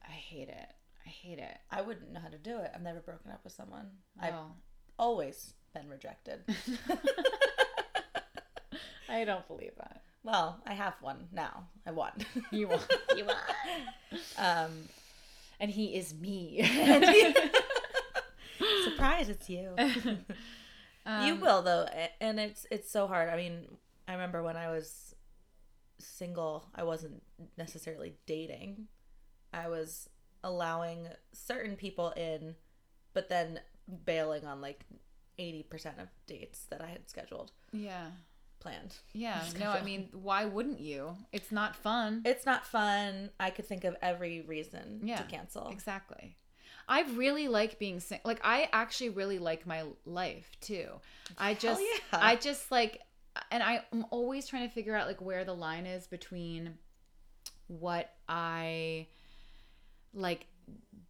[0.06, 0.68] I hate it.
[1.04, 1.56] I hate it.
[1.70, 2.70] I wouldn't know how to do it.
[2.74, 3.90] I've never broken up with someone.
[4.20, 4.52] I've Oh.
[4.98, 6.44] always been rejected.
[9.08, 10.02] I don't believe that.
[10.24, 11.68] Well, I have one now.
[11.86, 12.12] I won.
[12.50, 12.80] You won.
[13.16, 13.36] you won.
[14.36, 14.72] um,
[15.60, 16.62] And he is me.
[18.84, 19.74] surprise, it's you.
[19.78, 20.16] you
[21.06, 21.86] Um, will though,
[22.20, 23.28] and it's it's so hard.
[23.30, 23.66] I mean,
[24.06, 25.14] I remember when I was
[25.98, 27.22] single, I wasn't
[27.56, 28.88] necessarily dating.
[29.52, 30.08] I was
[30.44, 32.54] allowing certain people in,
[33.14, 33.60] but then
[34.04, 34.84] bailing on like
[35.38, 38.08] eighty percent of dates that I had scheduled, Yeah.
[38.70, 38.94] Planned.
[39.12, 39.42] Yeah.
[39.58, 41.16] No, I mean, why wouldn't you?
[41.32, 42.22] It's not fun.
[42.24, 43.30] It's not fun.
[43.40, 45.68] I could think of every reason Yeah, to cancel.
[45.68, 46.36] Exactly.
[46.88, 50.86] I really like being sing- like I actually really like my life too.
[51.36, 52.18] I just yeah.
[52.18, 53.00] I just like
[53.50, 56.74] and I, I'm always trying to figure out like where the line is between
[57.66, 59.06] what I
[60.14, 60.46] like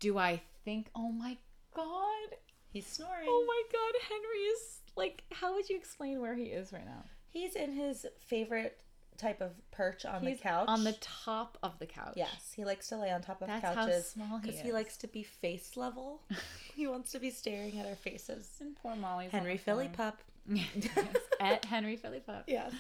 [0.01, 1.36] do I think oh my
[1.74, 2.28] god
[2.72, 3.26] He's snoring.
[3.28, 7.05] oh my god Henry is like how would you explain where he is right now
[7.31, 8.81] He's in his favorite
[9.17, 10.67] type of perch on He's the couch.
[10.69, 13.65] on the top of the couch Yes, he likes to lay on top of That's
[13.65, 16.23] how couches small he because he likes to be face level.
[16.77, 18.49] he wants to be staring at our faces.
[18.61, 20.21] and poor Molly's Henry Philly pup.
[21.41, 22.45] at Henry Philly Pup.
[22.47, 22.73] Yes.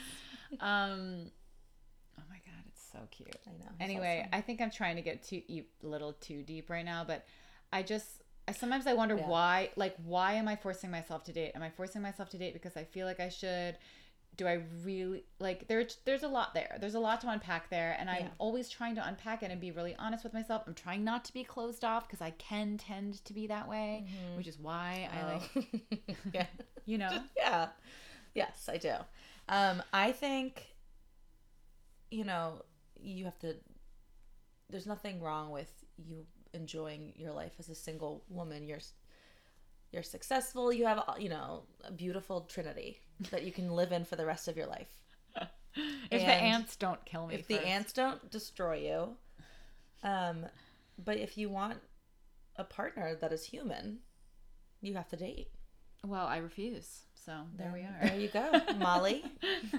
[0.60, 1.30] Um,
[2.18, 3.36] oh my god, it's so cute.
[3.46, 3.70] I know.
[3.80, 4.30] Anyway, awesome.
[4.32, 7.26] I think I'm trying to get too a little too deep right now, but
[7.72, 9.28] I just I, sometimes I wonder Yeah.
[9.28, 11.52] why like why am I forcing myself to date?
[11.54, 13.76] Am I forcing myself to date because I feel like I should?
[14.36, 16.76] Do I really like there there's a lot there.
[16.80, 18.28] There's a lot to unpack there and I'm Yeah.
[18.38, 20.62] always trying to unpack it and be really honest with myself.
[20.66, 24.06] I'm trying not to be closed off because I can tend to be that way,
[24.36, 26.14] which is why I like, Oh.
[26.32, 26.46] yeah.
[26.86, 27.18] you know.
[27.36, 27.68] yeah.
[28.34, 28.92] Yes, I do.
[29.48, 30.66] Um, I think,
[32.10, 32.62] you know,
[33.00, 33.56] you have to.
[34.70, 38.66] There's nothing wrong with you enjoying your life as a single woman.
[38.68, 38.78] You're,
[39.92, 40.72] you're successful.
[40.72, 43.00] You have, you know, a beautiful trinity
[43.30, 44.88] that you can live in for the rest of your life.
[46.10, 49.16] If the ants don't kill me, If the ants don't destroy you,
[50.02, 50.46] um,
[51.04, 51.78] but if you want
[52.56, 53.98] a partner that is human,
[54.80, 55.50] you have to date.
[56.04, 57.02] Well, I refuse.
[57.14, 57.98] So there we are.
[58.02, 59.24] There you go, Molly.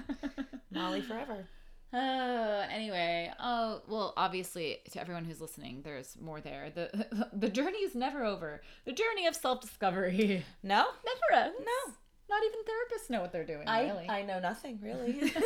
[0.70, 1.44] Molly forever.
[1.92, 6.70] Uh, anyway, oh well, obviously to everyone who's listening, there's more there.
[6.74, 8.62] the The journey is never over.
[8.84, 11.58] The journey of self discovery No, never ends.
[11.60, 11.92] No.
[12.30, 13.68] Not even therapists know what they're doing.
[13.68, 14.08] I really.
[14.08, 15.32] I know nothing really.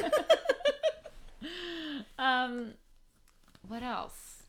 [2.18, 2.74] um,
[3.66, 4.42] what else?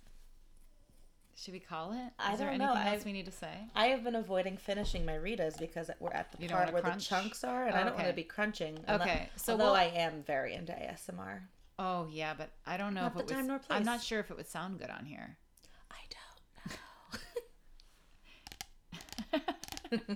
[1.37, 1.97] Should we call it?
[1.97, 2.73] Is I there don't anything know.
[2.73, 3.53] else I've- we need to say?
[3.75, 6.73] I have been avoiding finishing my Ritas because we're at the You don't part wanna
[6.73, 7.07] where crunch?
[7.09, 8.79] the chunks are, and I don't want to be crunching.
[8.87, 11.41] that- Okay, so although we'll- I am very into ASMR,
[11.77, 13.33] Oh yeah, but I don't know Not if the it would.
[13.35, 15.35] time nor I'm not sure if it would sound good on here.
[15.91, 15.97] I
[19.33, 20.15] don't know.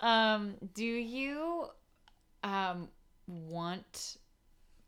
[0.00, 1.66] Um, do you
[2.42, 2.88] um
[3.26, 4.16] want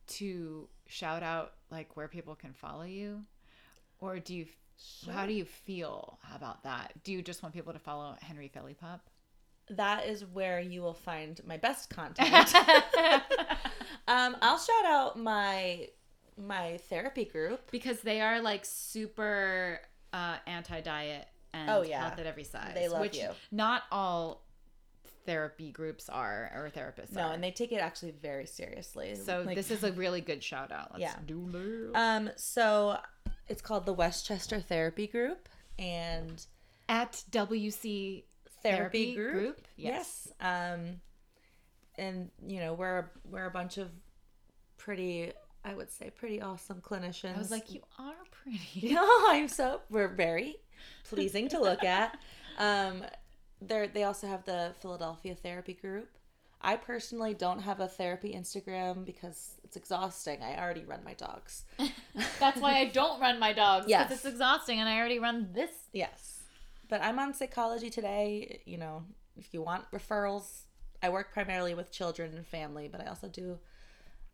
[0.06, 3.22] to shout out like where people can follow you,
[3.98, 4.46] or do you?
[5.10, 6.92] How do you feel about that?
[7.04, 9.00] Do you just want people to follow Henry Philly Pup?
[9.70, 12.52] that is where you will find my best content.
[14.08, 15.88] um, I'll shout out my
[16.36, 17.70] my therapy group.
[17.70, 19.80] because they are like super
[20.12, 22.00] uh, anti-diet and Oh, yeah.
[22.08, 22.72] health at every size.
[22.74, 23.28] They love which you.
[23.50, 24.44] Not all
[25.26, 27.32] therapy groups are or therapists No, are.
[27.32, 29.14] and they take it actually very seriously.
[29.14, 30.90] so Like- this is a really good shout out.
[30.92, 31.16] Let's Yeah.
[31.26, 32.30] do um.
[32.36, 32.98] So
[33.48, 36.44] it's called the Westchester Therapy Group and
[36.88, 38.24] At WC
[38.62, 39.32] Therapy, Therapy Group.
[39.32, 39.68] Group?
[39.76, 40.28] Yes.
[40.40, 41.00] Um,
[41.96, 43.90] and you know we're we're a bunch of
[44.78, 45.32] pretty,
[45.64, 47.34] I would say, pretty awesome clinicians.
[47.36, 48.92] I was like, you are pretty.
[48.94, 50.56] no, I'm so we're very.
[51.04, 52.18] pleasing to look at.
[52.58, 53.02] Um,
[53.66, 56.08] they they also have the Philadelphia Therapy Group.
[56.64, 60.42] I personally don't have a therapy Instagram because it's exhausting.
[60.42, 61.64] I already run my dogs.
[62.38, 63.86] That's why I don't run my dogs.
[63.88, 64.04] Yes.
[64.04, 65.70] Because it's exhausting and I already run this.
[65.92, 66.42] Yes.
[66.88, 68.60] But I'm on psychology today.
[68.64, 69.02] You know,
[69.36, 70.62] if you want referrals,
[71.02, 73.58] I work primarily with children and family, but I also do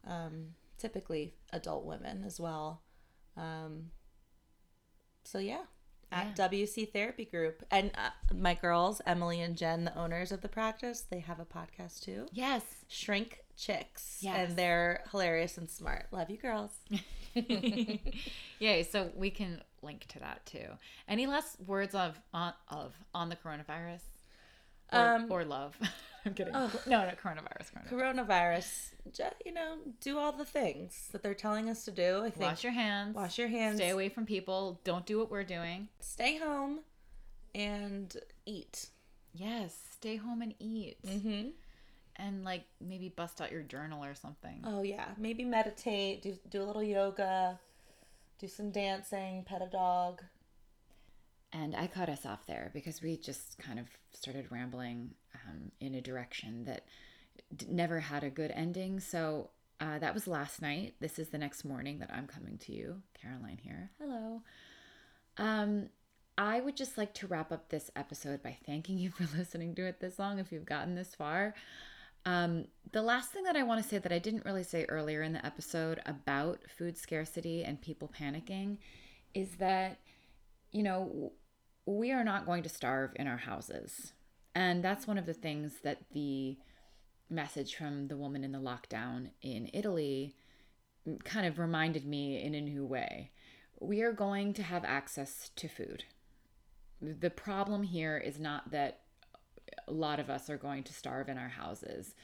[0.06, 2.82] um, typically adult women as well.
[3.38, 3.90] Um,
[5.24, 5.62] so yeah,
[6.10, 10.48] at WC Therapy Group, and uh, my girls Emily and Jen, the owners of the
[10.48, 12.26] practice, they have a podcast too.
[12.32, 12.62] Yes.
[12.88, 14.48] Shrink Chicks, Yes.
[14.50, 16.06] and they're hilarious and smart.
[16.12, 16.70] Love you, girls.
[18.58, 18.82] Yay.
[18.84, 20.66] So we can link to that too.
[21.08, 24.00] Any last words of on of on the coronavirus?
[24.92, 25.76] Or, Um, or love.
[26.28, 26.52] I'm kidding.
[26.52, 27.72] No, no, coronavirus.
[27.72, 27.90] coronavirus.
[27.90, 32.18] Coronavirus, you know, do all the things that they're telling us to do.
[32.18, 33.14] I think Wash your hands.
[33.14, 33.76] Wash your hands.
[33.76, 34.80] Stay away from people.
[34.84, 35.88] Don't do what we're doing.
[36.00, 36.80] stay home
[37.54, 38.14] and
[38.46, 38.88] eat.
[39.32, 39.74] Yes.
[39.92, 40.98] Stay home and eat.
[41.06, 41.48] Mm-hmm.
[42.16, 44.62] And like maybe bust out your journal or something.
[44.64, 47.60] Oh yeah, maybe meditate, do do a little yoga,
[48.40, 50.22] do some dancing, pet a dog.
[51.52, 55.94] And I cut us off there because we just kind of started rambling um, in
[55.94, 56.84] a direction that
[57.56, 59.00] d- never had a good ending.
[59.00, 59.50] So
[59.80, 60.94] uh, that was last night.
[61.00, 63.00] This is the next morning that I'm coming to you.
[63.20, 63.90] Caroline here.
[63.98, 64.42] Hello.
[65.38, 65.88] Um,
[66.36, 69.86] I would just like to wrap up this episode by thanking you for listening to
[69.86, 71.54] it this long if you've gotten this far.
[72.26, 75.22] Um, the last thing that I want to say that I didn't really say earlier
[75.22, 78.76] in the episode about food scarcity and people panicking
[79.32, 79.98] is that
[80.72, 81.32] you know,
[81.88, 84.12] we are not going to starve in our houses.
[84.54, 86.58] And that's one of the things that the
[87.30, 90.34] message from the woman in the lockdown in Italy
[91.24, 93.30] kind of reminded me in a new way.
[93.80, 96.04] We are going to have access to food.
[97.00, 99.00] The problem here is not that
[99.86, 102.14] a lot of us are going to starve in our houses.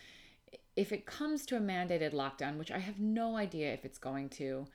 [0.77, 4.29] If it comes to a mandated lockdown, which I have no idea if it's going
[4.31, 4.67] to,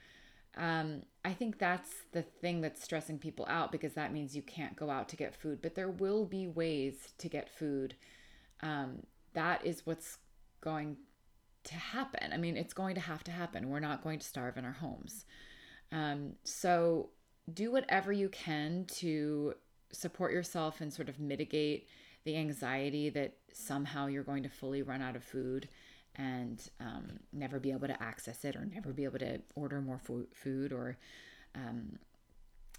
[0.58, 4.76] um, I think that's the thing that's stressing people out because that means you can't
[4.76, 5.60] go out to get food.
[5.62, 7.96] But there will be ways to get food.
[8.62, 9.04] Um,
[9.34, 10.18] that is what's
[10.62, 10.98] going
[11.66, 12.34] to happen.
[12.34, 13.70] I mean, it's going to have to happen.
[13.70, 15.26] We're not going to starve in our homes.
[15.92, 17.10] Um, so
[17.54, 19.54] do whatever you can to
[19.92, 21.88] support yourself and sort of mitigate
[22.26, 25.68] the anxiety that somehow you're going to fully run out of food
[26.20, 29.98] and um, never be able to access it or never be able to order more
[29.98, 30.98] fo- food or
[31.56, 31.98] um,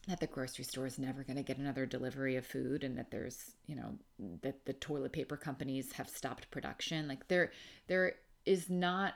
[0.08, 3.10] that the grocery store is never going to get another delivery of food and that
[3.10, 3.94] there's you know
[4.42, 7.08] that the toilet paper companies have stopped production.
[7.08, 7.50] Like there
[7.86, 8.14] there
[8.44, 9.14] is not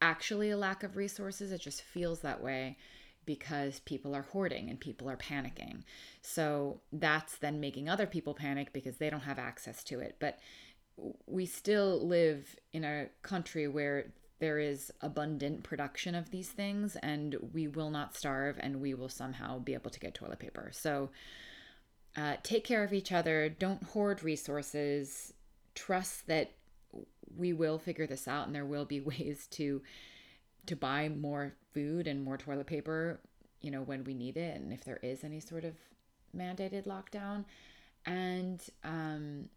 [0.00, 1.52] actually a lack of resources.
[1.52, 2.78] It just feels that way
[3.26, 5.82] because people are hoarding and people are panicking.
[6.22, 10.16] So that's then making other people panic because they don't have access to it.
[10.20, 10.38] But
[11.26, 17.36] we still live in a country where there is abundant production of these things and
[17.52, 20.70] we will not starve and we will somehow be able to get toilet paper.
[20.72, 21.10] So
[22.16, 23.48] uh, take care of each other.
[23.48, 25.32] Don't hoard resources.
[25.74, 26.52] Trust that
[27.36, 29.82] we will figure this out and there will be ways to
[30.66, 33.20] to buy more food and more toilet paper
[33.60, 35.74] you know when we need it and if there is any sort of
[36.36, 37.44] mandated lockdown.
[38.04, 39.48] And um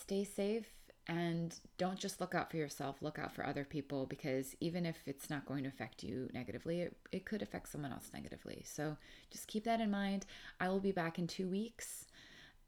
[0.00, 0.66] stay safe
[1.08, 4.96] and don't just look out for yourself look out for other people because even if
[5.06, 8.62] it's not going to affect you negatively it, it could affect someone else negatively.
[8.64, 8.96] So
[9.30, 10.26] just keep that in mind.
[10.60, 12.06] I will be back in two weeks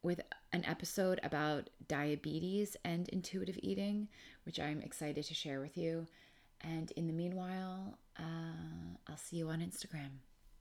[0.02, 0.20] with
[0.52, 4.09] an episode about diabetes and intuitive eating
[4.44, 6.06] which i'm excited to share with you.
[6.60, 10.10] And in the meanwhile uh, i'll see you on instagram.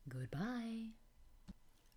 [0.07, 0.90] Goodbye.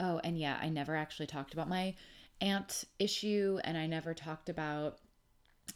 [0.01, 1.95] Oh and yeah i never actually talked about my
[2.41, 4.99] aunt issue and i never talked about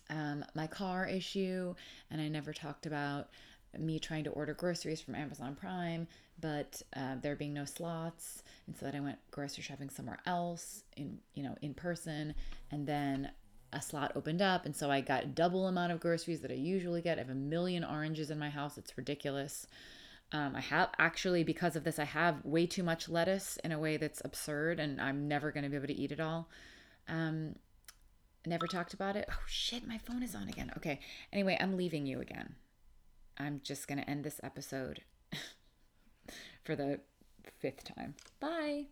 [0.08, 1.74] um, my car issue,
[2.10, 3.28] and I never talked about
[3.78, 6.08] me trying to order groceries from Amazon Prime,
[6.40, 10.82] but uh, there being no slots, and so that I went grocery shopping somewhere else
[10.96, 12.34] in you know in person,
[12.70, 13.30] and then
[13.72, 17.02] a slot opened up, and so I got double amount of groceries that I usually
[17.02, 17.18] get.
[17.18, 19.66] I have a million oranges in my house; it's ridiculous.
[20.32, 23.78] Um, I have actually because of this, I have way too much lettuce in a
[23.78, 26.48] way that's absurd, and I'm never going to be able to eat it all.
[27.08, 27.56] Um,
[28.46, 29.26] never talked about it.
[29.30, 30.72] Oh shit, my phone is on again.
[30.76, 31.00] Okay.
[31.32, 32.54] Anyway, I'm leaving you again.
[33.38, 35.02] I'm just going to end this episode
[36.64, 37.00] for the
[37.58, 38.14] fifth time.
[38.38, 38.86] Bye.